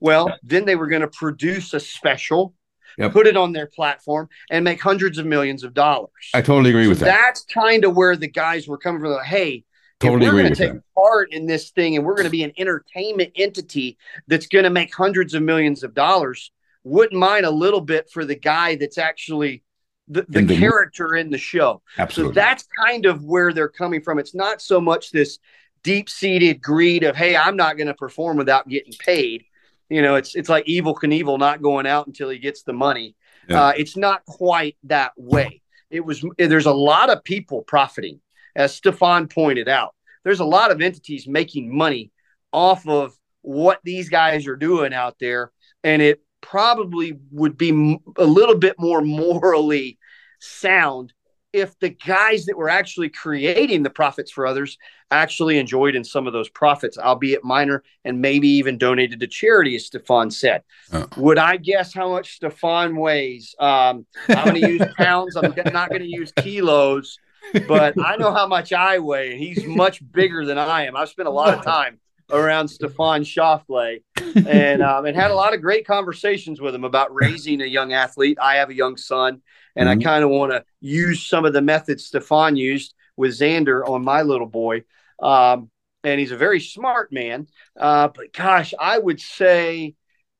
Well, 0.00 0.34
then 0.42 0.64
they 0.64 0.76
were 0.76 0.86
going 0.88 1.02
to 1.02 1.08
produce 1.08 1.74
a 1.74 1.80
special, 1.80 2.54
Yep. 2.96 3.12
put 3.12 3.26
it 3.26 3.36
on 3.36 3.52
their 3.52 3.66
platform, 3.66 4.28
and 4.50 4.64
make 4.64 4.80
hundreds 4.80 5.18
of 5.18 5.26
millions 5.26 5.62
of 5.64 5.72
dollars. 5.74 6.10
I 6.34 6.40
totally 6.42 6.70
agree 6.70 6.88
with 6.88 6.98
that. 7.00 7.04
That's 7.06 7.44
kind 7.44 7.84
of 7.84 7.96
where 7.96 8.16
the 8.16 8.28
guys 8.28 8.66
were 8.66 8.78
coming 8.78 9.00
from. 9.00 9.12
Like, 9.12 9.24
hey, 9.26 9.64
Totally 10.00 10.26
if 10.26 10.32
we're 10.32 10.42
going 10.42 10.54
to 10.54 10.56
take 10.56 10.72
that. 10.74 10.82
part 10.96 11.32
in 11.32 11.46
this 11.46 11.70
thing 11.70 11.96
and 11.96 12.04
we're 12.04 12.14
going 12.14 12.24
to 12.24 12.30
be 12.30 12.44
an 12.44 12.52
entertainment 12.56 13.32
entity 13.34 13.98
that's 14.28 14.46
going 14.46 14.62
to 14.64 14.70
make 14.70 14.94
hundreds 14.94 15.34
of 15.34 15.42
millions 15.42 15.82
of 15.82 15.92
dollars, 15.94 16.52
wouldn't 16.84 17.18
mind 17.18 17.44
a 17.44 17.50
little 17.50 17.80
bit 17.80 18.08
for 18.10 18.24
the 18.24 18.36
guy 18.36 18.76
that's 18.76 18.96
actually 18.98 19.62
the, 20.06 20.24
the 20.28 20.38
In 20.38 20.46
the 20.46 20.56
character 20.58 21.16
in 21.16 21.30
the 21.30 21.38
show. 21.38 21.82
Absolutely. 21.98 22.32
So 22.34 22.40
that's 22.40 22.64
kind 22.84 23.06
of 23.06 23.24
where 23.24 23.52
they're 23.52 23.68
coming 23.68 24.00
from. 24.00 24.18
It's 24.18 24.34
not 24.34 24.62
so 24.62 24.80
much 24.80 25.10
this 25.10 25.38
deep 25.82 26.08
seated 26.08 26.62
greed 26.62 27.02
of, 27.04 27.14
hey, 27.16 27.36
I'm 27.36 27.56
not 27.56 27.76
going 27.76 27.88
to 27.88 27.94
perform 27.94 28.36
without 28.36 28.68
getting 28.68 28.92
paid. 28.94 29.44
You 29.88 30.02
know, 30.02 30.16
it's 30.16 30.34
it's 30.34 30.48
like 30.48 30.66
Evel 30.66 30.94
Knievel 30.94 31.38
not 31.38 31.62
going 31.62 31.86
out 31.86 32.06
until 32.06 32.28
he 32.28 32.38
gets 32.38 32.62
the 32.62 32.72
money. 32.72 33.16
Yeah. 33.48 33.66
Uh, 33.66 33.72
it's 33.76 33.96
not 33.96 34.24
quite 34.26 34.76
that 34.84 35.12
way. 35.16 35.62
It 35.90 36.04
was 36.04 36.24
there's 36.36 36.66
a 36.66 36.72
lot 36.72 37.10
of 37.10 37.24
people 37.24 37.62
profiting, 37.62 38.20
as 38.54 38.74
Stefan 38.74 39.28
pointed 39.28 39.68
out. 39.68 39.94
There's 40.24 40.40
a 40.40 40.44
lot 40.44 40.70
of 40.70 40.82
entities 40.82 41.26
making 41.26 41.74
money 41.74 42.12
off 42.52 42.86
of 42.86 43.14
what 43.42 43.80
these 43.82 44.10
guys 44.10 44.46
are 44.46 44.56
doing 44.56 44.92
out 44.92 45.16
there, 45.18 45.52
and 45.82 46.02
it 46.02 46.22
probably 46.40 47.18
would 47.30 47.56
be 47.56 47.70
m- 47.70 47.98
a 48.16 48.24
little 48.24 48.56
bit 48.56 48.76
more 48.78 49.00
morally 49.02 49.98
sound 50.40 51.12
if 51.52 51.78
the 51.78 51.90
guys 51.90 52.46
that 52.46 52.56
were 52.56 52.68
actually 52.68 53.08
creating 53.08 53.82
the 53.82 53.90
profits 53.90 54.30
for 54.30 54.46
others 54.46 54.76
actually 55.10 55.58
enjoyed 55.58 55.94
in 55.94 56.04
some 56.04 56.26
of 56.26 56.32
those 56.32 56.48
profits, 56.50 56.98
albeit 56.98 57.42
minor, 57.42 57.82
and 58.04 58.20
maybe 58.20 58.48
even 58.48 58.76
donated 58.76 59.20
to 59.20 59.26
charity, 59.26 59.74
as 59.76 59.86
Stefan 59.86 60.30
said. 60.30 60.62
Uh. 60.92 61.06
Would 61.16 61.38
I 61.38 61.56
guess 61.56 61.94
how 61.94 62.10
much 62.10 62.34
Stefan 62.34 62.96
weighs? 62.96 63.54
Um, 63.58 64.06
I'm 64.28 64.48
going 64.48 64.62
to 64.62 64.72
use 64.72 64.94
pounds. 64.96 65.36
I'm 65.36 65.54
not 65.72 65.88
going 65.88 66.02
to 66.02 66.08
use 66.08 66.32
kilos, 66.32 67.18
but 67.66 67.94
I 68.04 68.16
know 68.16 68.32
how 68.32 68.46
much 68.46 68.72
I 68.72 68.98
weigh, 68.98 69.32
and 69.32 69.38
he's 69.38 69.64
much 69.64 70.02
bigger 70.12 70.44
than 70.44 70.58
I 70.58 70.84
am. 70.84 70.96
I've 70.96 71.08
spent 71.08 71.28
a 71.28 71.32
lot 71.32 71.54
of 71.54 71.64
time 71.64 71.98
around 72.30 72.68
Stefan 72.68 73.22
Schauffele 73.22 74.02
and 74.46 74.82
um, 74.82 75.06
and 75.06 75.16
had 75.16 75.30
a 75.30 75.34
lot 75.34 75.54
of 75.54 75.62
great 75.62 75.86
conversations 75.86 76.60
with 76.60 76.74
him 76.74 76.84
about 76.84 77.14
raising 77.14 77.62
a 77.62 77.66
young 77.66 77.92
athlete. 77.92 78.38
I 78.40 78.56
have 78.56 78.70
a 78.70 78.74
young 78.74 78.96
son, 78.96 79.40
and 79.78 79.88
Mhm. 79.88 80.00
I 80.00 80.04
kind 80.04 80.24
of 80.24 80.30
want 80.30 80.52
to 80.52 80.64
use 80.80 81.24
some 81.24 81.44
of 81.44 81.52
the 81.52 81.62
methods 81.62 82.04
Stefan 82.04 82.56
used 82.56 82.94
with 83.16 83.38
Xander 83.38 83.88
on 83.88 84.04
my 84.04 84.22
little 84.22 84.46
boy. 84.46 84.82
Um, 85.20 85.70
and 86.04 86.20
he's 86.20 86.32
a 86.32 86.36
very 86.36 86.60
smart 86.60 87.12
man. 87.12 87.46
Uh, 87.78 88.08
but 88.08 88.32
gosh, 88.32 88.74
I 88.78 88.98
would 88.98 89.20
say 89.20 89.94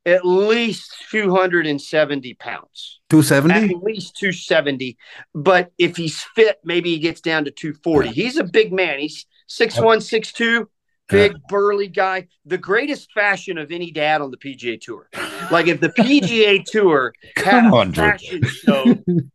at 0.05 0.25
least 0.25 0.93
270 1.11 2.35
pounds. 2.35 3.01
270? 3.11 3.75
At 3.75 3.83
least 3.83 4.17
270. 4.17 4.97
But 5.35 5.73
if 5.79 5.97
he's 5.97 6.23
fit, 6.35 6.59
maybe 6.65 6.91
he 6.91 6.99
gets 6.99 7.21
down 7.21 7.45
to 7.45 7.51
240. 7.51 8.11
He's 8.11 8.37
a 8.37 8.45
big 8.45 8.73
man. 8.73 8.99
He's 8.99 9.27
6'1, 9.47 10.01
6'2, 10.01 10.67
big, 11.09 11.35
burly 11.49 11.89
guy. 11.89 12.29
The 12.45 12.59
greatest 12.59 13.13
fashion 13.13 13.59
of 13.59 13.71
any 13.71 13.91
dad 13.91 14.21
on 14.21 14.31
the 14.31 14.37
PGA 14.37 14.81
Tour. 14.81 15.09
Like 15.51 15.67
if 15.67 15.81
the 15.81 15.89
PGA 15.91 16.65
Tour 16.71 17.15
had 17.37 17.45
Come 17.45 17.73
a 17.73 17.85
Drew. 17.87 17.93
fashion 17.95 18.43
show, 18.45 18.85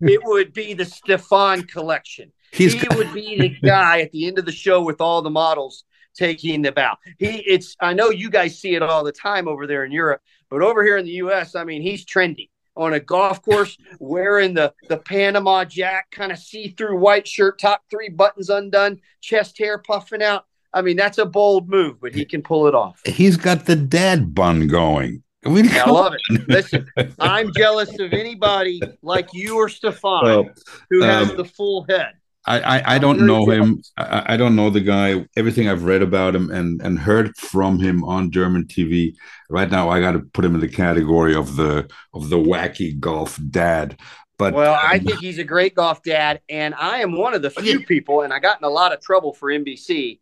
it 0.02 0.22
would 0.24 0.54
be 0.54 0.74
the 0.74 0.86
Stefan 0.86 1.64
collection. 1.64 2.32
He's 2.52 2.74
he 2.74 2.88
would 2.96 3.14
be 3.14 3.38
the 3.40 3.50
guy 3.50 4.02
at 4.02 4.12
the 4.12 4.28
end 4.28 4.38
of 4.40 4.46
the 4.46 4.52
show 4.52 4.82
with 4.84 5.02
all 5.02 5.22
the 5.22 5.30
models 5.32 5.84
taking 6.16 6.62
the 6.62 6.72
bow. 6.72 6.96
He 7.18 7.38
it's 7.48 7.76
I 7.80 7.94
know 7.94 8.12
you 8.12 8.30
guys 8.30 8.60
see 8.60 8.76
it 8.76 8.84
all 8.84 9.04
the 9.04 9.12
time 9.12 9.48
over 9.48 9.66
there 9.66 9.84
in 9.86 9.92
Europe, 9.92 10.22
but 10.50 10.62
over 10.62 10.84
here 10.84 10.98
in 10.98 11.06
the 11.06 11.14
US, 11.14 11.56
I 11.56 11.64
mean, 11.64 11.82
he's 11.82 12.06
trendy 12.06 12.50
on 12.76 12.94
a 12.94 13.00
golf 13.00 13.42
course 13.42 13.78
wearing 14.00 14.54
the 14.54 14.74
the 14.90 14.98
Panama 14.98 15.66
Jack 15.66 16.12
kind 16.12 16.32
of 16.32 16.38
see-through 16.38 16.98
white 16.98 17.28
shirt, 17.28 17.60
top 17.60 17.82
3 17.90 18.10
buttons 18.10 18.50
undone, 18.50 19.00
chest 19.22 19.58
hair 19.58 19.80
puffing 19.80 20.22
out. 20.22 20.46
I 20.74 20.82
mean, 20.82 20.98
that's 20.98 21.18
a 21.18 21.26
bold 21.26 21.70
move, 21.70 22.02
but 22.02 22.14
he 22.14 22.26
can 22.26 22.42
pull 22.42 22.68
it 22.68 22.76
off. 22.76 23.02
he's 23.06 23.38
got 23.38 23.66
the 23.66 23.76
dad 23.76 24.34
bun 24.34 24.68
going. 24.68 25.24
I 25.46 25.50
mean, 25.50 25.68
I 25.68 25.80
come 25.80 25.94
love 25.94 26.14
it. 26.14 26.48
Listen, 26.48 26.88
I'm 27.20 27.52
jealous 27.54 27.98
of 28.00 28.14
anybody 28.14 28.82
like 29.02 29.34
you 29.34 29.58
or 29.58 29.70
Stefan 29.70 30.24
Well, 30.24 30.46
who 30.90 31.02
has 31.02 31.32
um, 31.32 31.38
the 31.38 31.46
full 31.46 31.86
head. 31.90 32.14
I, 32.46 32.60
I, 32.60 32.96
I 32.96 32.98
don't 32.98 33.26
know 33.26 33.50
him. 33.50 33.82
I, 33.98 34.34
I 34.34 34.38
don't 34.38 34.56
know 34.56 34.70
the 34.70 34.82
guy. 34.82 35.26
Everything 35.38 35.70
I've 35.70 35.86
read 35.86 36.02
about 36.02 36.36
him 36.36 36.50
and, 36.52 36.82
and 36.82 37.00
heard 37.00 37.36
from 37.38 37.80
him 37.80 38.04
on 38.04 38.32
German 38.32 38.66
TV. 38.66 39.16
Right 39.50 39.70
now, 39.70 39.90
I 39.90 40.02
got 40.02 40.12
to 40.12 40.20
put 40.20 40.44
him 40.44 40.56
in 40.56 40.62
the 40.62 40.68
category 40.68 41.36
of 41.36 41.56
the 41.56 41.90
of 42.14 42.30
the 42.30 42.38
wacky 42.38 43.00
golf 43.00 43.40
dad. 43.50 43.98
But 44.38 44.54
Well, 44.54 44.74
I 44.74 44.98
um, 44.98 45.06
think 45.06 45.20
he's 45.20 45.38
a 45.38 45.44
great 45.44 45.76
golf 45.76 46.04
dad, 46.04 46.42
and 46.50 46.74
I 46.76 47.00
am 47.00 47.18
one 47.18 47.34
of 47.34 47.42
the 47.42 47.50
few 47.50 47.86
people, 47.86 48.22
and 48.22 48.34
I 48.34 48.40
got 48.40 48.60
in 48.60 48.66
a 48.66 48.70
lot 48.70 48.92
of 48.92 49.00
trouble 49.00 49.34
for 49.34 49.50
NBC. 49.50 50.20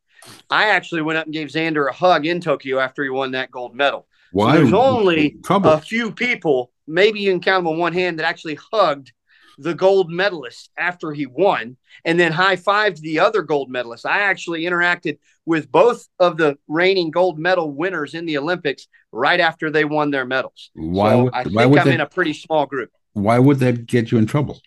I 0.50 0.70
actually 0.70 1.02
went 1.02 1.18
up 1.18 1.26
and 1.26 1.34
gave 1.34 1.48
Xander 1.50 1.90
a 1.90 1.94
hug 1.94 2.26
in 2.26 2.42
Tokyo 2.42 2.80
after 2.80 3.04
he 3.04 3.10
won 3.10 3.32
that 3.32 3.52
gold 3.52 3.76
medal. 3.76 4.08
why 4.32 4.58
there's 4.58 4.74
only 4.74 5.38
trouble? 5.44 5.72
A 5.72 5.80
few 5.80 6.12
people, 6.12 6.72
maybe 6.88 7.20
you 7.20 7.32
can 7.32 7.42
count 7.42 7.64
them 7.64 7.74
on 7.74 7.78
one 7.80 7.94
hand, 7.94 8.20
that 8.20 8.26
actually 8.26 8.58
hugged 8.72 9.12
the 9.58 9.74
gold 9.74 10.10
medalist 10.10 10.72
after 10.78 11.12
he 11.12 11.26
won, 11.26 11.78
and 12.06 12.20
then 12.20 12.32
high 12.32 12.56
fived 12.56 13.00
the 13.02 13.20
other 13.20 13.42
gold 13.42 13.70
medalist. 13.70 14.06
I 14.06 14.22
actually 14.22 14.64
interacted 14.64 15.20
with 15.46 15.72
both 15.72 16.08
of 16.20 16.38
the 16.38 16.58
reigning 16.68 17.12
gold 17.12 17.38
medal 17.38 17.72
winners 17.72 18.14
in 18.14 18.26
the 18.26 18.38
Olympics 18.38 18.88
right 19.12 19.40
after 19.40 19.70
they 19.70 19.86
won 19.86 20.10
their 20.12 20.26
medals. 20.26 20.72
why 20.74 21.12
so 21.12 21.24
would 21.24 21.34
I 21.34 21.44
think 21.44 21.56
why 21.56 21.66
would 21.66 21.80
I'm 21.80 21.88
that, 21.88 21.94
in 21.96 22.02
a 22.02 22.08
pretty 22.08 22.34
small 22.34 22.66
group. 22.66 22.92
why 23.14 23.38
would 23.40 23.60
that 23.60 23.86
get 23.86 24.12
you 24.12 24.18
in 24.18 24.26
trouble? 24.26 24.62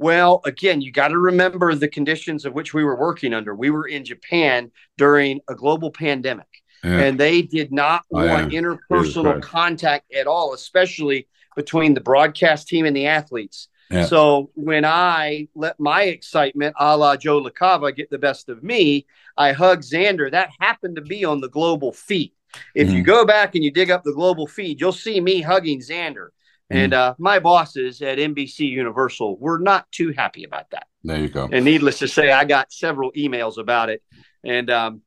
Well, 0.00 0.40
again, 0.46 0.80
you 0.80 0.90
got 0.92 1.08
to 1.08 1.18
remember 1.18 1.74
the 1.74 1.86
conditions 1.86 2.46
of 2.46 2.54
which 2.54 2.72
we 2.72 2.82
were 2.84 2.96
working 2.96 3.34
under. 3.34 3.54
We 3.54 3.68
were 3.68 3.86
in 3.86 4.02
Japan 4.06 4.70
during 4.96 5.40
a 5.46 5.54
global 5.54 5.90
pandemic, 5.90 6.46
Yeah. 6.82 7.00
and 7.00 7.20
they 7.20 7.42
did 7.42 7.70
not 7.70 8.04
yeah. 8.10 8.32
want 8.40 8.52
interpersonal 8.52 9.42
contact 9.42 10.10
at 10.14 10.26
all, 10.26 10.54
especially 10.54 11.28
between 11.54 11.92
the 11.92 12.00
broadcast 12.00 12.66
team 12.66 12.86
and 12.86 12.96
the 12.96 13.08
athletes. 13.08 13.68
Yeah. 13.90 14.06
So 14.06 14.50
when 14.54 14.86
I 14.86 15.48
let 15.54 15.78
my 15.78 16.04
excitement, 16.04 16.76
a 16.78 16.96
la 16.96 17.16
Joe 17.16 17.42
LaCava, 17.42 17.94
get 17.94 18.08
the 18.08 18.18
best 18.18 18.48
of 18.48 18.62
me, 18.62 19.04
I 19.36 19.52
hug 19.52 19.82
Xander. 19.82 20.30
That 20.30 20.48
happened 20.60 20.96
to 20.96 21.02
be 21.02 21.26
on 21.26 21.42
the 21.42 21.50
global 21.50 21.92
feed. 21.92 22.32
If 22.74 22.90
you 22.90 23.02
Mhm. 23.02 23.06
go 23.06 23.26
back 23.26 23.54
and 23.54 23.62
you 23.62 23.70
dig 23.70 23.90
up 23.90 24.02
the 24.04 24.14
global 24.14 24.46
feed, 24.46 24.80
you'll 24.80 24.92
see 24.92 25.20
me 25.20 25.42
hugging 25.42 25.80
Xander. 25.80 26.28
And 26.70 26.94
uh, 26.94 27.14
my 27.18 27.40
bosses 27.40 28.00
at 28.00 28.18
NBC 28.18 28.60
Universal 28.60 29.38
were 29.38 29.58
not 29.58 29.90
too 29.90 30.12
happy 30.16 30.44
about 30.44 30.70
that. 30.70 30.86
There 31.02 31.18
you 31.20 31.28
go. 31.28 31.48
And 31.50 31.64
needless 31.64 31.98
to 31.98 32.06
say, 32.08 32.30
I 32.30 32.44
got 32.44 32.72
several 32.72 33.10
emails 33.12 33.58
about 33.58 33.90
it. 33.90 34.02
And 34.44 34.70
um, 34.70 35.02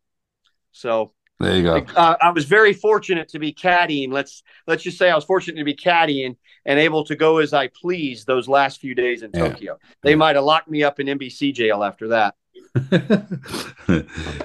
so 0.73 1.13
There 1.39 1.55
you 1.55 1.63
go. 1.63 1.77
uh, 1.95 2.15
I 2.21 2.31
was 2.31 2.45
very 2.45 2.73
fortunate 2.73 3.29
to 3.29 3.39
be 3.39 3.53
caddying. 3.53 4.11
Let's 4.11 4.43
let's 4.67 4.83
just 4.83 4.97
say 4.97 5.09
I 5.09 5.15
was 5.15 5.23
fortunate 5.23 5.57
to 5.59 5.63
be 5.63 5.75
caddying 5.75 6.35
and 6.65 6.79
able 6.79 7.05
to 7.05 7.15
go 7.15 7.37
as 7.37 7.53
I 7.53 7.67
pleased 7.69 8.27
those 8.27 8.47
last 8.49 8.81
few 8.81 8.93
days 8.95 9.23
in 9.23 9.31
Yeah. 9.33 9.47
Tokyo. 9.49 9.77
They 10.01 10.15
might 10.15 10.35
have 10.35 10.43
locked 10.45 10.69
me 10.69 10.83
up 10.83 10.99
in 10.99 11.07
NBC 11.07 11.53
jail 11.53 11.83
after 11.83 12.09
that. 12.09 12.35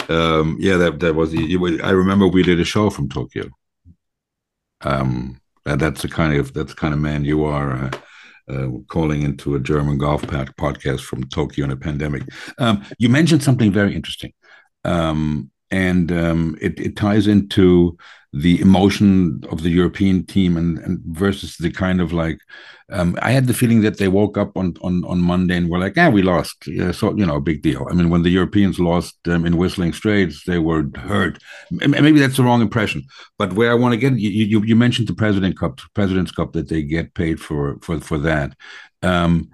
um, 0.09 0.57
yeah, 0.61 0.77
that 0.77 0.99
that 1.01 1.15
was. 1.15 1.33
the- 1.33 1.53
it 1.53 1.57
was- 1.57 1.81
I 1.81 1.91
remember 1.91 2.27
we 2.29 2.43
did 2.43 2.61
a 2.61 2.65
show 2.65 2.91
from 2.91 3.09
Tokyo. 3.09 3.45
Um, 4.83 5.41
and 5.69 5.81
that's 5.81 6.03
the 6.03 6.09
kind 6.09 6.37
of 6.39 6.53
that's 6.55 6.75
the 6.75 6.81
kind 6.81 6.95
of 6.95 7.01
man 7.01 7.25
you 7.25 7.45
are. 7.45 7.73
Uh, 7.73 7.91
uh, 8.51 8.69
calling 8.89 9.21
into 9.21 9.57
a 9.57 9.61
German 9.61 9.99
golf 9.99 10.27
pad 10.27 10.51
podcast 10.57 11.03
from 11.03 11.23
Tokyo 11.25 11.67
in 11.67 11.71
a 11.71 11.77
pandemic. 11.77 12.23
Um, 12.57 12.83
you 12.99 13.11
mentioned 13.11 13.43
something 13.43 13.71
very 13.71 13.95
interesting, 13.95 14.33
um, 14.85 15.51
and 15.71 16.11
um, 16.11 16.57
it, 16.59 16.81
it 16.81 16.97
ties 16.97 17.27
into 17.27 17.99
the 18.33 18.61
emotion 18.61 19.41
of 19.51 19.63
the 19.63 19.71
European 19.71 20.25
team 20.27 20.57
and, 20.57 20.79
and 20.79 21.01
versus 21.07 21.57
the 21.57 21.71
kind 21.71 22.01
of 22.01 22.13
like 22.13 22.39
um, 22.91 23.19
I 23.21 23.33
had 23.33 23.47
the 23.47 23.55
feeling 23.55 23.83
that 23.83 23.99
they 23.99 24.09
woke 24.09 24.39
up 24.39 24.57
on 24.57 24.75
on 24.81 25.05
on 25.05 25.21
Monday 25.21 25.57
and 25.57 25.69
were 25.69 25.79
like, 25.79 25.99
"Ah, 25.99 26.09
we 26.09 26.23
lost." 26.23 26.67
Yeah, 26.67 26.93
so 26.93 27.15
you 27.17 27.27
know, 27.27 27.39
big 27.41 27.63
deal. 27.63 27.87
I 27.91 27.95
mean, 27.95 28.09
when 28.09 28.23
the 28.23 28.31
Europeans 28.31 28.79
lost 28.79 29.17
um, 29.29 29.45
in 29.45 29.57
Whistling 29.59 29.93
Straits, 29.93 30.45
they 30.47 30.59
were 30.59 30.85
hurt. 30.97 31.39
M- 31.83 31.91
Maybe 31.91 32.19
that's 32.19 32.37
the 32.39 32.45
wrong 32.45 32.63
impression. 32.63 33.03
But 33.39 33.53
where 33.53 33.71
I 33.71 33.75
want 33.75 33.93
to 33.93 33.99
get 33.99 34.19
you, 34.19 34.31
you, 34.31 34.63
you 34.65 34.75
mentioned 34.77 35.07
the 35.09 35.15
President 35.15 35.59
Cup, 35.59 35.81
President's 35.95 36.33
Cup, 36.33 36.53
that 36.53 36.69
they 36.69 36.83
get 36.83 37.15
paid 37.15 37.41
for 37.41 37.79
for 37.83 38.01
for 38.01 38.19
that. 38.19 38.57
Um, 39.03 39.51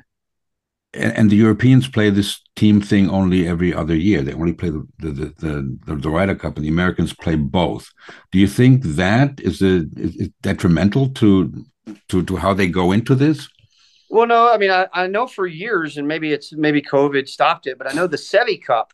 and, 0.95 1.13
and 1.17 1.31
the 1.31 1.37
Europeans 1.37 1.89
play 1.89 2.11
this 2.11 2.41
team 2.57 2.81
thing 2.81 3.11
only 3.11 3.47
every 3.47 3.75
other 3.75 3.95
year. 3.95 4.23
They 4.23 4.33
only 4.33 4.53
play 4.53 4.71
the 4.71 4.87
the 4.99 5.11
the, 5.11 5.79
the, 5.87 5.97
the 5.97 6.11
Ryder 6.11 6.35
Cup, 6.35 6.57
and 6.57 6.65
the 6.65 6.71
Americans 6.71 7.13
play 7.13 7.37
both. 7.37 7.87
Do 8.33 8.39
you 8.39 8.47
think 8.49 8.83
that 8.83 9.41
is 9.41 9.63
a 9.63 9.85
is, 9.97 10.31
detrimental 10.43 11.09
to 11.11 11.65
to 12.09 12.23
to 12.25 12.37
how 12.37 12.55
they 12.55 12.69
go 12.69 12.93
into 12.93 13.15
this? 13.15 13.49
Well, 14.11 14.27
no, 14.27 14.53
I 14.53 14.59
mean 14.59 14.71
I, 14.71 14.87
I 14.93 15.07
know 15.07 15.27
for 15.27 15.47
years, 15.47 15.97
and 15.97 16.07
maybe 16.07 16.33
it's 16.33 16.53
maybe 16.53 16.83
COVID 16.83 17.29
stopped 17.29 17.67
it, 17.67 17.79
but 17.79 17.91
I 17.91 17.95
know 17.95 18.07
the 18.07 18.17
Seve 18.17 18.63
Cup 18.63 18.93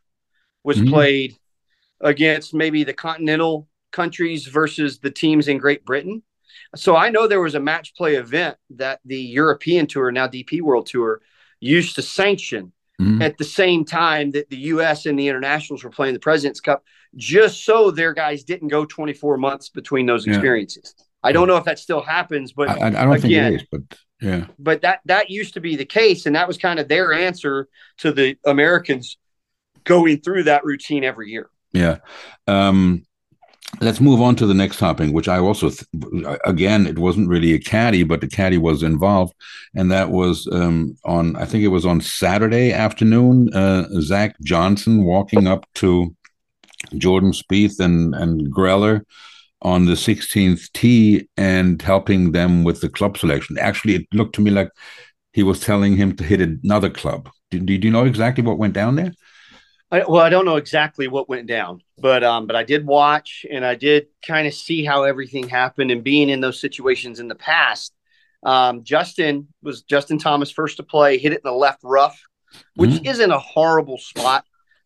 was 0.65 0.79
Mhm. 0.79 0.91
played 0.91 1.37
against 2.01 2.55
maybe 2.55 2.85
the 2.85 2.95
continental 2.95 3.69
countries 3.93 4.47
versus 4.47 4.99
the 4.99 5.11
teams 5.11 5.49
in 5.49 5.59
Great 5.59 5.85
Britain. 5.85 6.23
So 6.77 6.97
I 6.97 7.11
know 7.11 7.27
there 7.27 7.41
was 7.41 7.55
a 7.55 7.61
match 7.61 7.95
play 7.95 8.15
event 8.17 8.57
that 8.71 9.01
the 9.05 9.21
European 9.21 9.87
Tour, 9.87 10.13
now 10.13 10.27
DP 10.27 10.61
World 10.61 10.87
Tour, 10.87 11.21
used 11.61 11.95
to 11.97 12.03
sanction 12.03 12.73
Mhm. 13.01 13.23
at 13.23 13.39
the 13.39 13.45
same 13.45 13.85
time 13.87 14.31
that 14.33 14.51
the 14.51 14.57
U.S. 14.75 15.07
and 15.07 15.19
the 15.19 15.29
internationals 15.29 15.83
were 15.83 15.91
playing 15.91 16.13
the 16.13 16.21
President's 16.21 16.61
Cup, 16.61 16.85
just 17.17 17.65
so 17.65 17.91
their 17.91 18.13
guys 18.13 18.45
didn't 18.45 18.69
go 18.69 18.85
24 18.85 19.39
months 19.39 19.71
between 19.71 20.05
those 20.07 20.27
Yeah. 20.27 20.35
experiences. 20.35 20.95
I 21.23 21.33
don't 21.33 21.49
know 21.49 21.57
if 21.57 21.65
that 21.65 21.79
still 21.79 22.03
happens, 22.03 22.53
but 22.53 22.69
I, 22.69 22.75
I 22.75 22.87
I 22.87 22.91
don't 22.91 23.13
again- 23.13 23.53
think 23.53 23.55
it 23.55 23.55
is, 23.63 23.69
but 23.71 23.99
yeah, 24.21 24.47
but 24.59 24.83
that 24.83 25.01
that 25.07 25.31
used 25.31 25.55
to 25.55 25.61
be 25.61 25.77
the 25.77 25.85
case, 25.87 26.27
and 26.27 26.37
that 26.37 26.47
was 26.47 26.59
kind 26.59 26.79
of 26.79 26.89
their 26.89 27.13
answer 27.15 27.69
to 27.99 28.13
the 28.13 28.37
Americans 28.45 29.17
going 29.85 30.19
through 30.21 30.43
that 30.45 30.65
routine 30.65 31.05
every 31.05 31.31
year. 31.31 31.49
yeah. 31.73 31.99
Um, 32.47 33.05
let's 33.81 34.01
move 34.01 34.21
on 34.21 34.37
to 34.37 34.47
the 34.47 34.55
next 34.55 34.79
topic, 34.79 35.11
which 35.11 35.29
I 35.29 35.39
also, 35.39 35.71
th- 35.71 36.39
again, 36.45 36.87
it 36.87 36.99
wasn't 36.99 37.29
really 37.29 37.55
a 37.55 37.59
caddy, 37.59 38.03
but 38.03 38.21
the 38.21 38.29
caddy 38.29 38.59
was 38.59 38.83
involved, 38.83 39.35
and 39.75 39.91
that 39.91 40.11
was 40.11 40.49
um, 40.53 40.97
on. 41.05 41.37
I 41.37 41.45
think 41.45 41.65
it 41.65 41.69
was 41.69 41.87
on 41.87 42.01
Saturday 42.01 42.73
afternoon. 42.73 43.53
Uh, 43.55 43.85
Zach 44.01 44.37
Johnson 44.43 45.05
walking 45.05 45.47
up 45.47 45.67
to 45.77 46.15
Jordan 46.97 47.33
Spieth 47.33 47.81
and 47.81 48.15
and 48.15 48.53
Greller 48.53 49.03
on 49.63 49.85
the 49.85 49.93
16th 49.93 50.73
tee 50.73 51.29
and 51.37 51.83
helping 51.83 52.33
them 52.33 52.65
with 52.65 52.81
the 52.81 52.89
club 52.89 53.19
selection. 53.19 53.59
Actually, 53.59 53.95
it 53.95 54.07
looked 54.13 54.35
to 54.35 54.41
me 54.41 54.51
like 54.51 54.71
he 55.33 55.43
was 55.43 55.61
telling 55.61 55.97
him 55.97 56.17
to 56.17 56.25
hit 56.25 56.41
another 56.41 56.91
club. 56.91 57.29
Do, 57.51 57.61
do 57.61 57.75
you 57.75 57.91
know 57.91 58.07
exactly 58.07 58.43
what 58.43 58.59
went 58.59 58.75
down 58.75 58.97
there? 58.97 59.13
I, 59.93 60.05
well, 60.07 60.23
I 60.23 60.31
don't 60.31 60.45
know 60.45 60.57
exactly 60.57 61.09
what 61.09 61.29
went 61.29 61.47
down, 61.49 61.83
but 61.99 62.23
um, 62.23 62.47
but 62.47 62.55
I 62.55 62.63
did 62.63 62.87
watch 62.87 63.45
and 63.51 63.65
I 63.65 63.75
did 63.75 64.07
kind 64.25 64.47
of 64.47 64.55
see 64.55 64.85
how 64.85 65.03
everything 65.03 65.49
happened. 65.49 65.91
And 65.91 66.05
being 66.05 66.29
in 66.29 66.41
those 66.41 66.61
situations 66.61 67.19
in 67.19 67.27
the 67.29 67.35
past, 67.35 67.93
um, 68.45 68.85
Justin 68.85 69.49
was 69.63 69.83
Justin 69.83 70.19
Thomas 70.19 70.51
first 70.51 70.77
to 70.77 70.85
play, 70.85 71.19
hit 71.19 71.33
it 71.33 71.41
in 71.45 71.51
the 71.51 71.53
left 71.53 71.81
rough, 71.83 72.23
which 72.77 72.91
Mhm. 72.91 73.07
isn't 73.07 73.31
a 73.33 73.39
horrible 73.39 73.99
spot, 73.99 74.45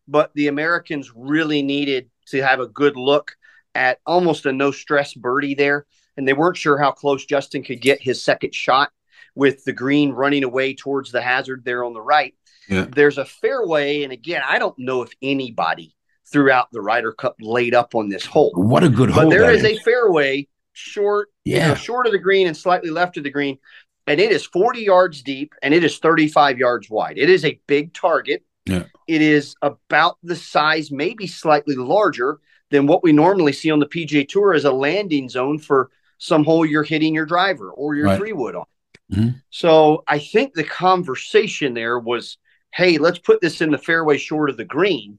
but 0.09 0.31
the 0.35 0.49
Americans 0.49 1.13
really 1.15 1.63
needed 1.63 2.09
to 2.29 2.43
have 2.43 2.61
a 2.61 2.67
good 2.67 2.97
look 2.97 3.37
at 3.75 4.01
almost 4.07 4.47
a 4.47 4.53
no 4.53 4.71
stress 4.71 5.13
birdie 5.13 5.55
there, 5.55 5.85
and 6.17 6.27
they 6.27 6.33
weren't 6.33 6.57
sure 6.57 6.79
how 6.79 6.93
close 6.93 7.27
Justin 7.27 7.63
could 7.63 7.83
get 7.83 8.01
his 8.01 8.25
second 8.25 8.55
shot 8.55 8.91
with 9.35 9.65
the 9.65 9.73
green 9.73 10.13
running 10.13 10.45
away 10.45 10.75
towards 10.75 11.13
the 11.13 11.21
hazard 11.21 11.65
there 11.65 11.85
on 11.85 11.93
the 11.93 12.01
right 12.01 12.35
Yeah. 12.69 12.87
there's 12.91 13.19
a 13.19 13.25
fairway, 13.25 14.03
and 14.05 14.13
again, 14.13 14.43
I 14.47 14.59
don't 14.59 14.79
know 14.79 15.03
if 15.03 15.11
anybody 15.23 15.95
throughout 16.31 16.69
the 16.73 16.81
Ryder 16.81 17.13
Cup 17.13 17.37
laid 17.41 17.75
up 17.75 17.95
on 17.95 18.09
this 18.09 18.25
hole, 18.25 18.53
What 18.55 18.83
a 18.83 18.89
good 18.89 19.11
hole 19.11 19.25
but 19.25 19.31
there 19.31 19.43
that 19.47 19.55
is 19.55 19.65
a 19.65 19.77
fairway 19.83 20.49
short, 20.73 21.29
you 21.45 21.59
know, 21.59 21.67
Yeah. 21.69 21.75
short 21.75 22.07
of 22.07 22.13
the 22.13 22.19
green 22.19 22.47
and 22.47 22.57
slightly 22.57 22.91
left 22.91 23.17
of 23.17 23.25
the 23.25 23.31
green, 23.31 23.59
and 24.07 24.21
it 24.21 24.31
is 24.33 24.45
40 24.47 24.81
yards 24.83 25.23
deep 25.23 25.55
and 25.63 25.73
it 25.75 25.85
is 25.85 25.99
35 25.99 26.59
yards 26.59 26.89
wide. 26.91 27.19
It 27.19 27.29
is 27.31 27.45
a 27.45 27.61
big 27.67 27.93
target. 27.95 28.43
Yeah. 28.67 28.85
It 29.07 29.21
is 29.21 29.55
about 29.61 30.17
the 30.23 30.35
size, 30.37 30.91
maybe 30.91 31.27
slightly 31.27 31.75
larger 31.77 32.39
than 32.71 32.87
what 32.87 33.03
we 33.03 33.13
normally 33.13 33.53
see 33.53 33.71
on 33.71 33.79
the 33.79 33.87
PGA 33.87 34.25
Tour 34.27 34.55
as 34.55 34.65
a 34.65 34.73
landing 34.73 35.29
zone 35.29 35.59
for 35.59 35.91
some 36.19 36.45
hole 36.45 36.65
you're 36.65 36.83
hitting 36.83 37.15
your 37.15 37.27
driver 37.27 37.71
or 37.71 37.95
your 37.95 38.07
Right. 38.07 38.19
three 38.19 38.33
wood 38.33 38.55
on. 38.57 38.65
Mhm. 39.13 39.43
So 39.51 40.03
I 40.09 40.19
think 40.19 40.55
the 40.55 40.65
conversation 40.65 41.75
there 41.75 41.99
was, 41.99 42.39
hey, 42.75 42.99
let's 42.99 43.19
put 43.19 43.41
this 43.41 43.61
in 43.61 43.71
the 43.71 43.79
fairway 43.79 44.19
short 44.19 44.51
of 44.51 44.57
the 44.57 44.65
green. 44.65 45.19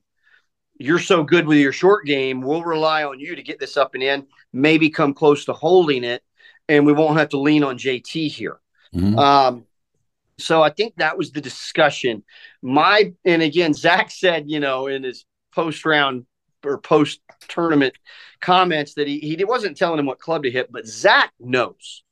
You're 0.77 0.99
so 0.99 1.23
good 1.23 1.47
with 1.47 1.57
your 1.57 1.71
short 1.71 2.05
game. 2.05 2.41
We'll 2.41 2.63
rely 2.63 3.05
on 3.05 3.19
you 3.19 3.35
to 3.35 3.41
get 3.41 3.59
this 3.59 3.77
up 3.77 3.93
and 3.93 4.03
in, 4.03 4.27
maybe 4.51 4.89
come 4.89 5.13
close 5.13 5.45
to 5.45 5.53
holding 5.53 6.03
it, 6.03 6.21
and 6.67 6.85
we 6.85 6.91
won't 6.91 7.17
have 7.17 7.29
to 7.29 7.39
lean 7.39 7.63
on 7.63 7.77
JT 7.77 8.27
here. 8.27 8.59
Mhm. 8.93 9.17
Um, 9.17 9.65
so 10.37 10.61
I 10.61 10.69
think 10.69 10.95
that 10.97 11.17
was 11.17 11.31
the 11.31 11.39
discussion. 11.39 12.23
My 12.61 13.13
and 13.23 13.41
again, 13.41 13.73
Zach 13.73 14.11
said, 14.11 14.49
you 14.49 14.59
know, 14.59 14.87
in 14.87 15.03
his 15.03 15.25
post 15.53 15.85
round 15.85 16.25
or 16.65 16.77
post 16.77 17.21
tournament 17.47 17.95
comments 18.41 18.95
that 18.95 19.07
he 19.07 19.19
he 19.19 19.43
wasn't 19.45 19.77
telling 19.77 19.99
him 19.99 20.05
what 20.05 20.19
club 20.19 20.43
to 20.43 20.51
hit, 20.51 20.73
but 20.73 20.85
Zach 20.85 21.31
knows, 21.39 22.03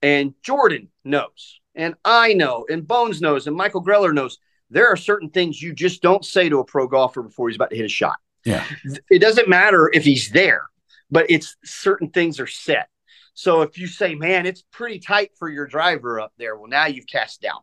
and 0.00 0.34
Jordan 0.42 0.90
knows, 1.04 1.60
and 1.74 1.96
I 2.02 2.32
know, 2.32 2.64
and 2.70 2.88
Bones 2.88 3.20
knows, 3.20 3.46
and 3.46 3.54
Michael 3.54 3.84
Greller 3.84 4.14
knows. 4.14 4.38
There 4.70 4.88
are 4.88 4.96
certain 4.96 5.30
things 5.30 5.60
you 5.60 5.72
just 5.74 6.00
don't 6.02 6.24
say 6.24 6.48
to 6.48 6.60
a 6.60 6.64
pro 6.64 6.86
golfer 6.86 7.22
before 7.22 7.48
he's 7.48 7.56
about 7.56 7.70
to 7.70 7.76
hit 7.76 7.84
a 7.84 7.88
shot. 7.88 8.16
Yeah. 8.44 8.64
It 9.10 9.18
doesn't 9.18 9.48
matter 9.48 9.90
if 9.92 10.04
he's 10.04 10.30
there, 10.30 10.62
but 11.10 11.26
it's 11.28 11.56
certain 11.64 12.08
things 12.10 12.40
are 12.40 12.46
set. 12.46 12.88
So 13.34 13.62
if 13.62 13.78
you 13.78 13.86
say, 13.86 14.14
man, 14.14 14.46
it's 14.46 14.62
pretty 14.72 14.98
tight 14.98 15.30
for 15.38 15.48
your 15.48 15.66
driver 15.66 16.20
up 16.20 16.32
there, 16.38 16.56
well, 16.56 16.68
now 16.68 16.86
you've 16.86 17.06
cast 17.06 17.40
down. 17.40 17.60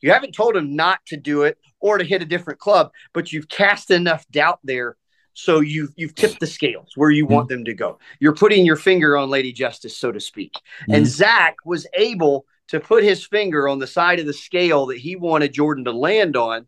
You 0.00 0.12
haven't 0.12 0.34
told 0.34 0.56
him 0.56 0.76
not 0.76 1.00
to 1.06 1.16
do 1.16 1.42
it 1.42 1.58
or 1.80 1.98
to 1.98 2.04
hit 2.04 2.22
a 2.22 2.26
different 2.26 2.60
club, 2.60 2.90
but 3.12 3.32
you've 3.32 3.48
cast 3.48 3.90
enough 3.90 4.24
doubt 4.30 4.60
there. 4.64 4.96
So 5.36 5.58
you've 5.58 5.92
you've 5.96 6.14
tipped 6.14 6.38
the 6.38 6.46
scales 6.46 6.92
where 6.94 7.10
you 7.10 7.26
want 7.26 7.48
them 7.48 7.64
to 7.64 7.74
go. 7.74 7.98
You're 8.20 8.36
putting 8.36 8.64
your 8.64 8.76
finger 8.76 9.16
on 9.16 9.30
Lady 9.30 9.52
Justice, 9.52 9.96
so 9.96 10.12
to 10.12 10.20
speak. 10.20 10.54
And 10.88 11.04
Mhm. 11.04 11.08
Zach 11.08 11.56
was 11.64 11.88
able 11.94 12.46
to 12.68 12.80
put 12.80 13.04
his 13.04 13.24
finger 13.24 13.68
on 13.68 13.78
the 13.78 13.86
side 13.86 14.18
of 14.18 14.26
the 14.26 14.32
scale 14.32 14.86
that 14.86 14.98
he 14.98 15.16
wanted 15.16 15.52
Jordan 15.52 15.84
to 15.84 15.92
land 15.92 16.36
on 16.36 16.66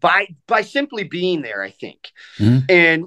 by 0.00 0.28
by 0.46 0.62
simply 0.62 1.04
being 1.04 1.42
there, 1.42 1.62
I 1.62 1.70
think. 1.70 2.12
Mhm. 2.38 2.64
And 2.68 3.06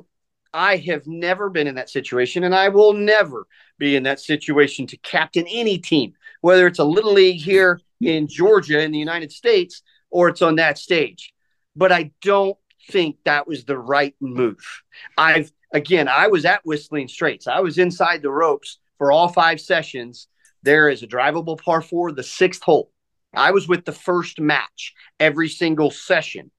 I 0.54 0.78
have 0.78 1.06
never 1.06 1.50
been 1.50 1.68
in 1.68 1.76
that 1.76 1.90
situation, 1.90 2.44
and 2.44 2.56
I 2.56 2.70
will 2.70 2.94
never 2.94 3.48
be 3.78 3.96
in 3.96 4.04
that 4.04 4.20
situation 4.20 4.88
to 4.88 4.98
captain 4.98 5.46
any 5.50 5.78
team, 5.78 6.14
whether 6.42 6.66
it's 6.66 6.80
a 6.80 6.86
little 6.86 7.14
league 7.14 7.42
here 7.42 7.82
in 8.02 8.28
Georgia 8.28 8.82
in 8.82 8.92
the 8.92 9.00
United 9.00 9.32
States 9.32 9.82
or 10.10 10.30
it's 10.30 10.42
on 10.42 10.56
that 10.56 10.78
stage. 10.78 11.34
But 11.76 11.92
I 11.92 12.12
don't 12.22 12.58
think 12.90 13.18
that 13.26 13.48
was 13.48 13.66
the 13.66 13.78
right 13.78 14.16
move. 14.22 14.82
I've 15.18 15.52
again, 15.74 16.08
I 16.08 16.28
was 16.28 16.46
at 16.46 16.66
Whistling 16.66 17.10
Straits. 17.10 17.48
I 17.48 17.60
was 17.60 17.78
inside 17.78 18.22
the 18.22 18.32
ropes 18.32 18.80
for 18.98 19.12
all 19.12 19.28
five 19.28 19.60
sessions. 19.60 20.28
There 20.66 20.90
is 20.90 21.04
a 21.04 21.08
drivable 21.08 21.62
par 21.62 21.82
four, 21.82 22.12
the 22.12 22.24
sixth 22.24 22.64
hole. 22.64 22.92
I 23.34 23.52
was 23.52 23.68
with 23.68 23.86
the 23.86 23.92
first 23.92 24.40
match 24.40 24.94
every 25.20 25.48
single 25.48 25.92
session. 25.92 26.52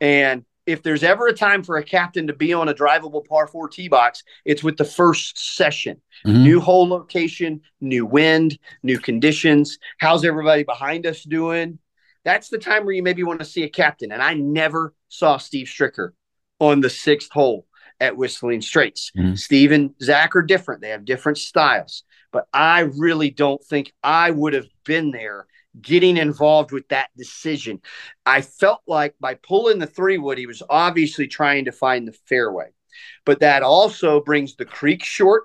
And 0.00 0.44
if 0.66 0.82
there's 0.82 1.02
ever 1.02 1.26
a 1.26 1.32
time 1.32 1.64
for 1.64 1.76
a 1.76 1.82
captain 1.82 2.28
to 2.28 2.32
be 2.32 2.52
on 2.52 2.68
a 2.68 2.74
drivable 2.74 3.26
par 3.26 3.48
four 3.48 3.68
tee 3.68 3.88
box, 3.88 4.22
it's 4.44 4.62
with 4.62 4.76
the 4.76 4.84
first 4.84 5.56
session. 5.56 6.00
Mm-hmm. 6.24 6.44
New 6.44 6.60
hole 6.60 6.88
location, 6.88 7.62
new 7.80 8.06
wind, 8.06 8.58
new 8.82 8.98
conditions. 8.98 9.78
How's 9.98 10.24
everybody 10.24 10.62
behind 10.62 11.04
us 11.06 11.24
doing? 11.24 11.80
That's 12.24 12.50
the 12.50 12.58
time 12.58 12.84
where 12.84 12.94
you 12.94 13.02
maybe 13.02 13.24
want 13.24 13.40
to 13.40 13.46
see 13.46 13.64
a 13.64 13.68
captain. 13.68 14.12
And 14.12 14.22
I 14.22 14.34
never 14.34 14.94
saw 15.08 15.38
Steve 15.38 15.66
Stricker 15.66 16.10
on 16.60 16.82
the 16.82 16.90
sixth 16.90 17.32
hole 17.32 17.66
at 17.98 18.16
Whistling 18.16 18.60
Straits. 18.62 19.10
Mm-hmm. 19.16 19.34
Steve 19.34 19.72
and 19.72 19.94
Zach 20.00 20.36
are 20.36 20.42
different. 20.42 20.82
They 20.82 20.90
have 20.90 21.04
different 21.04 21.38
styles. 21.38 22.04
But 22.32 22.46
I 22.52 22.80
really 22.80 23.30
don't 23.30 23.62
think 23.64 23.92
I 24.02 24.30
would 24.30 24.52
have 24.54 24.68
been 24.84 25.10
there 25.10 25.46
getting 25.80 26.16
involved 26.16 26.72
with 26.72 26.88
that 26.88 27.10
decision. 27.16 27.80
I 28.26 28.42
felt 28.42 28.80
like 28.86 29.14
by 29.20 29.34
pulling 29.34 29.78
the 29.78 29.86
three 29.86 30.18
wood, 30.18 30.38
he 30.38 30.46
was 30.46 30.62
obviously 30.68 31.26
trying 31.26 31.66
to 31.66 31.72
find 31.72 32.06
the 32.06 32.16
fairway. 32.26 32.70
But 33.24 33.40
that 33.40 33.62
also 33.62 34.20
brings 34.20 34.56
the 34.56 34.64
creek 34.64 35.04
short 35.04 35.44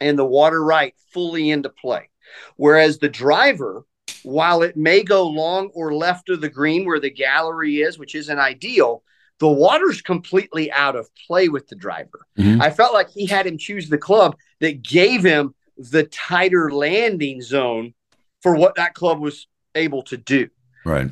and 0.00 0.18
the 0.18 0.24
water 0.24 0.62
right 0.62 0.94
fully 1.12 1.50
into 1.50 1.68
play. 1.68 2.08
Whereas 2.56 2.98
the 2.98 3.08
driver, 3.08 3.84
while 4.22 4.62
it 4.62 4.76
may 4.76 5.02
go 5.02 5.26
long 5.26 5.70
or 5.74 5.94
left 5.94 6.28
of 6.28 6.40
the 6.40 6.48
green 6.48 6.86
where 6.86 7.00
the 7.00 7.10
gallery 7.10 7.80
is, 7.80 7.98
which 7.98 8.14
isn't 8.14 8.38
ideal, 8.38 9.02
the 9.40 9.48
water's 9.48 10.02
completely 10.02 10.70
out 10.70 10.96
of 10.96 11.08
play 11.26 11.48
with 11.48 11.66
the 11.68 11.74
driver. 11.74 12.26
Mm-hmm. 12.38 12.60
I 12.60 12.70
felt 12.70 12.94
like 12.94 13.10
he 13.10 13.26
had 13.26 13.46
him 13.46 13.58
choose 13.58 13.88
the 13.88 13.98
club 13.98 14.36
that 14.60 14.82
gave 14.82 15.24
him 15.24 15.54
the 15.80 16.04
tighter 16.04 16.70
landing 16.70 17.40
zone 17.40 17.94
for 18.42 18.54
what 18.54 18.74
that 18.76 18.94
club 18.94 19.18
was 19.18 19.46
able 19.74 20.02
to 20.02 20.16
do. 20.16 20.48
Right. 20.84 21.10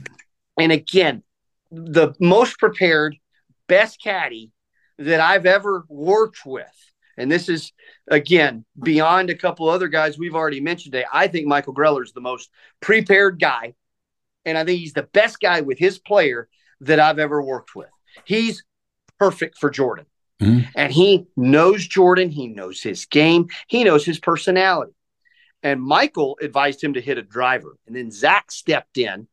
And 0.59 0.73
again, 0.73 1.23
the 1.71 2.15
most 2.21 2.59
prepared, 2.59 3.17
best 3.67 4.03
caddy 4.03 4.53
that 4.99 5.21
I've 5.21 5.47
ever 5.47 5.85
worked 5.89 6.45
with. 6.45 6.67
And 7.17 7.33
this 7.33 7.49
is 7.49 7.73
again 8.09 8.65
beyond 8.81 9.31
a 9.31 9.35
couple 9.35 9.69
other 9.69 9.89
guys 9.89 10.19
we've 10.19 10.35
already 10.35 10.61
mentioned 10.61 10.93
today. 10.93 11.07
I 11.13 11.29
think 11.29 11.47
Michael 11.47 11.75
Greller 11.75 12.05
is 12.05 12.13
the 12.13 12.21
most 12.21 12.51
prepared 12.81 13.41
guy, 13.41 13.75
and 14.45 14.57
I 14.57 14.65
think 14.65 14.81
he's 14.81 14.93
the 14.93 15.03
best 15.03 15.41
guy 15.41 15.63
with 15.63 15.79
his 15.79 15.99
player 15.99 16.49
that 16.83 17.01
I've 17.01 17.19
ever 17.19 17.43
worked 17.43 17.75
with. 17.75 17.89
He's 18.25 18.63
perfect 19.19 19.59
for 19.59 19.71
Jordan. 19.71 20.07
Mm-hmm. 20.41 20.69
And 20.75 20.93
he 20.93 21.27
knows 21.37 21.87
Jordan. 21.87 22.31
He 22.31 22.47
knows 22.47 22.83
his 22.83 23.07
game. 23.07 23.49
He 23.67 23.85
knows 23.85 24.05
his 24.05 24.19
personality. 24.19 24.93
And 25.63 25.83
Michael 25.83 26.39
advised 26.41 26.83
him 26.83 26.95
to 26.95 27.01
hit 27.01 27.19
a 27.19 27.23
driver. 27.23 27.77
And 27.87 27.97
then 27.97 28.11
Zach 28.11 28.53
stepped 28.53 28.99
in 28.99 29.27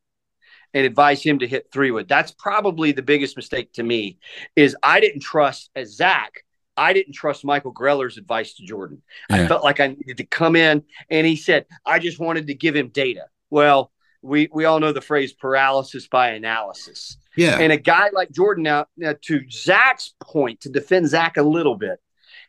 and 0.74 0.86
advised 0.86 1.24
him 1.24 1.38
to 1.38 1.46
hit 1.46 1.68
three 1.72 1.90
wood. 1.90 2.08
That's 2.08 2.32
probably 2.32 2.92
the 2.92 3.02
biggest 3.02 3.36
mistake 3.36 3.72
to 3.74 3.82
me 3.82 4.18
is 4.56 4.76
I 4.82 5.00
didn't 5.00 5.20
trust 5.20 5.70
as 5.76 5.94
Zach. 5.94 6.44
I 6.76 6.92
didn't 6.92 7.14
trust 7.14 7.44
Michael 7.44 7.70
Greller's 7.70 8.18
advice 8.18 8.54
to 8.54 8.66
Jordan. 8.66 9.02
Yeah. 9.30 9.36
I 9.36 9.46
felt 9.46 9.64
like 9.64 9.80
I 9.80 9.88
needed 9.88 10.18
to 10.18 10.26
come 10.26 10.56
in 10.56 10.82
and 11.08 11.26
he 11.26 11.36
said, 11.36 11.66
I 11.86 11.98
just 11.98 12.18
wanted 12.18 12.48
to 12.48 12.54
give 12.54 12.76
him 12.76 12.88
data. 12.88 13.26
Well, 13.48 13.92
we 14.22 14.48
we 14.52 14.64
all 14.64 14.80
know 14.80 14.92
the 14.92 15.00
phrase 15.00 15.32
paralysis 15.32 16.08
by 16.08 16.30
analysis. 16.30 17.16
Yeah. 17.36 17.58
And 17.58 17.72
a 17.72 17.76
guy 17.76 18.10
like 18.12 18.30
Jordan 18.30 18.64
now, 18.64 18.86
now 18.96 19.14
to 19.22 19.40
Zach's 19.50 20.14
point, 20.20 20.60
to 20.62 20.68
defend 20.68 21.08
Zach 21.08 21.36
a 21.36 21.42
little 21.42 21.76
bit, 21.76 21.98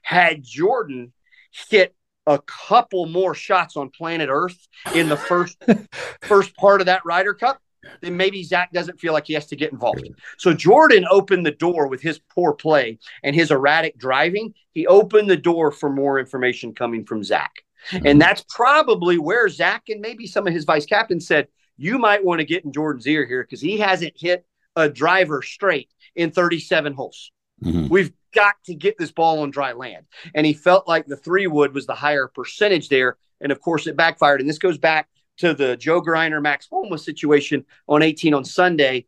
had 0.01 0.43
Jordan 0.43 1.13
hit 1.69 1.95
a 2.25 2.39
couple 2.39 3.05
more 3.05 3.33
shots 3.33 3.77
on 3.77 3.89
planet 3.89 4.29
Earth 4.31 4.67
in 4.93 5.09
the 5.09 5.17
first 5.17 5.57
first 6.21 6.55
part 6.55 6.81
of 6.81 6.85
that 6.87 7.05
Ryder 7.05 7.33
Cup, 7.33 7.61
then 8.01 8.17
maybe 8.17 8.43
Zach 8.43 8.71
doesn't 8.71 8.99
feel 8.99 9.13
like 9.13 9.27
he 9.27 9.33
has 9.33 9.47
to 9.47 9.55
get 9.55 9.71
involved. 9.71 10.07
So 10.37 10.53
Jordan 10.53 11.05
opened 11.09 11.45
the 11.45 11.51
door 11.51 11.87
with 11.87 12.01
his 12.01 12.19
poor 12.33 12.53
play 12.53 12.99
and 13.23 13.35
his 13.35 13.51
erratic 13.51 13.97
driving. 13.97 14.53
He 14.73 14.87
opened 14.87 15.29
the 15.29 15.37
door 15.37 15.71
for 15.71 15.89
more 15.89 16.19
information 16.19 16.73
coming 16.73 17.05
from 17.05 17.23
Zach. 17.23 17.51
Mm-hmm. 17.91 18.07
And 18.07 18.21
that's 18.21 18.43
probably 18.49 19.17
where 19.17 19.47
Zach 19.47 19.83
and 19.89 20.01
maybe 20.01 20.27
some 20.27 20.47
of 20.47 20.53
his 20.53 20.65
vice 20.65 20.85
captains 20.85 21.27
said, 21.27 21.47
you 21.77 21.97
might 21.99 22.25
want 22.25 22.39
to 22.39 22.45
get 22.45 22.65
in 22.65 22.73
Jordan's 22.73 23.07
ear 23.07 23.25
here 23.25 23.43
because 23.43 23.61
he 23.61 23.77
hasn't 23.77 24.13
hit 24.15 24.45
a 24.77 24.87
driver 24.87 25.41
straight 25.41 25.89
in 26.15 26.31
37 26.31 26.93
holes. 26.93 27.31
Mm-hmm. 27.63 27.87
We've 27.87 28.13
got 28.33 28.53
to 28.65 28.75
get 28.75 28.97
this 28.97 29.11
ball 29.11 29.39
on 29.39 29.49
dry 29.49 29.73
land. 29.73 30.05
And 30.35 30.45
he 30.45 30.53
felt 30.53 30.87
like 30.87 31.07
the 31.07 31.17
three 31.17 31.47
wood 31.47 31.73
was 31.73 31.87
the 31.87 31.95
higher 31.95 32.27
percentage 32.27 32.87
there. 32.87 33.17
And 33.41 33.51
of 33.51 33.59
course, 33.59 33.87
it 33.87 33.97
backfired. 33.97 34.39
And 34.39 34.49
this 34.49 34.59
goes 34.59 34.77
back 34.77 35.09
to 35.37 35.55
the 35.55 35.75
Joe 35.75 36.01
Greiner, 36.01 36.41
Max 36.41 36.67
Homa 36.69 36.97
situation 36.99 37.65
on 37.87 38.03
18 38.03 38.35
on 38.35 38.45
Sunday. 38.45 39.07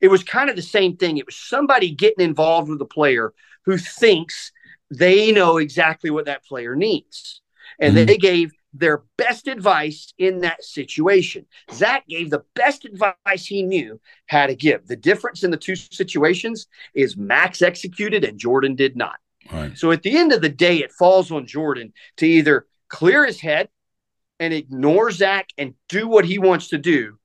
It 0.00 0.08
was 0.08 0.24
kind 0.24 0.48
of 0.48 0.56
the 0.56 0.62
same 0.62 0.96
thing. 0.96 1.18
It 1.18 1.26
was 1.26 1.36
somebody 1.36 1.90
getting 1.90 2.24
involved 2.24 2.70
with 2.70 2.80
a 2.80 2.86
player 2.86 3.34
who 3.66 3.76
thinks 3.76 4.50
they 4.90 5.30
know 5.30 5.58
exactly 5.58 6.10
what 6.10 6.24
that 6.24 6.44
player 6.44 6.74
needs. 6.74 7.42
And 7.78 7.94
mm-hmm. 7.94 8.06
they 8.06 8.16
gave 8.16 8.52
their 8.72 9.02
best 9.18 9.48
advice 9.48 10.12
in 10.18 10.40
that 10.40 10.64
situation. 10.64 11.46
Zach 11.72 12.06
gave 12.08 12.30
the 12.30 12.44
best 12.54 12.84
advice 12.84 13.46
he 13.46 13.62
knew 13.62 14.00
how 14.26 14.46
to 14.46 14.54
give. 14.54 14.86
The 14.86 14.96
difference 14.96 15.44
in 15.44 15.50
the 15.50 15.56
two 15.56 15.76
situations 15.76 16.66
is 16.94 17.16
Max 17.16 17.62
executed 17.62 18.24
and 18.24 18.38
Jordan 18.38 18.74
did 18.74 18.96
not. 18.96 19.16
Right. 19.52 19.76
So 19.76 19.90
at 19.90 20.02
the 20.02 20.16
end 20.16 20.32
of 20.32 20.40
the 20.40 20.48
day, 20.48 20.78
it 20.78 20.92
falls 20.92 21.30
on 21.30 21.46
Jordan 21.46 21.92
to 22.18 22.26
either 22.26 22.66
clear 22.88 23.26
his 23.26 23.40
head 23.40 23.68
and 24.38 24.54
ignore 24.54 25.10
Zach 25.10 25.48
and 25.58 25.74
do 25.88 26.08
what 26.08 26.24
he 26.24 26.38
wants 26.38 26.68
to 26.68 26.78
do, 26.78 27.18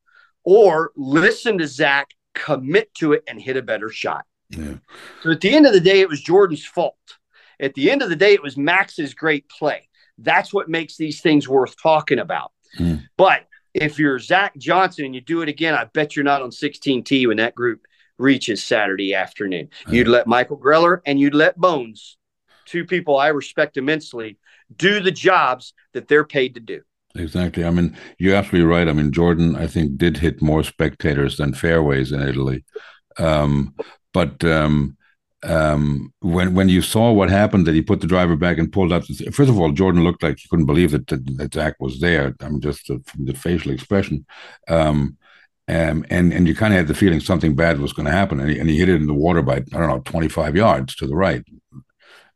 or 0.44 0.92
listen 0.96 1.58
to 1.58 1.68
Zach, 1.68 2.10
commit 2.34 2.94
to 2.96 3.14
it, 3.14 3.24
and 3.28 3.42
hit 3.42 3.58
a 3.58 3.62
better 3.62 3.90
shot. 3.90 4.26
Yeah. 4.50 4.76
So 5.24 5.32
at 5.32 5.42
the 5.42 5.56
end 5.56 5.66
of 5.66 5.74
the 5.74 5.80
day, 5.80 6.02
it 6.02 6.10
was 6.10 6.22
Jordan's 6.22 6.66
fault. 6.66 6.96
At 7.60 7.74
the 7.74 7.90
end 7.90 8.02
of 8.02 8.10
the 8.10 8.16
day, 8.16 8.34
it 8.34 8.44
was 8.44 8.56
Max's 8.56 9.14
great 9.14 9.50
play. 9.50 9.87
That's 10.18 10.54
what 10.54 10.70
makes 10.70 10.98
these 10.98 11.22
things 11.22 11.48
worth 11.48 11.76
talking 11.82 12.20
about. 12.20 12.52
Mm. 12.80 13.04
But 13.18 13.48
if 13.74 14.00
you're 14.00 14.20
Zach 14.20 14.58
Johnson 14.58 15.06
and 15.06 15.16
you 15.16 15.22
do 15.22 15.42
it 15.42 15.50
again, 15.50 15.74
I 15.74 15.86
bet 15.86 16.16
you're 16.16 16.26
not 16.26 16.42
on 16.42 16.50
16T 16.50 17.28
when 17.28 17.38
that 17.38 17.56
group 17.56 17.82
reaches 18.18 18.64
Saturday 18.64 19.14
afternoon. 19.14 19.70
Mm. 19.86 19.94
You'd 19.94 20.08
let 20.08 20.28
Michael 20.28 20.58
Greller 20.58 21.02
and 21.06 21.20
you'd 21.20 21.36
let 21.36 21.58
Bones, 21.58 22.18
two 22.66 22.86
people 22.86 23.18
I 23.18 23.28
respect 23.28 23.78
immensely, 23.78 24.38
do 24.76 25.00
the 25.00 25.12
jobs 25.12 25.74
that 25.94 26.08
they're 26.08 26.26
paid 26.26 26.56
to 26.56 26.60
do. 26.60 26.82
Exactly. 27.16 27.64
I 27.64 27.70
mean, 27.72 27.98
you're 28.20 28.36
absolutely 28.36 28.70
right. 28.70 28.88
I 28.88 28.94
mean, 28.94 29.12
Jordan, 29.12 29.56
I 29.56 29.68
think, 29.68 29.98
did 29.98 30.18
hit 30.18 30.42
more 30.42 30.64
spectators 30.64 31.38
than 31.38 31.54
fairways 31.54 32.12
in 32.12 32.22
Italy. 32.22 32.64
Um, 33.18 33.76
but 34.14 34.44
um, 34.44 34.98
um, 35.44 36.14
when 36.22 36.56
when 36.56 36.70
you 36.70 36.82
saw 36.82 37.12
what 37.12 37.30
happened, 37.30 37.68
that 37.68 37.76
he 37.76 37.82
put 37.82 38.02
the 38.02 38.08
driver 38.08 38.36
back 38.36 38.58
and 38.58 38.72
pulled 38.72 38.92
up. 38.92 39.06
First 39.06 39.50
of 39.50 39.60
all, 39.60 39.72
Jordan 39.72 40.04
looked 40.04 40.24
like 40.24 40.40
he 40.40 40.48
couldn't 40.48 40.66
believe 40.66 40.92
that 40.92 41.08
that, 41.08 41.38
that 41.38 41.54
Zach 41.54 41.76
was 41.80 42.00
there. 42.00 42.36
I 42.42 42.50
mean, 42.50 42.62
just 42.62 42.88
the, 42.88 43.02
from 43.06 43.26
the 43.26 43.34
facial 43.34 43.72
expression, 43.72 44.26
um, 44.68 45.18
and 45.68 46.06
and 46.10 46.34
and 46.34 46.48
you 46.48 46.56
kind 46.56 46.74
of 46.74 46.78
had 46.78 46.88
the 46.88 46.96
feeling 46.96 47.20
something 47.20 47.56
bad 47.56 47.80
was 47.80 47.94
going 47.94 48.08
to 48.08 48.12
happen, 48.12 48.40
and 48.40 48.50
he, 48.50 48.60
and 48.60 48.70
he 48.70 48.78
hit 48.78 48.90
it 48.90 48.96
in 48.96 49.08
the 49.08 49.14
water 49.14 49.42
by 49.42 49.58
I 49.58 49.60
don't 49.60 49.88
know 49.88 50.00
twenty 50.00 50.28
five 50.28 50.56
yards 50.56 50.96
to 50.96 51.08
the 51.08 51.16
right. 51.16 51.44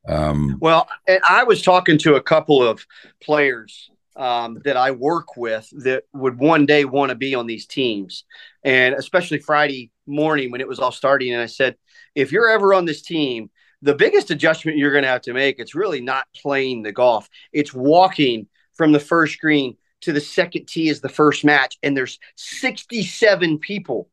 Um, 0.08 0.58
well, 0.60 0.88
and 1.08 1.22
I 1.28 1.44
was 1.44 1.62
talking 1.62 1.98
to 2.00 2.16
a 2.16 2.22
couple 2.22 2.64
of 2.64 2.86
players 3.22 3.90
um, 4.16 4.60
that 4.64 4.78
I 4.78 4.92
work 4.92 5.38
with 5.38 5.70
that 5.84 6.04
would 6.14 6.38
one 6.38 6.66
day 6.66 6.86
want 6.86 7.10
to 7.10 7.16
be 7.16 7.36
on 7.36 7.48
these 7.48 7.66
teams, 7.66 8.26
and 8.64 8.94
especially 8.96 9.40
Friday 9.40 9.91
morning 10.08 10.52
when 10.52 10.62
it 10.62 10.68
was 10.68 10.80
all 10.80 10.92
starting, 10.92 11.34
and 11.34 11.42
I 11.42 11.48
said 11.48 11.76
if 12.16 12.32
you're 12.32 12.50
ever 12.50 12.74
on 12.74 12.86
this 12.86 13.02
team, 13.02 13.50
the 13.82 13.96
biggest 13.96 14.32
adjustment 14.32 14.78
you're 14.78 14.92
going 14.92 15.04
to 15.04 15.10
have 15.10 15.22
to 15.24 15.34
make, 15.34 15.60
it's 15.60 15.76
really 15.76 16.02
not 16.02 16.28
playing 16.36 16.84
the 16.84 16.92
golf. 16.92 17.28
It's 17.52 17.74
walking 17.74 18.48
from 18.76 18.92
the 18.92 19.00
first 19.00 19.40
green 19.40 19.78
to 20.02 20.14
the 20.14 20.22
second 20.22 20.68
tee 20.68 20.90
is 20.90 21.02
the 21.02 21.10
first 21.10 21.44
match. 21.46 21.78
And 21.82 21.96
there's 21.96 22.20
67 22.36 23.60
people, 23.60 24.10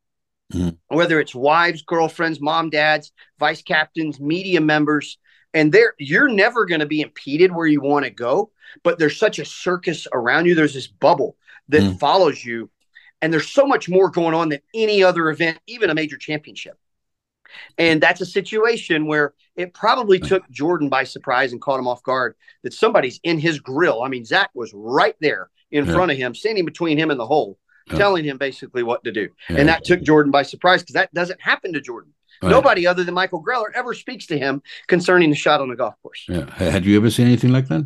mm-hmm. 0.53 0.95
whether 0.95 1.19
it's 1.19 1.35
wives, 1.35 1.81
girlfriends, 1.83 2.39
mom, 2.39 2.69
dads, 2.69 3.11
vice 3.39 3.61
captains, 3.61 4.19
media 4.19 4.61
members. 4.61 5.17
And 5.53 5.71
there 5.71 5.93
you're 5.97 6.29
never 6.29 6.65
going 6.65 6.81
to 6.81 6.85
be 6.85 7.01
impeded 7.01 7.51
where 7.51 7.67
you 7.67 7.81
want 7.81 8.05
to 8.05 8.11
go. 8.11 8.51
But 8.83 8.99
there's 8.99 9.17
such 9.17 9.39
a 9.39 9.45
circus 9.45 10.07
around 10.13 10.45
you. 10.45 10.55
There's 10.55 10.75
this 10.75 10.87
bubble 10.87 11.35
that 11.69 11.81
mm-hmm. 11.81 11.97
follows 11.97 12.43
you. 12.43 12.69
And 13.21 13.33
there's 13.33 13.49
so 13.49 13.65
much 13.65 13.89
more 13.89 14.09
going 14.09 14.33
on 14.33 14.49
than 14.49 14.59
any 14.73 15.03
other 15.03 15.29
event, 15.29 15.59
even 15.67 15.89
a 15.89 15.95
major 15.95 16.17
championship. 16.17 16.77
And 17.77 18.01
that's 18.01 18.21
a 18.21 18.25
situation 18.25 19.07
where 19.07 19.33
it 19.55 19.73
probably 19.73 20.19
took 20.19 20.47
Jordan 20.49 20.89
by 20.89 21.03
surprise 21.03 21.51
and 21.51 21.61
caught 21.61 21.79
him 21.79 21.87
off 21.87 22.03
guard 22.03 22.35
that 22.63 22.73
somebody's 22.73 23.19
in 23.23 23.39
his 23.39 23.59
grill. 23.59 24.03
I 24.03 24.07
mean, 24.07 24.25
Zach 24.25 24.49
was 24.53 24.71
right 24.73 25.15
there 25.19 25.49
in 25.71 25.85
yeah. 25.85 25.93
front 25.93 26.11
of 26.11 26.17
him, 26.17 26.35
standing 26.35 26.65
between 26.65 26.97
him 26.97 27.11
and 27.11 27.19
the 27.19 27.25
hole, 27.25 27.57
yeah. 27.87 27.97
telling 27.97 28.23
him 28.23 28.37
basically 28.37 28.83
what 28.83 29.03
to 29.03 29.11
do. 29.11 29.29
Yeah. 29.49 29.57
And 29.57 29.69
that 29.69 29.83
took 29.83 30.01
Jordan 30.01 30.31
by 30.31 30.43
surprise 30.43 30.81
because 30.81 30.93
that 30.93 31.13
doesn't 31.13 31.41
happen 31.41 31.73
to 31.73 31.81
Jordan. 31.81 32.13
Right. 32.41 32.51
Nobody 32.51 32.87
other 32.87 33.03
than 33.03 33.13
Michael 33.13 33.43
Greller 33.43 33.71
ever 33.75 33.93
speaks 33.93 34.27
to 34.27 34.37
him 34.37 34.61
concerning 34.87 35.29
the 35.29 35.35
shot 35.35 35.59
on 35.59 35.69
the 35.69 35.75
golf 35.75 35.95
course. 36.01 36.25
Yeah. 36.29 36.49
Had 36.53 36.85
you 36.85 36.95
ever 36.95 37.09
seen 37.09 37.27
anything 37.27 37.51
like 37.51 37.67
that? 37.67 37.85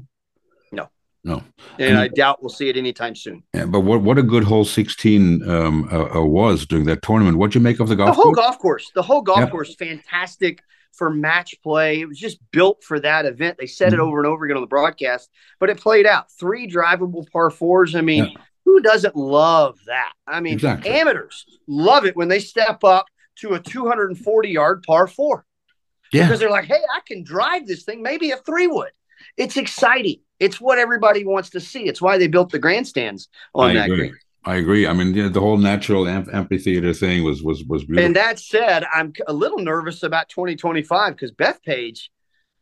No. 1.24 1.42
And, 1.80 1.98
I 1.98 2.10
doubt 2.10 2.42
we'll 2.42 2.50
see 2.50 2.68
it 2.68 2.76
anytime 2.76 3.16
soon. 3.16 3.44
Yeah, 3.54 3.66
but 3.66 3.82
what 3.82 4.02
what 4.02 4.18
a 4.18 4.24
good 4.24 4.44
hole 4.44 4.66
sixteen 4.66 5.48
um, 5.50 5.88
uh, 5.92 6.18
uh, 6.18 6.26
was 6.26 6.66
during 6.66 6.86
that 6.86 7.02
tournament. 7.02 7.38
What'd 7.38 7.56
you 7.56 7.62
make 7.62 7.80
of 7.80 7.88
the 7.88 7.96
golf? 7.96 8.10
The 8.10 8.22
whole 8.22 8.34
course? 8.34 8.38
golf 8.38 8.60
course, 8.60 8.92
the 8.94 9.02
whole 9.02 9.22
golf 9.22 9.50
course, 9.50 9.74
fantastic 9.76 10.62
for 10.92 11.10
match 11.10 11.56
play. 11.64 12.02
It 12.02 12.08
was 12.08 12.20
just 12.20 12.40
built 12.52 12.84
for 12.84 13.00
that 13.00 13.26
event. 13.26 13.58
They 13.58 13.68
said 13.68 13.94
mm-hmm. 13.94 14.02
it 14.02 14.04
over 14.04 14.18
and 14.18 14.28
over 14.28 14.46
again 14.46 14.58
on 14.58 14.64
the 14.64 14.68
broadcast, 14.68 15.30
but 15.60 15.70
it 15.70 15.80
played 15.80 16.06
out. 16.06 16.32
Three 16.32 16.68
drivable 16.68 17.30
par 17.32 17.50
fours. 17.50 17.96
I 17.96 18.02
mean, 18.02 18.26
yeah. 18.26 18.42
who 18.66 18.82
doesn't 18.82 19.16
love 19.16 19.80
that? 19.88 20.12
I 20.28 20.42
mean, 20.42 20.54
exactly. 20.54 20.92
amateurs 20.92 21.46
love 21.68 22.06
it 22.06 22.18
when 22.18 22.28
they 22.28 22.40
step 22.40 22.84
up 22.84 23.06
to 23.38 23.54
a 23.54 23.60
240 23.60 24.50
yard 24.50 24.84
par 24.86 25.08
four. 25.08 25.46
Yeah. 26.12 26.26
Because 26.26 26.40
they're 26.40 26.50
like, 26.50 26.66
hey, 26.66 26.82
I 26.94 27.00
can 27.08 27.24
drive 27.24 27.66
this 27.66 27.84
thing, 27.84 28.04
maybe 28.04 28.32
a 28.32 28.38
three 28.38 28.68
wood. 28.68 28.92
It's 29.38 29.58
exciting. 29.58 30.20
It's 30.40 30.60
what 30.60 30.78
everybody 30.78 31.26
wants 31.26 31.52
to 31.52 31.60
see. 31.60 31.86
It's 31.86 32.02
why 32.02 32.18
they 32.18 32.28
built 32.28 32.52
the 32.52 32.60
grandstands 32.60 33.30
on 33.54 33.72
I 33.72 33.74
that 33.74 33.86
agree. 33.86 33.98
green. 33.98 34.18
I 34.46 34.56
agree. 34.56 34.88
I 34.88 34.94
mean, 34.94 35.32
the 35.32 35.40
whole 35.40 35.58
natural 35.58 36.08
amphitheater 36.08 36.94
thing 36.94 37.24
was 37.24 37.42
was 37.42 37.64
was 37.64 37.86
beautiful. 37.86 38.06
And 38.06 38.16
that 38.16 38.40
said, 38.40 38.86
I'm 38.94 39.14
a 39.28 39.34
little 39.34 39.60
nervous 39.60 40.04
about 40.04 40.30
2025 40.30 41.14
because 41.14 41.32
Bethpage 41.32 42.10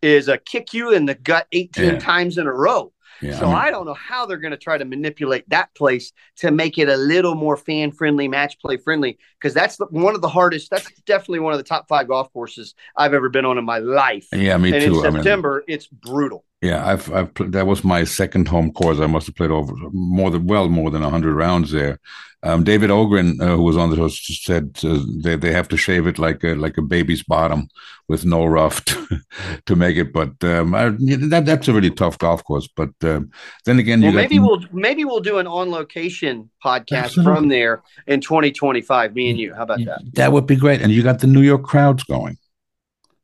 is 0.01 0.27
a 0.27 0.37
kick 0.37 0.73
you 0.73 0.91
in 0.91 1.05
the 1.05 1.15
gut 1.15 1.47
18 1.51 1.83
yeah. 1.83 1.99
times 1.99 2.37
in 2.37 2.45
a 2.45 2.53
row. 2.53 2.93
Yeah, 3.21 3.37
so 3.37 3.45
I, 3.45 3.49
mean, 3.49 3.55
I, 3.55 3.71
don't 3.71 3.85
know 3.85 3.93
how 3.93 4.25
they're 4.25 4.37
going 4.37 4.51
to 4.51 4.57
try 4.57 4.79
to 4.79 4.85
manipulate 4.85 5.47
that 5.49 5.73
place 5.75 6.11
to 6.37 6.49
make 6.49 6.79
it 6.79 6.89
a 6.89 6.97
little 6.97 7.35
more 7.35 7.55
fan 7.55 7.91
friendly, 7.91 8.27
match 8.27 8.57
play 8.59 8.77
friendly, 8.77 9.19
because 9.39 9.53
that's 9.53 9.77
the, 9.77 9.85
one 9.91 10.15
of 10.15 10.21
the 10.21 10.27
hardest. 10.27 10.71
That's 10.71 10.89
definitely 11.05 11.39
one 11.39 11.53
of 11.53 11.59
the 11.59 11.63
top 11.63 11.87
five 11.87 12.07
golf 12.07 12.33
courses 12.33 12.73
I've 12.95 13.13
ever 13.13 13.29
been 13.29 13.45
on 13.45 13.59
in 13.59 13.65
my 13.65 13.77
life. 13.77 14.27
Yeah, 14.33 14.57
me 14.57 14.73
and 14.73 14.83
too. 14.83 15.05
In 15.05 15.13
September, 15.13 15.57
I 15.57 15.69
mean, 15.69 15.75
it's 15.75 15.87
brutal. 15.87 16.45
Yeah, 16.61 16.85
I've 16.85 17.11
I've 17.11 17.33
that 17.51 17.65
was 17.65 17.83
my 17.83 18.03
second 18.03 18.47
home 18.47 18.71
course. 18.71 18.99
I 18.99 19.07
must 19.07 19.25
have 19.25 19.35
played 19.35 19.49
over 19.49 19.73
more 19.91 20.29
than 20.29 20.45
well 20.45 20.69
more 20.69 20.91
than 20.91 21.01
hundred 21.01 21.33
rounds 21.33 21.71
there. 21.71 21.99
Um, 22.43 22.63
David 22.63 22.89
Ogrin, 22.89 23.39
uh, 23.39 23.55
who 23.55 23.63
was 23.63 23.77
on 23.77 23.91
the 23.91 23.95
host, 23.95 24.25
said 24.43 24.79
uh, 24.83 24.99
they 25.23 25.35
they 25.35 25.51
have 25.51 25.67
to 25.69 25.77
shave 25.77 26.05
it 26.05 26.19
like 26.19 26.43
a 26.43 26.53
like 26.53 26.77
a 26.77 26.81
baby's 26.81 27.23
bottom 27.23 27.67
with 28.07 28.25
no 28.25 28.45
rough 28.45 28.83
to, 28.85 29.19
to 29.65 29.75
make 29.75 29.95
it. 29.97 30.11
But 30.11 30.43
um, 30.43 30.75
I, 30.75 30.89
that 30.89 31.43
that's 31.45 31.67
a 31.67 31.73
really 31.73 31.91
tough 31.91 32.17
golf 32.17 32.43
course. 32.43 32.67
But 32.75 32.89
um, 33.03 33.31
then 33.65 33.79
again, 33.79 34.01
well, 34.01 34.11
maybe 34.11 34.37
got, 34.37 34.47
we'll 34.47 34.61
maybe 34.71 35.05
we'll 35.05 35.19
do 35.19 35.37
an 35.37 35.47
on 35.47 35.71
location 35.71 36.49
podcast 36.63 37.05
absolutely. 37.05 37.35
from 37.35 37.47
there 37.49 37.83
in 38.05 38.21
2025. 38.21 39.15
Me 39.15 39.29
and 39.29 39.39
you, 39.39 39.53
how 39.53 39.63
about 39.63 39.83
that? 39.85 40.01
That 40.13 40.31
would 40.31 40.45
be 40.45 40.55
great. 40.55 40.81
And 40.81 40.91
you 40.91 41.01
got 41.01 41.19
the 41.19 41.27
New 41.27 41.41
York 41.41 41.63
crowds 41.63 42.03
going. 42.03 42.37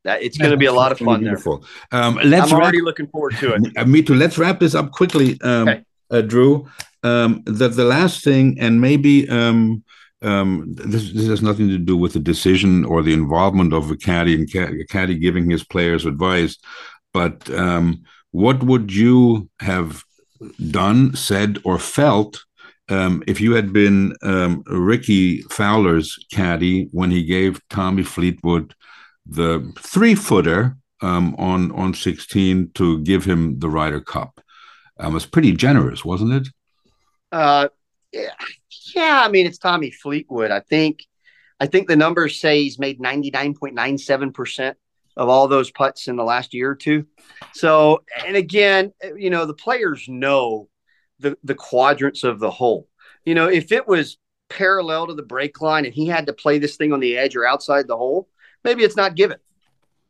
That, 0.08 0.24
it's 0.24 0.38
going 0.38 0.51
to 0.51 0.58
be 0.58 0.68
a 0.68 0.74
lot 0.74 0.93
of 0.93 0.99
fun 0.99 1.20
beautiful. 1.20 1.66
there. 1.91 2.01
Um, 2.01 2.18
let's 2.24 2.53
I'm 2.53 2.60
already 2.60 2.82
looking 2.82 3.08
forward 3.08 3.36
to 3.41 3.55
it. 3.55 3.88
Me 3.88 4.01
too. 4.01 4.16
Let's 4.16 4.38
wrap 4.38 4.58
this 4.62 4.74
up 4.74 4.91
quickly, 4.91 5.38
um, 5.41 5.68
okay. 5.68 5.84
uh, 6.10 6.22
Drew. 6.22 6.66
Um, 7.03 7.43
the 7.45 7.68
the 7.68 7.84
last 7.84 8.24
thing, 8.24 8.58
and 8.58 8.80
maybe 8.80 9.30
um, 9.30 9.84
um, 10.22 10.64
this, 10.68 11.12
this 11.12 11.28
has 11.28 11.41
nothing 11.41 11.68
to 11.68 11.78
do 11.78 11.97
with 11.97 12.14
the 12.14 12.22
decision 12.22 12.86
or 12.86 13.03
the 13.03 13.12
involvement 13.14 13.74
of 13.74 13.91
a 13.91 13.97
caddy 13.97 14.34
and 14.36 14.55
a 14.55 14.86
caddy 14.86 15.20
giving 15.20 15.49
his 15.49 15.66
players 15.66 16.05
advice, 16.05 16.58
but 17.14 17.49
um, 17.51 18.03
what 18.32 18.64
would 18.64 18.93
you 18.93 19.49
have 19.60 20.03
done, 20.72 21.16
said, 21.16 21.60
or 21.66 21.80
felt 21.80 22.45
um, 22.89 23.24
if 23.28 23.41
you 23.41 23.53
had 23.53 23.74
been 23.74 24.14
um, 24.24 24.64
Rickie 24.68 25.41
Fowler's 25.43 26.18
caddy 26.32 26.88
when 26.91 27.12
he 27.12 27.26
gave 27.26 27.62
Tommy 27.70 28.03
Fleetwood 28.03 28.74
the 29.28 29.73
three 29.80 30.15
footer 30.15 30.78
um, 31.01 31.36
on 31.38 31.71
on 31.73 31.93
16 31.93 32.71
to 32.75 32.99
give 32.99 33.25
him 33.25 33.59
the 33.59 33.69
Ryder 33.69 34.01
Cup. 34.01 34.41
Um, 34.99 35.11
it 35.11 35.13
was 35.13 35.25
pretty 35.25 35.53
generous, 35.53 36.03
wasn't 36.03 36.34
it? 36.34 36.47
Uh, 37.32 37.67
yeah, 38.11 38.34
yeah. 38.95 39.21
I 39.23 39.30
mean, 39.30 39.45
it's 39.45 39.57
Tommy 39.57 39.91
Fleetwood. 39.91 40.51
I 40.51 40.61
think, 40.61 41.03
I 41.59 41.67
think 41.67 41.88
the 41.88 41.95
numbers 41.95 42.39
say 42.39 42.63
he's 42.63 42.80
made 42.80 42.99
99.97 42.99 44.34
percent 44.34 44.78
of 45.15 45.30
all 45.30 45.47
those 45.47 45.71
putts 45.71 46.07
in 46.07 46.15
the 46.15 46.23
last 46.23 46.53
year 46.53 46.71
or 46.71 46.75
two. 46.75 47.05
So, 47.53 48.03
and 48.25 48.36
again, 48.36 48.93
you 49.15 49.30
know, 49.30 49.45
the 49.45 49.53
players 49.53 50.07
know 50.07 50.69
the 51.19 51.38
the 51.43 51.55
quadrants 51.55 52.23
of 52.23 52.39
the 52.39 52.51
hole. 52.51 52.88
You 53.25 53.36
know, 53.36 53.47
if 53.47 53.71
it 53.71 53.88
was 53.88 54.17
parallel 54.49 55.07
to 55.07 55.13
the 55.13 55.23
break 55.23 55.61
line 55.61 55.86
and 55.86 55.93
he 55.93 56.07
had 56.07 56.28
to 56.28 56.34
play 56.34 56.57
this 56.57 56.78
thing 56.78 56.93
on 56.93 56.99
the 56.99 57.17
edge 57.17 57.36
or 57.36 57.45
outside 57.45 57.88
the 57.88 57.97
hole, 57.97 58.30
maybe 58.68 58.84
it's 58.84 58.95
not 58.95 59.15
given. 59.15 59.38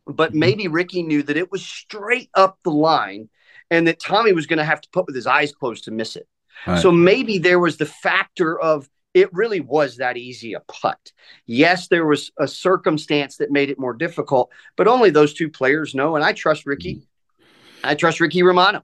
But 0.05 0.32
mm-hmm. 0.32 0.39
maybe 0.39 0.68
Rickie 0.68 1.03
knew 1.03 1.24
that 1.24 1.38
it 1.38 1.51
was 1.51 1.66
straight 1.66 2.30
up 2.34 2.58
the 2.64 2.72
line 2.72 3.30
and 3.70 3.88
that 3.88 3.99
Tommy 3.99 4.34
was 4.34 4.47
going 4.47 4.58
to 4.58 4.66
have 4.66 4.82
to 4.82 4.89
put 4.89 5.05
with 5.05 5.16
his 5.16 5.28
eyes 5.28 5.53
closed 5.53 5.86
to 5.86 5.91
miss 5.91 6.16
it. 6.16 6.28
Right. 6.66 6.82
So 6.82 6.91
maybe 6.91 7.38
there 7.38 7.60
was 7.60 7.78
the 7.78 7.86
factor 7.86 8.60
of 8.60 8.89
it 9.14 9.34
really 9.34 9.62
was 9.62 9.97
that 9.97 10.18
easy 10.18 10.53
a 10.53 10.60
putt. 10.62 11.12
Yes, 11.45 11.88
there 11.88 12.05
was 12.05 12.32
a 12.38 12.47
circumstance 12.47 13.38
that 13.38 13.51
made 13.51 13.70
it 13.70 13.80
more 13.80 13.93
difficult, 13.93 14.51
but 14.76 14.88
only 14.88 15.10
those 15.10 15.34
two 15.34 15.49
players 15.49 15.95
know. 15.95 16.16
And 16.16 16.24
I 16.24 16.34
trust 16.34 16.66
Rickie. 16.66 16.95
Mm-hmm. 16.95 17.43
I 17.84 17.95
trust 17.95 18.20
Ricky 18.20 18.41
Romo. 18.41 18.82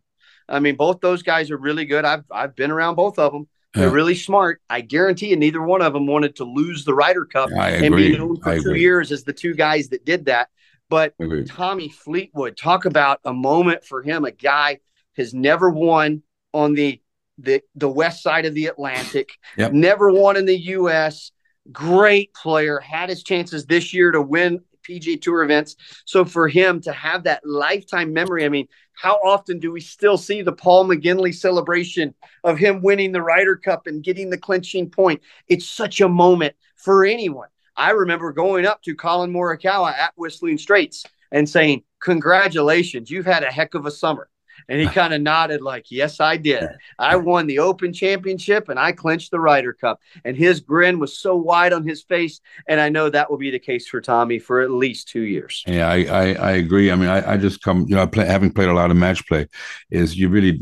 I 0.48 0.60
mean, 0.60 0.76
both 0.76 1.00
those 1.02 1.24
guys 1.24 1.52
are 1.52 1.58
really 1.58 1.86
good. 1.86 2.06
I've 2.06 2.26
I've 2.32 2.56
been 2.56 2.72
around 2.72 2.96
both 2.96 3.18
of 3.18 3.32
them. 3.32 3.48
They're 3.74 3.88
yeah. 3.88 3.94
really 3.94 4.16
smart. 4.16 4.62
I 4.70 4.82
guarantee 4.82 5.30
you, 5.30 5.36
neither 5.36 5.62
one 5.62 5.82
of 5.82 5.94
them 5.94 6.06
wanted 6.06 6.36
to 6.38 6.44
lose 6.44 6.86
the 6.86 6.94
Ryder 6.94 7.26
Cup 7.26 7.50
and 7.52 7.96
be 7.96 8.16
known 8.16 8.40
for 8.40 8.50
I 8.50 8.56
two 8.56 8.62
agree. 8.62 8.82
years 8.82 9.12
as 9.12 9.24
the 9.24 9.34
two 9.34 9.56
guys 9.56 9.90
that 9.90 10.06
did 10.06 10.26
that. 10.26 10.50
But 10.90 11.16
Tommy 11.48 11.90
Fleetwood, 11.90 12.56
talk 12.56 12.86
about 12.86 13.20
a 13.26 13.34
moment 13.34 13.84
for 13.84 14.04
him. 14.04 14.26
A 14.26 14.32
guy 14.32 14.80
has 15.18 15.34
never 15.34 15.70
won 15.70 16.22
on 16.54 16.74
the 16.76 17.02
the 17.40 17.62
the 17.74 17.90
west 17.90 18.22
side 18.22 18.46
of 18.46 18.54
the 18.54 18.68
Atlantic, 18.68 19.32
yep. 19.58 19.74
never 19.74 20.12
won 20.12 20.38
in 20.38 20.46
the 20.46 20.58
U.S. 20.58 21.32
Great 21.72 22.32
player, 22.36 22.80
had 22.80 23.10
his 23.10 23.24
chances 23.24 23.66
this 23.66 23.92
year 23.92 24.12
to 24.12 24.22
win 24.22 24.62
PGA 24.84 25.22
Tour 25.22 25.44
events. 25.44 25.76
So 26.06 26.26
for 26.26 26.48
him 26.48 26.82
to 26.82 26.92
have 26.92 27.24
that 27.24 27.46
lifetime 27.46 28.14
memory, 28.14 28.46
I 28.46 28.50
mean, 28.50 28.68
how 28.94 29.16
often 29.24 29.60
do 29.60 29.72
we 29.72 29.82
still 29.82 30.18
see 30.18 30.42
the 30.42 30.52
Paul 30.52 30.86
McGinley 30.86 31.34
celebration 31.34 32.14
of 32.44 32.58
him 32.58 32.82
winning 32.82 33.12
the 33.12 33.22
Ryder 33.22 33.56
Cup 33.56 33.88
and 33.88 34.04
getting 34.04 34.30
the 34.30 34.38
clinching 34.38 34.90
point? 34.90 35.22
It's 35.48 35.68
such 35.68 36.02
a 36.02 36.10
moment 36.10 36.56
for 36.76 37.06
anyone. 37.06 37.50
I 37.76 37.92
remember 37.92 38.32
going 38.32 38.66
up 38.66 38.82
to 38.84 38.96
Collin 38.96 39.34
Morikawa 39.34 39.94
at 39.94 40.14
Whistling 40.16 40.58
Straits 40.60 41.06
and 41.32 41.50
saying, 41.50 41.84
Congratulations, 42.00 43.10
you've 43.10 43.26
had 43.26 43.44
a 43.44 43.52
heck 43.52 43.74
of 43.74 43.86
a 43.86 43.92
summer. 43.92 44.30
And 44.70 44.80
he 44.80 44.88
kind 44.88 45.14
of 45.14 45.22
nodded, 45.22 45.62
like, 45.62 45.86
Yes, 45.90 46.20
I 46.20 46.38
did. 46.38 46.68
I 47.00 47.16
won 47.16 47.48
the 47.48 47.60
Open 47.60 47.94
Championship 47.94 48.70
and 48.70 48.80
I 48.80 48.92
clinched 48.92 49.32
the 49.32 49.40
Ryder 49.40 49.74
Cup. 49.74 50.00
And 50.26 50.36
his 50.36 50.60
grin 50.60 51.00
was 51.00 51.18
so 51.18 51.36
wide 51.36 51.74
on 51.74 51.88
his 51.88 52.04
face. 52.04 52.40
And 52.68 52.80
I 52.80 52.90
know 52.90 53.10
that 53.10 53.30
will 53.30 53.38
be 53.38 53.52
the 53.52 53.60
case 53.60 53.88
for 53.88 54.02
Tommy 54.02 54.40
for 54.40 54.62
at 54.62 54.72
least 54.72 55.08
two 55.08 55.22
years. 55.22 55.64
Yeah, 55.68 55.90
I, 55.90 56.04
I, 56.04 56.34
I 56.34 56.52
agree. 56.52 56.92
I 56.92 56.96
mean, 56.96 57.10
I, 57.10 57.34
I 57.34 57.38
just 57.38 57.62
come, 57.62 57.86
you 57.88 57.96
know, 57.96 58.08
play, 58.08 58.26
having 58.26 58.52
played 58.52 58.70
a 58.70 58.74
lot 58.74 58.92
of 58.92 58.98
match 58.98 59.26
play, 59.28 59.48
is 59.90 60.18
you 60.18 60.30
really 60.30 60.60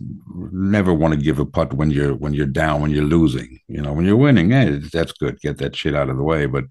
never 0.51 0.93
want 0.93 1.13
to 1.13 1.19
give 1.19 1.39
a 1.39 1.45
putt 1.45 1.73
when 1.73 1.91
you're 1.91 2.15
when 2.15 2.33
you're 2.33 2.45
down, 2.45 2.81
when 2.81 2.91
you're 2.91 3.03
losing. 3.03 3.59
You 3.67 3.81
know, 3.81 3.93
when 3.93 4.05
you're 4.05 4.17
winning, 4.17 4.51
hey, 4.51 4.79
that's 4.91 5.13
good. 5.13 5.39
Get 5.39 5.57
that 5.59 5.75
shit 5.75 5.95
out 5.95 6.09
of 6.09 6.17
the 6.17 6.23
way. 6.23 6.45
But 6.45 6.65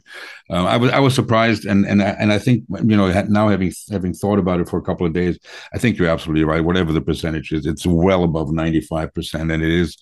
um, 0.51 0.67
I 0.67 0.77
was 0.77 0.91
I 0.91 0.99
was 0.99 1.15
surprised, 1.15 1.65
and 1.65 1.87
and 1.87 2.03
and 2.03 2.33
I 2.33 2.39
think 2.39 2.65
you 2.71 2.97
know 2.97 3.11
now 3.29 3.49
having 3.49 3.73
having 3.91 4.13
thought 4.13 4.39
about 4.39 4.61
it 4.61 4.69
for 4.69 4.79
a 4.79 4.83
couple 4.83 5.07
of 5.07 5.13
days, 5.13 5.39
I 5.73 5.79
think 5.79 5.99
you're 5.99 6.09
absolutely 6.09 6.45
right. 6.45 6.65
Whatever 6.65 6.93
the 6.93 7.01
percentage 7.21 7.53
is, 7.53 7.67
it's 7.67 7.87
well 7.87 8.25
above 8.25 8.49
95%. 8.49 9.41
And 9.41 9.63
it 9.63 9.63
is 9.63 9.97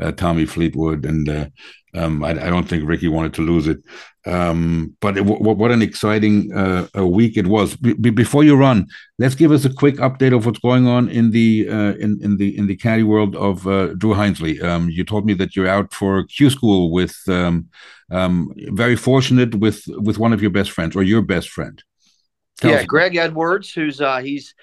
uh, 0.00 0.12
Tommy 0.12 0.46
Fleetwood. 0.46 1.04
And 1.04 1.28
uh, 1.28 1.46
um, 1.94 2.22
I, 2.22 2.30
I, 2.30 2.50
don't 2.50 2.68
think 2.68 2.88
Rickie 2.88 3.08
wanted 3.08 3.34
to 3.34 3.42
lose 3.42 3.66
it. 3.66 3.78
Um, 4.26 4.96
but 5.00 5.16
it, 5.16 5.24
w- 5.24 5.40
what 5.42 5.72
an 5.72 5.82
exciting 5.82 6.52
uh, 6.54 6.86
week 7.04 7.36
it 7.36 7.46
was. 7.46 7.76
B- 7.76 7.94
before 7.94 8.44
you 8.44 8.54
run, 8.54 8.86
let's 9.18 9.34
give 9.34 9.50
us 9.50 9.64
a 9.64 9.72
quick 9.72 9.96
update 9.96 10.36
of 10.36 10.46
what's 10.46 10.60
going 10.60 10.86
on 10.86 11.08
in 11.08 11.30
the 11.30 11.66
uh, 11.68 11.94
in, 11.94 12.20
in 12.22 12.36
the 12.36 12.56
in 12.56 12.66
the 12.66 12.76
caddy 12.76 13.02
world 13.02 13.34
of 13.34 13.66
uh, 13.66 13.94
Drew 13.94 14.14
Hinesley. 14.14 14.62
Um, 14.62 14.90
you 14.90 15.04
told 15.04 15.24
me 15.24 15.34
that 15.34 15.56
you're 15.56 15.66
out 15.66 15.92
for 15.94 16.24
Q 16.26 16.50
school 16.50 16.92
with 16.92 17.16
um, 17.28 17.68
um, 18.10 18.52
very 18.72 18.94
fortunate 18.94 19.54
with 19.54 19.82
with 19.88 20.18
one 20.18 20.34
of 20.34 20.42
your 20.42 20.50
best 20.50 20.70
friends 20.70 20.94
or 20.94 21.02
your 21.02 21.22
best 21.22 21.48
friend. 21.48 21.82
Tell 22.60 22.72
yeah, 22.72 22.84
Greg 22.84 23.16
Edwards, 23.16 23.72
who's 23.72 24.02
uh, 24.02 24.18
he's 24.18 24.54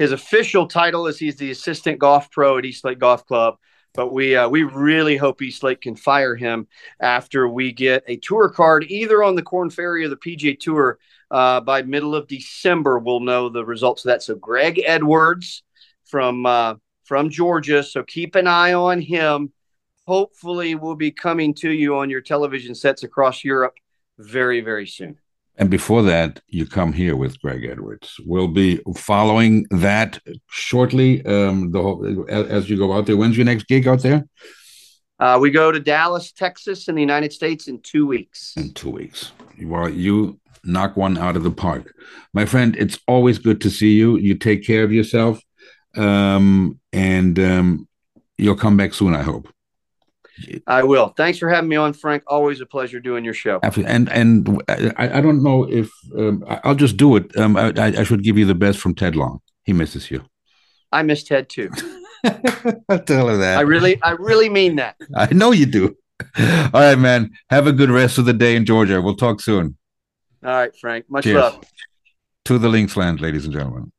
his 0.00 0.12
official 0.12 0.66
title 0.66 1.06
is 1.08 1.18
he's 1.18 1.36
the 1.36 1.50
assistant 1.50 1.98
golf 1.98 2.30
pro 2.30 2.56
at 2.56 2.64
East 2.64 2.86
Lake 2.86 2.98
Golf 2.98 3.26
Club. 3.26 3.56
But 3.92 4.14
we 4.14 4.34
uh, 4.34 4.48
we 4.48 4.62
really 4.62 5.18
hope 5.18 5.42
East 5.42 5.62
Lake 5.62 5.82
can 5.82 5.94
fire 5.94 6.34
him 6.34 6.68
after 7.00 7.46
we 7.46 7.70
get 7.70 8.04
a 8.06 8.16
tour 8.16 8.48
card 8.48 8.86
either 8.88 9.22
on 9.22 9.34
the 9.34 9.42
Korn 9.42 9.68
Ferry 9.68 10.02
or 10.02 10.08
the 10.08 10.16
PGA 10.16 10.58
Tour 10.58 10.98
uh, 11.30 11.60
by 11.60 11.82
middle 11.82 12.14
of 12.14 12.28
December. 12.28 12.98
We'll 12.98 13.20
know 13.20 13.50
the 13.50 13.62
results 13.62 14.06
of 14.06 14.08
that. 14.08 14.22
So 14.22 14.36
Greg 14.36 14.80
Edwards 14.82 15.64
from 16.06 16.46
uh, 16.46 16.76
from 17.04 17.28
Georgia. 17.28 17.82
So 17.82 18.02
keep 18.02 18.36
an 18.36 18.46
eye 18.46 18.72
on 18.72 19.02
him. 19.02 19.52
Hopefully, 20.06 20.76
we'll 20.76 20.94
be 20.94 21.10
coming 21.10 21.52
to 21.56 21.70
you 21.70 21.98
on 21.98 22.08
your 22.08 22.22
television 22.22 22.74
sets 22.74 23.02
across 23.02 23.44
Europe 23.44 23.74
very 24.16 24.62
very 24.62 24.86
soon. 24.86 25.18
And 25.60 25.68
before 25.68 26.02
that, 26.04 26.40
you 26.48 26.64
come 26.64 26.90
here 26.90 27.16
with 27.16 27.38
Greg 27.42 27.66
Edwards. 27.66 28.16
We'll 28.24 28.48
be 28.48 28.80
following 28.96 29.66
that 29.70 30.18
shortly. 30.48 31.22
Um, 31.26 31.70
the 31.70 31.82
whole, 31.82 32.26
as 32.30 32.70
you 32.70 32.78
go 32.78 32.94
out 32.94 33.04
there. 33.04 33.18
When's 33.18 33.36
your 33.36 33.44
next 33.44 33.68
gig 33.68 33.86
out 33.86 34.00
there? 34.00 34.26
Uh, 35.18 35.38
we 35.38 35.50
go 35.50 35.70
to 35.70 35.78
Dallas, 35.78 36.32
Texas, 36.32 36.88
in 36.88 36.94
the 36.94 37.02
United 37.02 37.30
States 37.34 37.68
in 37.68 37.78
two 37.82 38.06
weeks. 38.06 38.54
In 38.56 38.72
two 38.72 38.88
weeks. 38.88 39.32
Well, 39.62 39.90
you 39.90 40.40
knock 40.64 40.96
one 40.96 41.18
out 41.18 41.36
of 41.36 41.42
the 41.42 41.50
park, 41.50 41.94
my 42.32 42.46
friend. 42.46 42.74
It's 42.78 42.98
always 43.06 43.38
good 43.38 43.60
to 43.60 43.70
see 43.70 43.92
you. 43.92 44.16
You 44.16 44.36
take 44.36 44.66
care 44.66 44.82
of 44.82 44.92
yourself, 44.92 45.42
um, 45.94 46.80
and 46.94 47.38
um, 47.38 47.88
you'll 48.38 48.56
come 48.56 48.78
back 48.78 48.94
soon. 48.94 49.14
I 49.14 49.22
hope. 49.22 49.46
I 50.66 50.82
will. 50.82 51.08
Thanks 51.16 51.38
for 51.38 51.48
having 51.48 51.68
me 51.68 51.76
on, 51.76 51.92
Frank. 51.92 52.22
Always 52.26 52.60
a 52.60 52.66
pleasure 52.66 53.00
doing 53.00 53.24
your 53.24 53.34
show. 53.34 53.60
Absolutely. 53.62 53.94
And 53.94 54.08
and 54.10 54.62
I, 54.68 55.18
I 55.18 55.20
don't 55.20 55.42
know 55.42 55.64
if 55.68 55.90
um, 56.16 56.44
I'll 56.64 56.74
just 56.74 56.96
do 56.96 57.16
it. 57.16 57.36
Um, 57.36 57.56
I, 57.56 57.72
I 57.76 58.02
should 58.02 58.22
give 58.22 58.38
you 58.38 58.44
the 58.44 58.54
best 58.54 58.78
from 58.78 58.94
Ted 58.94 59.16
Long. 59.16 59.40
He 59.64 59.72
misses 59.72 60.10
you. 60.10 60.24
I 60.92 61.02
miss 61.02 61.22
Ted 61.22 61.48
too. 61.48 61.70
tell 62.24 63.28
her 63.28 63.36
that. 63.36 63.58
I 63.58 63.62
really, 63.62 64.00
I 64.02 64.12
really 64.12 64.48
mean 64.48 64.76
that. 64.76 64.96
I 65.14 65.32
know 65.32 65.52
you 65.52 65.66
do. 65.66 65.96
All 66.38 66.70
right, 66.72 66.98
man. 66.98 67.30
Have 67.48 67.66
a 67.66 67.72
good 67.72 67.90
rest 67.90 68.18
of 68.18 68.24
the 68.24 68.32
day 68.32 68.56
in 68.56 68.64
Georgia. 68.64 69.00
We'll 69.00 69.16
talk 69.16 69.40
soon. 69.40 69.76
All 70.44 70.50
right, 70.50 70.72
Frank. 70.80 71.06
Much 71.08 71.24
Cheers. 71.24 71.36
love. 71.36 71.64
To 72.46 72.58
the 72.58 72.68
Linksland, 72.68 73.20
ladies 73.20 73.44
and 73.44 73.52
gentlemen. 73.52 73.92